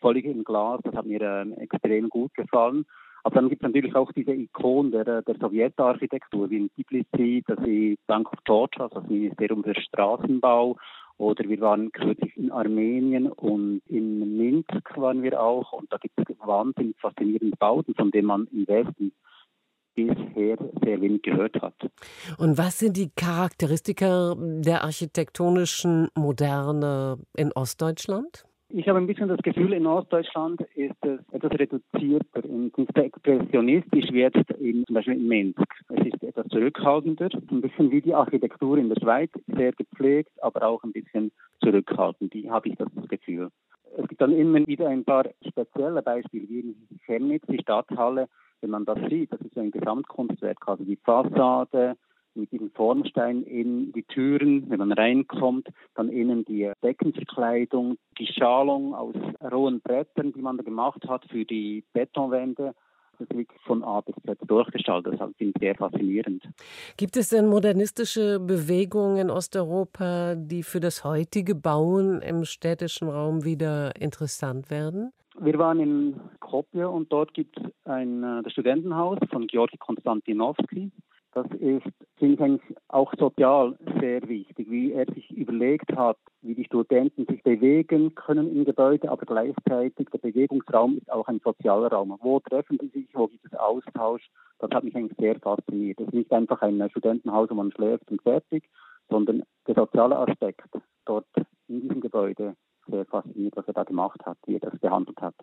völlig 0.00 0.24
im 0.24 0.44
Glas. 0.44 0.80
Das 0.84 0.94
hat 0.94 1.06
mir 1.06 1.22
ähm, 1.22 1.54
extrem 1.54 2.08
gut 2.08 2.34
gefallen. 2.34 2.84
Aber 3.24 3.36
dann 3.36 3.48
gibt 3.48 3.62
es 3.62 3.66
natürlich 3.66 3.94
auch 3.94 4.10
diese 4.12 4.32
Ikon 4.32 4.90
der, 4.90 5.22
der 5.22 5.36
Sowjetarchitektur, 5.40 6.50
wie 6.50 6.56
in 6.56 6.70
Tbilisi, 6.70 7.44
das 7.46 7.58
ist 7.64 8.04
Bank 8.08 8.32
of 8.32 8.40
Georgia, 8.44 8.84
also 8.84 9.00
das 9.00 9.08
Ministerium 9.08 9.62
für 9.62 9.80
Straßenbau. 9.80 10.76
Oder 11.18 11.48
wir 11.48 11.60
waren 11.60 11.92
kürzlich 11.92 12.36
in 12.36 12.50
Armenien 12.50 13.28
und 13.28 13.82
in 13.86 14.36
Minsk 14.36 14.96
waren 14.96 15.22
wir 15.22 15.40
auch. 15.40 15.72
Und 15.72 15.92
da 15.92 15.98
gibt 15.98 16.18
es 16.18 16.36
wahnsinnig 16.38 16.96
faszinierende 17.00 17.56
Bauten, 17.56 17.94
von 17.94 18.10
denen 18.10 18.26
man 18.26 18.46
im 18.52 18.66
Westen 18.66 19.12
bisher 19.94 20.56
sehr 20.82 21.00
wenig 21.00 21.22
gehört 21.22 21.60
hat. 21.60 21.74
Und 22.38 22.56
was 22.58 22.78
sind 22.78 22.96
die 22.96 23.10
Charakteristika 23.10 24.34
der 24.38 24.84
architektonischen 24.84 26.08
Moderne 26.14 27.18
in 27.36 27.52
Ostdeutschland? 27.52 28.46
Ich 28.74 28.88
habe 28.88 28.98
ein 28.98 29.06
bisschen 29.06 29.28
das 29.28 29.42
Gefühl, 29.42 29.74
in 29.74 29.86
Ostdeutschland 29.86 30.62
ist 30.74 30.96
es 31.02 31.20
etwas 31.30 31.52
reduzierter, 31.52 32.48
nicht 32.48 32.74
so 32.74 33.02
expressionistisch 33.02 34.10
jetzt 34.10 34.50
in, 34.58 34.86
zum 34.86 34.94
Beispiel 34.94 35.12
in 35.12 35.28
Minsk. 35.28 35.60
Es 35.90 36.06
ist 36.06 36.22
etwas 36.22 36.46
zurückhaltender, 36.48 37.28
ein 37.50 37.60
bisschen 37.60 37.90
wie 37.90 38.00
die 38.00 38.14
Architektur 38.14 38.78
in 38.78 38.88
der 38.88 38.98
Schweiz, 38.98 39.30
sehr 39.46 39.72
gepflegt, 39.72 40.32
aber 40.42 40.66
auch 40.66 40.82
ein 40.84 40.92
bisschen 40.92 41.32
zurückhaltend. 41.62 42.32
Die 42.32 42.50
habe 42.50 42.70
ich 42.70 42.76
das 42.76 42.88
Gefühl. 43.08 43.50
Es 43.98 44.08
gibt 44.08 44.22
dann 44.22 44.32
immer 44.32 44.66
wieder 44.66 44.88
ein 44.88 45.04
paar 45.04 45.26
spezielle 45.46 46.00
Beispiele, 46.00 46.48
wie 46.48 46.60
in 46.60 46.74
Chemnitz, 47.04 47.44
die 47.48 47.60
Stadthalle, 47.60 48.26
wenn 48.62 48.70
man 48.70 48.86
das 48.86 48.98
sieht, 49.10 49.30
das 49.32 49.40
ist 49.42 49.58
ein 49.58 49.70
Gesamtkunstwerk, 49.70 50.66
also 50.66 50.82
die 50.82 50.96
Fassade, 50.96 51.98
mit 52.34 52.52
diesem 52.52 52.70
Formstein 52.70 53.42
in 53.42 53.92
die 53.92 54.04
Türen, 54.04 54.68
wenn 54.70 54.78
man 54.78 54.92
reinkommt, 54.92 55.68
dann 55.94 56.08
innen 56.08 56.44
die 56.44 56.70
Deckenverkleidung, 56.82 57.98
die 58.18 58.26
Schalung 58.26 58.94
aus 58.94 59.14
rohen 59.50 59.80
Brettern, 59.80 60.32
die 60.32 60.42
man 60.42 60.56
da 60.56 60.62
gemacht 60.62 61.06
hat 61.08 61.24
für 61.30 61.44
die 61.44 61.84
Betonwände. 61.92 62.74
Das 63.18 63.28
ist 63.28 63.36
wirklich 63.36 63.60
von 63.62 63.84
A 63.84 64.00
bis 64.00 64.14
Z 64.26 64.38
durchgestaltet. 64.46 65.20
Das 65.20 65.30
finde 65.36 65.52
ich 65.54 65.60
sehr 65.60 65.74
faszinierend. 65.74 66.48
Gibt 66.96 67.16
es 67.16 67.28
denn 67.28 67.46
modernistische 67.46 68.40
Bewegungen 68.40 69.18
in 69.18 69.30
Osteuropa, 69.30 70.34
die 70.34 70.62
für 70.62 70.80
das 70.80 71.04
heutige 71.04 71.54
Bauen 71.54 72.22
im 72.22 72.44
städtischen 72.44 73.08
Raum 73.08 73.44
wieder 73.44 73.94
interessant 74.00 74.70
werden? 74.70 75.12
Wir 75.38 75.58
waren 75.58 75.80
in 75.80 76.20
Skopje 76.36 76.88
und 76.88 77.10
dort 77.10 77.32
gibt 77.32 77.58
es 77.58 77.64
ein 77.84 78.22
äh, 78.22 78.42
das 78.42 78.52
Studentenhaus 78.52 79.18
von 79.30 79.46
Georgi 79.46 79.78
Konstantinowski. 79.78 80.90
Das 81.34 81.46
ist, 81.60 81.86
eigentlich 82.20 82.60
auch 82.88 83.12
sozial 83.18 83.76
sehr 84.00 84.26
wichtig, 84.28 84.70
wie 84.70 84.92
er 84.92 85.06
sich 85.12 85.30
überlegt 85.30 85.90
hat, 85.96 86.18
wie 86.42 86.54
die 86.54 86.64
Studenten 86.64 87.26
sich 87.26 87.42
bewegen 87.42 88.14
können 88.14 88.54
im 88.54 88.64
Gebäude, 88.64 89.10
aber 89.10 89.24
gleichzeitig 89.24 90.08
der 90.10 90.18
Bewegungsraum 90.18 90.98
ist 90.98 91.10
auch 91.10 91.26
ein 91.28 91.40
sozialer 91.42 91.88
Raum. 91.88 92.16
Wo 92.20 92.38
treffen 92.40 92.78
sie 92.80 92.88
sich, 92.88 93.08
wo 93.14 93.26
gibt 93.26 93.44
es 93.44 93.54
Austausch? 93.54 94.28
Das 94.58 94.70
hat 94.70 94.84
mich 94.84 94.94
eigentlich 94.94 95.18
sehr 95.18 95.40
fasziniert. 95.40 95.98
Es 96.00 96.06
ist 96.08 96.14
nicht 96.14 96.32
einfach 96.32 96.62
ein 96.62 96.88
Studentenhaus, 96.90 97.50
wo 97.50 97.54
man 97.54 97.72
schläft 97.72 98.10
und 98.10 98.22
fertig, 98.22 98.68
sondern 99.08 99.42
der 99.66 99.74
soziale 99.74 100.16
Aspekt 100.16 100.68
dort 101.04 101.26
in 101.66 101.80
diesem 101.80 102.00
Gebäude 102.00 102.54
was 102.86 103.66
er 103.66 103.72
da 103.72 103.84
gemacht 103.84 104.20
hat, 104.24 104.38
wie 104.46 104.54
er 104.54 104.60
das 104.60 104.78
behandelt 104.78 105.20
hat. 105.20 105.34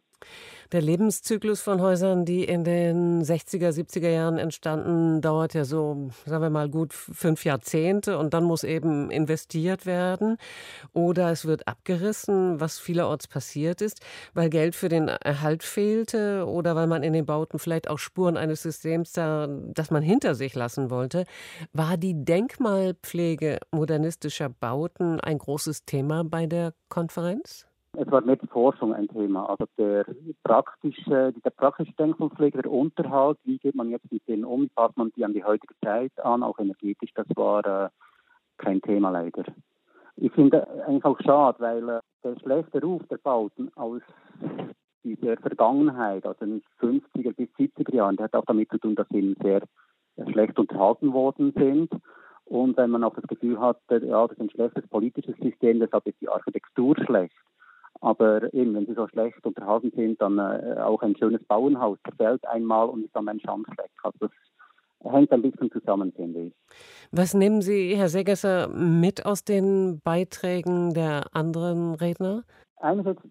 Der 0.71 0.81
Lebenszyklus 0.81 1.61
von 1.61 1.81
Häusern, 1.81 2.25
die 2.25 2.43
in 2.43 2.63
den 2.63 3.23
60er, 3.23 3.69
70er 3.69 4.09
Jahren 4.09 4.37
entstanden, 4.37 5.21
dauert 5.21 5.53
ja 5.53 5.65
so, 5.65 6.09
sagen 6.25 6.43
wir 6.43 6.49
mal, 6.49 6.69
gut 6.69 6.93
fünf 6.93 7.45
Jahrzehnte 7.45 8.17
und 8.17 8.33
dann 8.33 8.43
muss 8.43 8.63
eben 8.63 9.09
investiert 9.09 9.85
werden 9.85 10.37
oder 10.93 11.31
es 11.31 11.45
wird 11.45 11.67
abgerissen, 11.67 12.59
was 12.59 12.77
vielerorts 12.77 13.27
passiert 13.27 13.81
ist, 13.81 14.01
weil 14.33 14.49
Geld 14.49 14.75
für 14.75 14.89
den 14.89 15.07
Erhalt 15.07 15.63
fehlte 15.63 16.45
oder 16.45 16.75
weil 16.75 16.87
man 16.87 17.03
in 17.03 17.13
den 17.13 17.25
Bauten 17.25 17.57
vielleicht 17.57 17.89
auch 17.89 17.97
Spuren 17.97 18.37
eines 18.37 18.61
Systems 18.61 19.13
sah, 19.13 19.47
das 19.47 19.89
man 19.89 20.03
hinter 20.03 20.35
sich 20.35 20.53
lassen 20.55 20.89
wollte. 20.89 21.25
War 21.73 21.97
die 21.97 22.25
Denkmalpflege 22.25 23.59
modernistischer 23.71 24.49
Bauten 24.49 25.19
ein 25.19 25.37
großes 25.37 25.85
Thema 25.85 26.23
bei 26.23 26.45
der 26.45 26.73
Konferenz? 26.89 27.28
Es 27.97 28.09
war 28.11 28.21
nicht 28.21 28.41
Forschung 28.51 28.93
ein 28.93 29.07
Thema, 29.07 29.49
also 29.49 29.65
der 29.77 30.05
praktische, 30.43 31.33
der 31.33 31.49
praktische 31.49 31.91
Denkmalpflege, 31.93 32.61
der 32.61 32.71
Unterhalt, 32.71 33.39
wie 33.45 33.57
geht 33.57 33.73
man 33.75 33.89
jetzt 33.89 34.11
mit 34.11 34.27
denen 34.27 34.45
um, 34.45 34.63
wie 34.63 34.69
passt 34.69 34.95
man 34.95 35.11
die 35.15 35.25
an 35.25 35.33
die 35.33 35.43
heutige 35.43 35.73
Zeit 35.83 36.11
an, 36.23 36.43
auch 36.43 36.59
energetisch, 36.59 37.11
das 37.15 37.25
war 37.35 37.65
äh, 37.65 37.89
kein 38.57 38.81
Thema 38.81 39.09
leider. 39.09 39.43
Ich 40.17 40.31
finde 40.33 40.67
auch 41.03 41.19
schade, 41.21 41.59
weil 41.59 41.89
äh, 41.89 41.99
der 42.23 42.37
schlechte 42.39 42.81
Ruf 42.81 43.01
der 43.09 43.17
Bauten 43.17 43.71
aus 43.75 44.01
dieser 45.03 45.37
Vergangenheit, 45.37 46.25
aus 46.25 46.37
den 46.37 46.61
50er 46.79 47.33
bis 47.33 47.49
70er 47.57 47.95
Jahren, 47.95 48.17
der 48.17 48.25
hat 48.25 48.35
auch 48.35 48.45
damit 48.45 48.69
zu 48.69 48.77
tun, 48.77 48.95
dass 48.95 49.07
sie 49.09 49.35
sehr 49.41 49.61
schlecht 50.31 50.59
unterhalten 50.59 51.13
worden 51.13 51.53
sind. 51.55 51.89
Und 52.49 52.77
wenn 52.77 52.89
man 52.89 53.03
auch 53.03 53.13
das 53.13 53.27
Gefühl 53.27 53.59
hat, 53.59 53.77
ja, 53.91 54.27
das 54.27 54.31
ist 54.31 54.41
ein 54.41 54.49
schlechtes 54.49 54.87
politisches 54.87 55.35
System, 55.37 55.79
deshalb 55.79 56.07
ist 56.07 56.19
die 56.19 56.29
Architektur 56.29 56.95
schlecht. 57.05 57.35
Aber 58.01 58.51
eben, 58.53 58.73
wenn 58.73 58.87
sie 58.87 58.95
so 58.95 59.07
schlecht 59.07 59.45
unterhalten 59.45 59.91
sind, 59.95 60.19
dann 60.19 60.39
äh, 60.39 60.79
auch 60.79 61.01
ein 61.03 61.15
schönes 61.15 61.43
Bauernhaus 61.43 61.99
zerfällt 62.03 62.43
einmal 62.47 62.89
und 62.89 63.05
ist 63.05 63.15
dann 63.15 63.27
ein 63.27 63.39
Schandfleck. 63.39 63.91
Also 64.01 64.17
das 65.01 65.11
hängt 65.13 65.31
ein 65.31 65.43
bisschen 65.43 65.71
zusammen, 65.71 66.11
finde 66.13 66.45
ich. 66.45 66.53
Was 67.11 67.35
nehmen 67.35 67.61
Sie, 67.61 67.95
Herr 67.95 68.09
Segesser, 68.09 68.67
mit 68.69 69.27
aus 69.27 69.43
den 69.43 69.99
Beiträgen 70.03 70.93
der 70.93 71.27
anderen 71.33 71.93
Redner? 71.93 72.43
Einerseits 72.77 73.21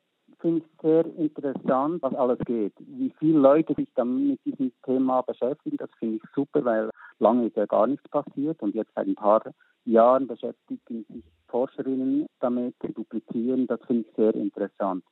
finde 0.41 0.61
ich 0.61 0.81
sehr 0.83 1.05
interessant, 1.17 2.03
was 2.03 2.15
alles 2.15 2.39
geht. 2.41 2.73
Wie 2.79 3.13
viele 3.19 3.39
Leute 3.39 3.75
sich 3.75 3.89
dann 3.95 4.29
mit 4.29 4.45
diesem 4.45 4.73
Thema 4.85 5.23
beschäftigen, 5.23 5.77
das 5.77 5.91
finde 5.99 6.17
ich 6.17 6.23
super, 6.35 6.65
weil 6.65 6.91
lange 7.19 7.47
ist 7.47 7.57
ja 7.57 7.67
gar 7.67 7.87
nichts 7.87 8.09
passiert 8.09 8.61
und 8.63 8.75
jetzt 8.75 8.93
seit 8.95 9.07
ein 9.07 9.15
paar 9.15 9.43
Jahren 9.85 10.27
beschäftigen 10.27 11.05
sich 11.09 11.25
Forscherinnen 11.49 12.27
damit 12.41 12.75
zu 12.81 12.93
duplizieren. 12.93 13.67
Das 13.67 13.81
finde 13.87 14.07
ich 14.09 14.17
sehr 14.17 14.35
interessant. 14.35 15.03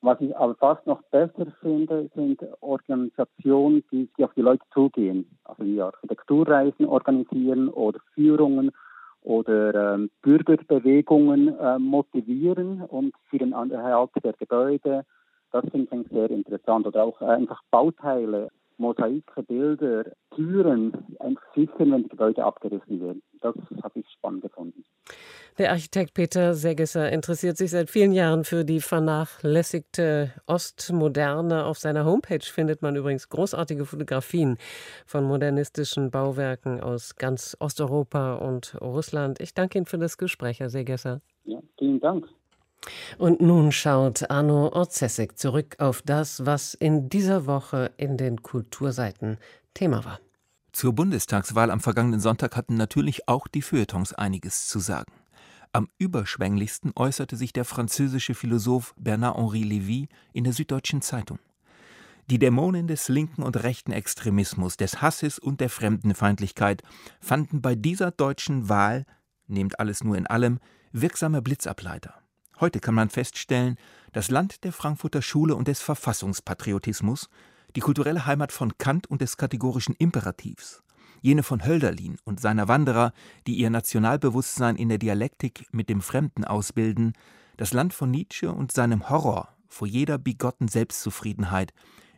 Was 0.00 0.20
ich 0.20 0.36
aber 0.36 0.56
fast 0.56 0.84
noch 0.86 1.00
besser 1.10 1.46
finde, 1.60 2.10
sind 2.14 2.44
Organisationen, 2.60 3.84
die, 3.92 4.08
die 4.18 4.24
auf 4.24 4.34
die 4.34 4.42
Leute 4.42 4.64
zugehen. 4.74 5.28
Also 5.44 5.62
die 5.62 5.80
Architekturreisen 5.80 6.86
organisieren 6.86 7.68
oder 7.68 8.00
Führungen 8.14 8.72
oder 9.22 9.94
ähm, 9.94 10.10
Bürgerbewegungen 10.22 11.56
äh, 11.58 11.78
motivieren 11.78 12.82
und 12.82 13.14
für 13.30 13.38
den 13.38 13.52
Erhalt 13.52 14.10
der 14.22 14.32
Gebäude. 14.34 15.04
Das 15.52 15.64
finde 15.70 15.88
ich 15.96 16.08
sehr 16.08 16.30
interessant. 16.30 16.86
Oder 16.86 17.04
auch 17.04 17.20
einfach 17.20 17.62
Bauteile 17.70 18.50
Mosaike, 18.78 19.42
Bilder, 19.42 20.04
Türen 20.34 20.92
einfach 21.20 21.44
sichern, 21.54 21.92
wenn 21.92 22.02
die 22.04 22.08
Gebäude 22.08 22.44
abgerissen 22.44 23.00
werden. 23.00 23.22
Das 23.42 23.54
habe 23.82 24.00
ich 24.00 24.06
spannend 24.10 24.42
gefunden. 24.42 24.84
Der 25.58 25.70
Architekt 25.72 26.14
Peter 26.14 26.54
Seggesser 26.54 27.12
interessiert 27.12 27.58
sich 27.58 27.72
seit 27.72 27.90
vielen 27.90 28.12
Jahren 28.12 28.44
für 28.44 28.64
die 28.64 28.80
vernachlässigte 28.80 30.32
Ostmoderne. 30.46 31.66
Auf 31.66 31.78
seiner 31.78 32.06
Homepage 32.06 32.40
findet 32.40 32.80
man 32.80 32.96
übrigens 32.96 33.28
großartige 33.28 33.84
Fotografien 33.84 34.56
von 35.04 35.24
modernistischen 35.24 36.10
Bauwerken 36.10 36.80
aus 36.80 37.16
ganz 37.16 37.54
Osteuropa 37.60 38.36
und 38.36 38.76
Russland. 38.80 39.40
Ich 39.40 39.52
danke 39.52 39.76
Ihnen 39.76 39.86
für 39.86 39.98
das 39.98 40.16
Gespräch, 40.16 40.60
Herr 40.60 40.70
Seggesser. 40.70 41.20
Ja, 41.44 41.58
vielen 41.78 42.00
Dank. 42.00 42.28
Und 43.18 43.40
nun 43.40 43.72
schaut 43.72 44.30
Arno 44.30 44.68
Orzessek 44.72 45.38
zurück 45.38 45.76
auf 45.78 46.02
das, 46.02 46.46
was 46.46 46.74
in 46.74 47.08
dieser 47.10 47.46
Woche 47.46 47.90
in 47.96 48.16
den 48.16 48.42
Kulturseiten 48.42 49.36
Thema 49.74 50.04
war. 50.04 50.18
Zur 50.72 50.94
Bundestagswahl 50.94 51.70
am 51.70 51.80
vergangenen 51.80 52.20
Sonntag 52.20 52.56
hatten 52.56 52.76
natürlich 52.76 53.28
auch 53.28 53.46
die 53.46 53.60
Feuilletons 53.60 54.14
einiges 54.14 54.66
zu 54.68 54.80
sagen. 54.80 55.12
Am 55.72 55.88
überschwänglichsten 55.98 56.92
äußerte 56.94 57.36
sich 57.36 57.52
der 57.52 57.66
französische 57.66 58.34
Philosoph 58.34 58.94
Bernard-Henri 58.98 59.62
Lévy 59.62 60.08
in 60.32 60.44
der 60.44 60.54
Süddeutschen 60.54 61.02
Zeitung. 61.02 61.38
Die 62.30 62.38
Dämonen 62.38 62.86
des 62.86 63.08
linken 63.08 63.42
und 63.42 63.62
rechten 63.62 63.92
Extremismus, 63.92 64.78
des 64.78 65.02
Hasses 65.02 65.38
und 65.38 65.60
der 65.60 65.68
Fremdenfeindlichkeit 65.68 66.82
fanden 67.20 67.60
bei 67.60 67.74
dieser 67.74 68.10
deutschen 68.10 68.70
Wahl, 68.70 69.04
nehmt 69.46 69.78
alles 69.78 70.02
nur 70.04 70.16
in 70.16 70.26
allem, 70.26 70.58
wirksame 70.92 71.42
Blitzableiter. 71.42 72.14
Heute 72.60 72.80
kann 72.80 72.94
man 72.94 73.10
feststellen, 73.10 73.76
das 74.12 74.30
Land 74.30 74.64
der 74.64 74.72
Frankfurter 74.72 75.20
Schule 75.20 75.54
und 75.54 75.68
des 75.68 75.82
Verfassungspatriotismus, 75.82 77.28
die 77.76 77.80
kulturelle 77.80 78.26
Heimat 78.26 78.52
von 78.52 78.76
Kant 78.78 79.08
und 79.08 79.20
des 79.20 79.36
kategorischen 79.36 79.94
Imperativs, 79.98 80.82
jene 81.20 81.42
von 81.42 81.64
Hölderlin 81.64 82.16
und 82.24 82.40
seiner 82.40 82.68
Wanderer, 82.68 83.12
die 83.46 83.56
ihr 83.56 83.70
Nationalbewusstsein 83.70 84.76
in 84.76 84.88
der 84.88 84.98
Dialektik 84.98 85.66
mit 85.72 85.88
dem 85.88 86.00
Fremden 86.00 86.44
ausbilden, 86.44 87.12
das 87.56 87.72
Land 87.72 87.94
von 87.94 88.10
Nietzsche 88.10 88.52
und 88.52 88.72
seinem 88.72 89.08
Horror 89.08 89.54
vor 89.68 89.88
jeder 89.88 90.18
bigotten 90.18 90.68
Selbstzufriedenheit. 90.68 91.72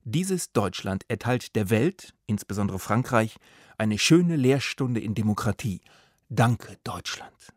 Dieses 0.04 0.52
Deutschland 0.52 1.04
erteilt 1.08 1.54
der 1.56 1.70
Welt, 1.70 2.14
insbesondere 2.26 2.78
Frankreich, 2.78 3.36
eine 3.78 3.98
schöne 3.98 4.36
Lehrstunde 4.36 5.00
in 5.00 5.14
Demokratie. 5.14 5.80
Danke, 6.28 6.76
Deutschland. 6.84 7.52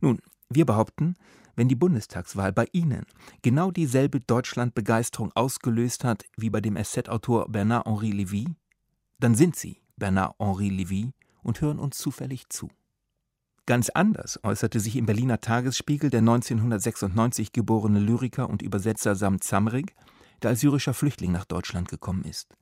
Nun, 0.00 0.20
wir 0.48 0.66
behaupten, 0.66 1.14
wenn 1.60 1.68
die 1.68 1.76
Bundestagswahl 1.76 2.54
bei 2.54 2.68
Ihnen 2.72 3.04
genau 3.42 3.70
dieselbe 3.70 4.18
Deutschlandbegeisterung 4.18 5.30
ausgelöst 5.34 6.04
hat 6.04 6.24
wie 6.38 6.48
bei 6.48 6.62
dem 6.62 6.74
Essay-Autor 6.74 7.50
Bernard-Henri 7.50 8.12
Lévy, 8.12 8.54
dann 9.18 9.34
sind 9.34 9.56
Sie 9.56 9.82
Bernard-Henri 9.98 10.70
Lévy 10.70 11.10
und 11.42 11.60
hören 11.60 11.78
uns 11.78 11.98
zufällig 11.98 12.48
zu. 12.48 12.70
Ganz 13.66 13.90
anders 13.90 14.40
äußerte 14.42 14.80
sich 14.80 14.96
im 14.96 15.04
Berliner 15.04 15.42
Tagesspiegel 15.42 16.08
der 16.08 16.20
1996 16.20 17.52
geborene 17.52 18.00
Lyriker 18.00 18.48
und 18.48 18.62
Übersetzer 18.62 19.14
Sam 19.14 19.42
Zamrig, 19.42 19.94
der 20.40 20.48
als 20.48 20.60
syrischer 20.60 20.94
Flüchtling 20.94 21.30
nach 21.30 21.44
Deutschland 21.44 21.88
gekommen 21.90 22.24
ist. 22.24 22.56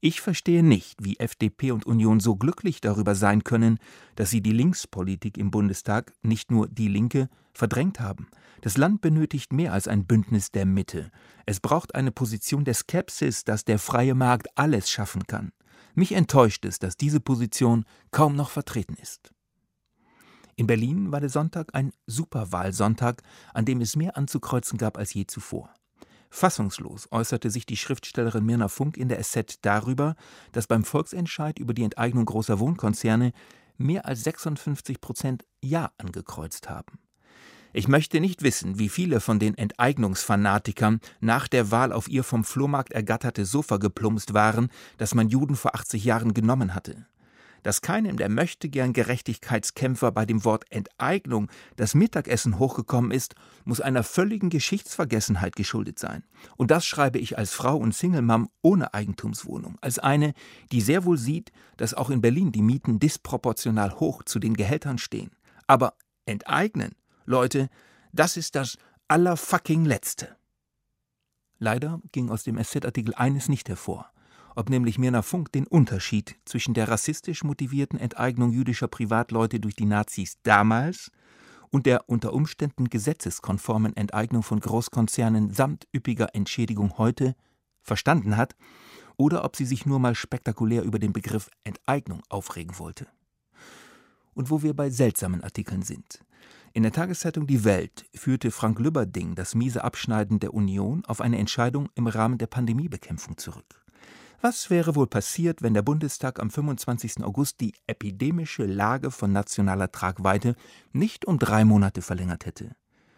Ich 0.00 0.20
verstehe 0.20 0.62
nicht, 0.62 1.04
wie 1.04 1.18
FDP 1.18 1.72
und 1.72 1.86
Union 1.86 2.20
so 2.20 2.36
glücklich 2.36 2.80
darüber 2.80 3.16
sein 3.16 3.42
können, 3.42 3.80
dass 4.14 4.30
sie 4.30 4.42
die 4.42 4.52
Linkspolitik 4.52 5.36
im 5.36 5.50
Bundestag, 5.50 6.12
nicht 6.22 6.52
nur 6.52 6.68
die 6.68 6.86
Linke, 6.86 7.28
verdrängt 7.58 8.00
haben. 8.00 8.28
Das 8.62 8.76
Land 8.76 9.00
benötigt 9.00 9.52
mehr 9.52 9.72
als 9.72 9.86
ein 9.86 10.06
Bündnis 10.06 10.50
der 10.50 10.64
Mitte. 10.64 11.10
Es 11.44 11.60
braucht 11.60 11.94
eine 11.94 12.12
Position 12.12 12.64
der 12.64 12.74
Skepsis, 12.74 13.44
dass 13.44 13.64
der 13.64 13.78
freie 13.78 14.14
Markt 14.14 14.48
alles 14.56 14.90
schaffen 14.90 15.26
kann. 15.26 15.52
Mich 15.94 16.12
enttäuscht 16.12 16.64
es, 16.64 16.78
dass 16.78 16.96
diese 16.96 17.20
Position 17.20 17.84
kaum 18.10 18.36
noch 18.36 18.50
vertreten 18.50 18.94
ist. 18.94 19.32
In 20.56 20.66
Berlin 20.66 21.12
war 21.12 21.20
der 21.20 21.28
Sonntag 21.28 21.74
ein 21.74 21.92
Superwahlsonntag, 22.06 23.22
an 23.54 23.64
dem 23.64 23.80
es 23.80 23.94
mehr 23.96 24.16
anzukreuzen 24.16 24.78
gab 24.78 24.96
als 24.96 25.14
je 25.14 25.26
zuvor. 25.26 25.72
Fassungslos 26.30 27.08
äußerte 27.10 27.50
sich 27.50 27.64
die 27.64 27.76
Schriftstellerin 27.76 28.44
Mirna 28.44 28.68
Funk 28.68 28.96
in 28.96 29.08
der 29.08 29.22
SZ 29.22 29.58
darüber, 29.62 30.14
dass 30.52 30.66
beim 30.66 30.84
Volksentscheid 30.84 31.58
über 31.58 31.74
die 31.74 31.84
Enteignung 31.84 32.24
großer 32.24 32.58
Wohnkonzerne 32.58 33.32
mehr 33.76 34.04
als 34.04 34.24
56 34.24 35.00
Prozent 35.00 35.46
Ja 35.60 35.92
angekreuzt 35.96 36.68
haben. 36.68 36.98
Ich 37.72 37.88
möchte 37.88 38.20
nicht 38.20 38.42
wissen, 38.42 38.78
wie 38.78 38.88
viele 38.88 39.20
von 39.20 39.38
den 39.38 39.56
Enteignungsfanatikern 39.56 41.00
nach 41.20 41.48
der 41.48 41.70
Wahl 41.70 41.92
auf 41.92 42.08
ihr 42.08 42.24
vom 42.24 42.44
Flohmarkt 42.44 42.92
ergatterte 42.92 43.44
Sofa 43.44 43.76
geplumpst 43.76 44.34
waren, 44.34 44.68
das 44.96 45.14
man 45.14 45.28
Juden 45.28 45.56
vor 45.56 45.74
80 45.74 46.04
Jahren 46.04 46.34
genommen 46.34 46.74
hatte 46.74 47.06
dass 47.62 47.80
keinem 47.80 48.16
der 48.16 48.28
möchtegern 48.28 48.92
Gerechtigkeitskämpfer 48.92 50.12
bei 50.12 50.24
dem 50.26 50.44
Wort 50.44 50.64
Enteignung 50.70 51.48
das 51.76 51.94
Mittagessen 51.94 52.58
hochgekommen 52.58 53.10
ist, 53.10 53.34
muss 53.64 53.80
einer 53.80 54.02
völligen 54.02 54.50
Geschichtsvergessenheit 54.50 55.56
geschuldet 55.56 55.98
sein. 55.98 56.24
Und 56.56 56.70
das 56.70 56.86
schreibe 56.86 57.18
ich 57.18 57.38
als 57.38 57.52
Frau 57.52 57.76
und 57.76 57.94
Single-Mom 57.94 58.48
ohne 58.62 58.94
Eigentumswohnung, 58.94 59.76
als 59.80 59.98
eine, 59.98 60.34
die 60.72 60.80
sehr 60.80 61.04
wohl 61.04 61.18
sieht, 61.18 61.52
dass 61.76 61.94
auch 61.94 62.10
in 62.10 62.20
Berlin 62.20 62.52
die 62.52 62.62
Mieten 62.62 62.98
disproportional 62.98 63.98
hoch 64.00 64.22
zu 64.22 64.38
den 64.38 64.54
Gehältern 64.54 64.98
stehen. 64.98 65.30
Aber 65.66 65.94
enteignen, 66.26 66.92
Leute, 67.28 67.68
das 68.12 68.36
ist 68.36 68.54
das 68.54 68.78
allerfucking 69.08 69.84
Letzte. 69.84 70.36
Leider 71.58 72.00
ging 72.12 72.30
aus 72.30 72.42
dem 72.42 72.62
SZ-Artikel 72.62 73.14
eines 73.14 73.48
nicht 73.48 73.68
hervor 73.68 74.10
ob 74.58 74.70
nämlich 74.70 74.98
Mirna 74.98 75.22
Funk 75.22 75.52
den 75.52 75.68
Unterschied 75.68 76.34
zwischen 76.44 76.74
der 76.74 76.88
rassistisch 76.88 77.44
motivierten 77.44 77.96
Enteignung 77.96 78.50
jüdischer 78.50 78.88
Privatleute 78.88 79.60
durch 79.60 79.76
die 79.76 79.86
Nazis 79.86 80.38
damals 80.42 81.12
und 81.70 81.86
der 81.86 82.08
unter 82.08 82.32
Umständen 82.32 82.90
gesetzeskonformen 82.90 83.96
Enteignung 83.96 84.42
von 84.42 84.58
Großkonzernen 84.58 85.52
samt 85.52 85.86
üppiger 85.94 86.34
Entschädigung 86.34 86.98
heute 86.98 87.36
verstanden 87.82 88.36
hat, 88.36 88.56
oder 89.16 89.44
ob 89.44 89.54
sie 89.54 89.64
sich 89.64 89.86
nur 89.86 90.00
mal 90.00 90.16
spektakulär 90.16 90.82
über 90.82 90.98
den 90.98 91.12
Begriff 91.12 91.50
Enteignung 91.62 92.22
aufregen 92.28 92.80
wollte. 92.80 93.06
Und 94.34 94.50
wo 94.50 94.64
wir 94.64 94.74
bei 94.74 94.90
seltsamen 94.90 95.44
Artikeln 95.44 95.82
sind. 95.82 96.24
In 96.78 96.84
der 96.84 96.92
Tageszeitung 96.92 97.48
Die 97.48 97.64
Welt 97.64 98.06
führte 98.14 98.52
Frank 98.52 98.78
Lübberding 98.78 99.34
das 99.34 99.56
miese 99.56 99.82
Abschneiden 99.82 100.38
der 100.38 100.54
Union 100.54 101.04
auf 101.06 101.20
eine 101.20 101.36
Entscheidung 101.36 101.88
im 101.96 102.06
Rahmen 102.06 102.38
der 102.38 102.46
Pandemiebekämpfung 102.46 103.36
zurück. 103.36 103.84
Was 104.40 104.70
wäre 104.70 104.94
wohl 104.94 105.08
passiert, 105.08 105.60
wenn 105.60 105.74
der 105.74 105.82
Bundestag 105.82 106.38
am 106.38 106.50
25. 106.50 107.24
August 107.24 107.60
die 107.60 107.74
epidemische 107.88 108.64
Lage 108.64 109.10
von 109.10 109.32
nationaler 109.32 109.90
Tragweite 109.90 110.54
nicht 110.92 111.24
um 111.24 111.40
drei 111.40 111.64
Monate 111.64 112.00
verlängert 112.00 112.46
hätte? 112.46 112.76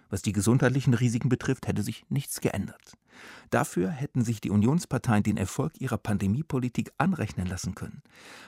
Was 0.09 0.23
die 0.23 0.33
gesundheitlichen 0.33 0.95
Risiken 0.95 1.29
betrifft, 1.29 1.69
hätte 1.69 1.83
sich 1.83 2.07
nichts 2.09 2.41
geändert. 2.41 2.95
Dafür 3.51 3.91
hätten 3.91 4.25
sich 4.25 4.41
die 4.41 4.49
Unionsparteien 4.49 5.23
den 5.23 5.37
Erfolg 5.37 5.79
ihrer 5.79 5.99
Pandemiepolitik 5.99 6.93
anrechnen 6.97 7.47
lassen 7.47 7.75
können. 7.75 8.01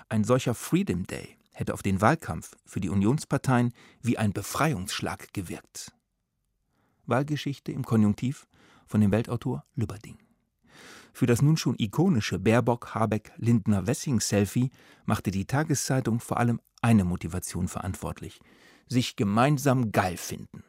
Ein 0.08 0.24
solcher 0.24 0.54
Freedom 0.54 1.06
Day 1.06 1.36
hätte 1.53 1.74
auf 1.74 1.82
den 1.82 2.00
Wahlkampf 2.00 2.57
für 2.64 2.80
die 2.80 2.88
Unionsparteien 2.88 3.72
wie 4.00 4.18
ein 4.18 4.32
Befreiungsschlag 4.32 5.32
gewirkt. 5.32 5.92
Wahlgeschichte 7.07 7.70
im 7.72 7.84
Konjunktiv 7.84 8.48
von 8.86 9.00
dem 9.00 9.12
Weltautor 9.12 9.64
Lübberding. 9.74 10.18
Für 11.12 11.26
das 11.26 11.42
nun 11.42 11.59
schon 11.59 11.74
ikonische 11.78 12.38
Baerbock-Habeck-Lindner-Wessing-Selfie 12.38 14.70
machte 15.05 15.30
die 15.30 15.44
Tageszeitung 15.44 16.20
vor 16.20 16.38
allem 16.38 16.59
eine 16.80 17.05
Motivation 17.05 17.68
verantwortlich: 17.68 18.40
sich 18.88 19.16
gemeinsam 19.16 19.92
geil 19.92 20.16
finden. 20.16 20.64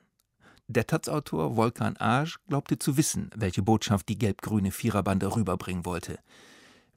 Der 0.67 0.86
Taz-Autor 0.88 1.55
Volkan 1.55 1.95
Aj 1.97 2.36
glaubte 2.47 2.79
zu 2.79 2.97
wissen, 2.97 3.29
welche 3.36 3.61
Botschaft 3.61 4.09
die 4.09 4.17
gelb-grüne 4.17 4.71
Viererbande 4.71 5.34
rüberbringen 5.36 5.86
wollte. 5.86 6.19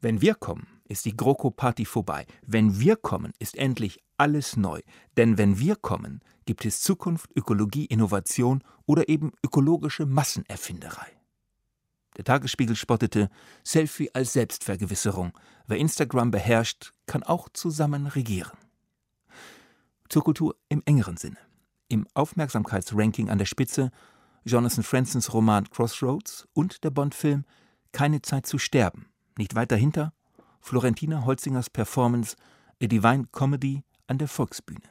Wenn 0.01 0.21
wir 0.21 0.35
kommen, 0.35 0.67
ist 0.89 1.05
die 1.05 1.17
GroKo-Party 1.17 1.85
vorbei. 1.85 2.27
Wenn 2.47 2.81
wir 2.81 2.97
kommen, 2.97 3.33
ist 3.39 3.57
endlich 3.57 4.03
alles 4.17 4.57
neu. 4.57 4.81
Denn 5.17 5.39
wenn 5.39 5.59
wir 5.59 5.77
kommen, 5.77 6.21
gibt 6.45 6.65
es 6.65 6.81
Zukunft, 6.81 7.31
Ökologie, 7.37 7.87
Innovation 7.87 8.63
oder 8.87 9.09
eben 9.09 9.33
ökologische 9.45 10.07
Massenerfinderei. 10.07 11.07
Der 12.17 12.25
Tagesspiegel 12.25 12.77
spottete 12.77 13.29
Selfie 13.63 14.11
als 14.15 14.33
Selbstvergewisserung. 14.33 15.33
Wer 15.67 15.77
Instagram 15.79 16.31
beherrscht, 16.31 16.93
kann 17.07 17.23
auch 17.23 17.49
zusammen 17.53 18.07
regieren. 18.07 18.57
Zur 20.09 20.25
Kultur 20.25 20.57
im 20.69 20.83
engeren 20.87 21.17
Sinne. 21.17 21.39
Im 21.89 22.07
Aufmerksamkeitsranking 22.15 23.29
an 23.29 23.39
der 23.39 23.45
Spitze 23.45 23.91
Jonathan 24.45 24.85
Fransons 24.85 25.33
Roman 25.35 25.69
Crossroads 25.69 26.47
und 26.55 26.85
der 26.85 26.91
Bond-Film 26.91 27.45
Keine 27.93 28.23
Zeit 28.23 28.47
zu 28.47 28.59
sterben. 28.59 29.07
Nicht 29.37 29.55
weit 29.55 29.73
dahinter 29.73 30.13
Florentina 30.67 31.25
Holzingers 31.25 31.71
Performance 31.71 32.37
A 32.83 32.89
Divine 32.89 33.29
Comedy 33.31 33.85
an 34.09 34.19
der 34.19 34.27
Volksbühne. 34.27 34.91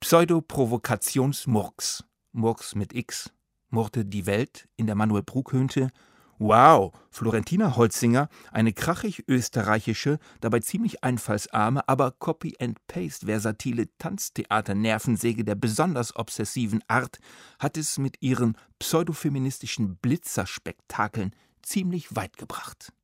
Pseudo-Provokationsmurks, 0.00 2.02
Murks 2.32 2.74
mit 2.74 2.94
X, 2.94 3.30
murrte 3.68 4.06
die 4.06 4.24
Welt 4.24 4.66
in 4.76 4.86
der 4.86 4.94
Manuel 4.94 5.22
Bruckhönte 5.22 5.90
Wow, 6.38 6.94
Florentina 7.10 7.76
Holzinger, 7.76 8.30
eine 8.52 8.72
krachig 8.72 9.24
österreichische, 9.28 10.18
dabei 10.40 10.60
ziemlich 10.60 11.04
einfallsarme, 11.04 11.86
aber 11.86 12.12
Copy-and-Paste-versatile 12.12 13.90
Tanztheater-Nervensäge 13.98 15.44
der 15.44 15.56
besonders 15.56 16.16
obsessiven 16.16 16.82
Art, 16.88 17.18
hat 17.58 17.76
es 17.76 17.98
mit 17.98 18.22
ihren 18.22 18.56
pseudofeministischen 18.78 19.96
Blitzerspektakeln 19.96 21.32
ziemlich 21.60 22.16
weit 22.16 22.38
gebracht. 22.38 22.94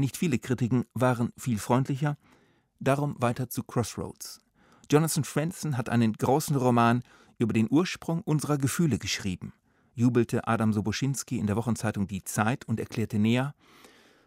Nicht 0.00 0.16
viele 0.16 0.38
Kritiken 0.38 0.84
waren 0.94 1.32
viel 1.36 1.58
freundlicher, 1.58 2.16
darum 2.80 3.14
weiter 3.18 3.48
zu 3.48 3.62
Crossroads. 3.62 4.40
Jonathan 4.90 5.24
Franzen 5.24 5.76
hat 5.76 5.88
einen 5.88 6.14
großen 6.14 6.56
Roman 6.56 7.02
über 7.38 7.52
den 7.52 7.68
Ursprung 7.70 8.22
unserer 8.22 8.58
Gefühle 8.58 8.98
geschrieben 8.98 9.52
jubelte 9.94 10.48
Adam 10.48 10.72
Soboschinski 10.72 11.38
in 11.38 11.46
der 11.46 11.56
Wochenzeitung 11.56 12.06
Die 12.06 12.24
Zeit 12.24 12.66
und 12.66 12.80
erklärte 12.80 13.18
näher, 13.18 13.54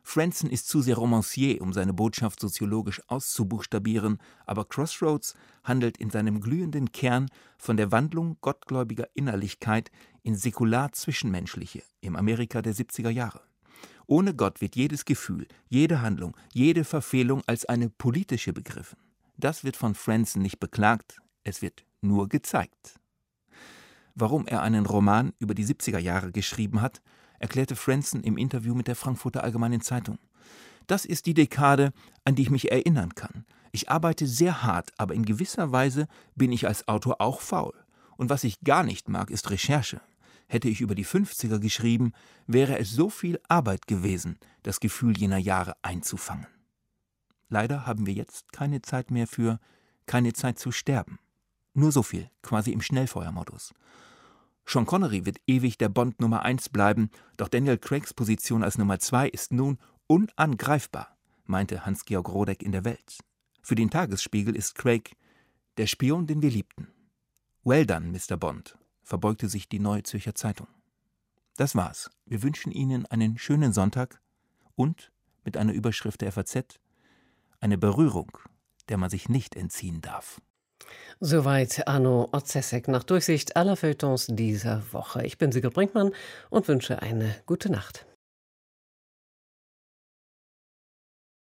Franzen 0.05 0.49
ist 0.49 0.67
zu 0.67 0.81
sehr 0.81 0.97
Romancier, 0.97 1.61
um 1.61 1.71
seine 1.71 1.93
Botschaft 1.93 2.41
soziologisch 2.41 3.01
auszubuchstabieren, 3.07 4.17
aber 4.45 4.65
Crossroads 4.65 5.33
handelt 5.63 5.97
in 5.97 6.09
seinem 6.09 6.41
glühenden 6.41 6.91
Kern 6.91 7.29
von 7.57 7.77
der 7.77 7.93
Wandlung 7.93 8.37
gottgläubiger 8.41 9.07
Innerlichkeit 9.13 9.91
in 10.21 10.35
säkular-zwischenmenschliche 10.35 11.83
im 12.01 12.17
Amerika 12.17 12.61
der 12.61 12.75
70er 12.75 13.09
Jahre. 13.09 13.41
Ohne 14.07 14.33
Gott 14.33 14.61
wird 14.61 14.75
jedes 14.75 15.05
Gefühl, 15.05 15.47
jede 15.69 16.01
Handlung, 16.01 16.35
jede 16.53 16.83
Verfehlung 16.83 17.41
als 17.47 17.65
eine 17.65 17.89
politische 17.89 18.53
begriffen. 18.53 18.97
Das 19.37 19.63
wird 19.63 19.77
von 19.77 19.95
Franzen 19.95 20.41
nicht 20.41 20.59
beklagt, 20.59 21.21
es 21.43 21.61
wird 21.61 21.85
nur 22.01 22.29
gezeigt. 22.29 22.99
Warum 24.15 24.45
er 24.45 24.61
einen 24.61 24.85
Roman 24.85 25.33
über 25.39 25.55
die 25.55 25.65
70er 25.65 25.97
Jahre 25.97 26.31
geschrieben 26.31 26.81
hat, 26.81 27.01
erklärte 27.39 27.75
Franzen 27.75 28.23
im 28.23 28.37
Interview 28.37 28.75
mit 28.75 28.87
der 28.87 28.95
Frankfurter 28.95 29.43
Allgemeinen 29.43 29.81
Zeitung. 29.81 30.19
Das 30.87 31.05
ist 31.05 31.25
die 31.25 31.33
Dekade, 31.33 31.91
an 32.25 32.35
die 32.35 32.43
ich 32.43 32.49
mich 32.49 32.71
erinnern 32.71 33.15
kann. 33.15 33.45
Ich 33.71 33.89
arbeite 33.89 34.27
sehr 34.27 34.63
hart, 34.63 34.91
aber 34.97 35.15
in 35.15 35.25
gewisser 35.25 35.71
Weise 35.71 36.07
bin 36.35 36.51
ich 36.51 36.67
als 36.67 36.87
Autor 36.87 37.21
auch 37.21 37.41
faul. 37.41 37.73
Und 38.17 38.29
was 38.29 38.43
ich 38.43 38.61
gar 38.61 38.83
nicht 38.83 39.09
mag, 39.09 39.31
ist 39.31 39.49
Recherche. 39.49 40.01
Hätte 40.47 40.69
ich 40.69 40.81
über 40.81 40.95
die 40.95 41.05
50er 41.05 41.59
geschrieben, 41.59 42.13
wäre 42.47 42.77
es 42.77 42.91
so 42.91 43.09
viel 43.09 43.39
Arbeit 43.47 43.87
gewesen, 43.87 44.37
das 44.63 44.79
Gefühl 44.79 45.17
jener 45.17 45.37
Jahre 45.37 45.75
einzufangen. 45.81 46.47
Leider 47.49 47.85
haben 47.85 48.05
wir 48.05 48.13
jetzt 48.13 48.51
keine 48.51 48.81
Zeit 48.81 49.11
mehr 49.11 49.27
für 49.27 49.59
keine 50.05 50.33
Zeit 50.33 50.59
zu 50.59 50.71
sterben. 50.71 51.19
Nur 51.73 51.91
so 51.91 52.03
viel, 52.03 52.29
quasi 52.41 52.71
im 52.71 52.81
Schnellfeuermodus. 52.81 53.73
Sean 54.65 54.85
Connery 54.85 55.25
wird 55.25 55.41
ewig 55.47 55.77
der 55.77 55.89
Bond 55.89 56.21
Nummer 56.21 56.43
1 56.43 56.69
bleiben, 56.69 57.09
doch 57.37 57.49
Daniel 57.49 57.77
Craigs 57.77 58.13
Position 58.13 58.63
als 58.63 58.77
Nummer 58.77 58.99
2 58.99 59.29
ist 59.29 59.51
nun 59.51 59.77
unangreifbar, 60.07 61.17
meinte 61.45 61.85
Hans-Georg 61.85 62.29
Rodeck 62.29 62.63
in 62.63 62.71
der 62.71 62.85
Welt. 62.85 63.19
Für 63.61 63.75
den 63.75 63.89
Tagesspiegel 63.89 64.55
ist 64.55 64.75
Craig 64.75 65.15
der 65.77 65.87
Spion, 65.87 66.27
den 66.27 66.41
wir 66.41 66.51
liebten. 66.51 66.87
Well 67.63 67.85
done, 67.85 68.07
Mr. 68.07 68.37
Bond, 68.37 68.77
verbeugte 69.03 69.49
sich 69.49 69.69
die 69.69 69.79
Neue 69.79 70.03
Zürcher 70.03 70.35
Zeitung. 70.35 70.67
Das 71.57 71.75
war's. 71.75 72.09
Wir 72.25 72.41
wünschen 72.41 72.71
Ihnen 72.71 73.05
einen 73.05 73.37
schönen 73.37 73.73
Sonntag 73.73 74.21
und 74.75 75.11
mit 75.43 75.57
einer 75.57 75.73
Überschrift 75.73 76.21
der 76.21 76.31
FAZ 76.31 76.79
eine 77.59 77.77
Berührung, 77.77 78.37
der 78.89 78.97
man 78.97 79.09
sich 79.09 79.29
nicht 79.29 79.55
entziehen 79.55 80.01
darf. 80.01 80.41
Soweit 81.19 81.87
Arno 81.87 82.27
Otzesek 82.31 82.87
nach 82.87 83.03
Durchsicht 83.03 83.55
aller 83.55 83.75
Feuilletons 83.75 84.27
dieser 84.29 84.81
Woche. 84.91 85.25
Ich 85.25 85.37
bin 85.37 85.51
Sigurd 85.51 85.73
Brinkmann 85.73 86.11
und 86.49 86.67
wünsche 86.67 87.01
eine 87.01 87.35
gute 87.45 87.71
Nacht. 87.71 88.05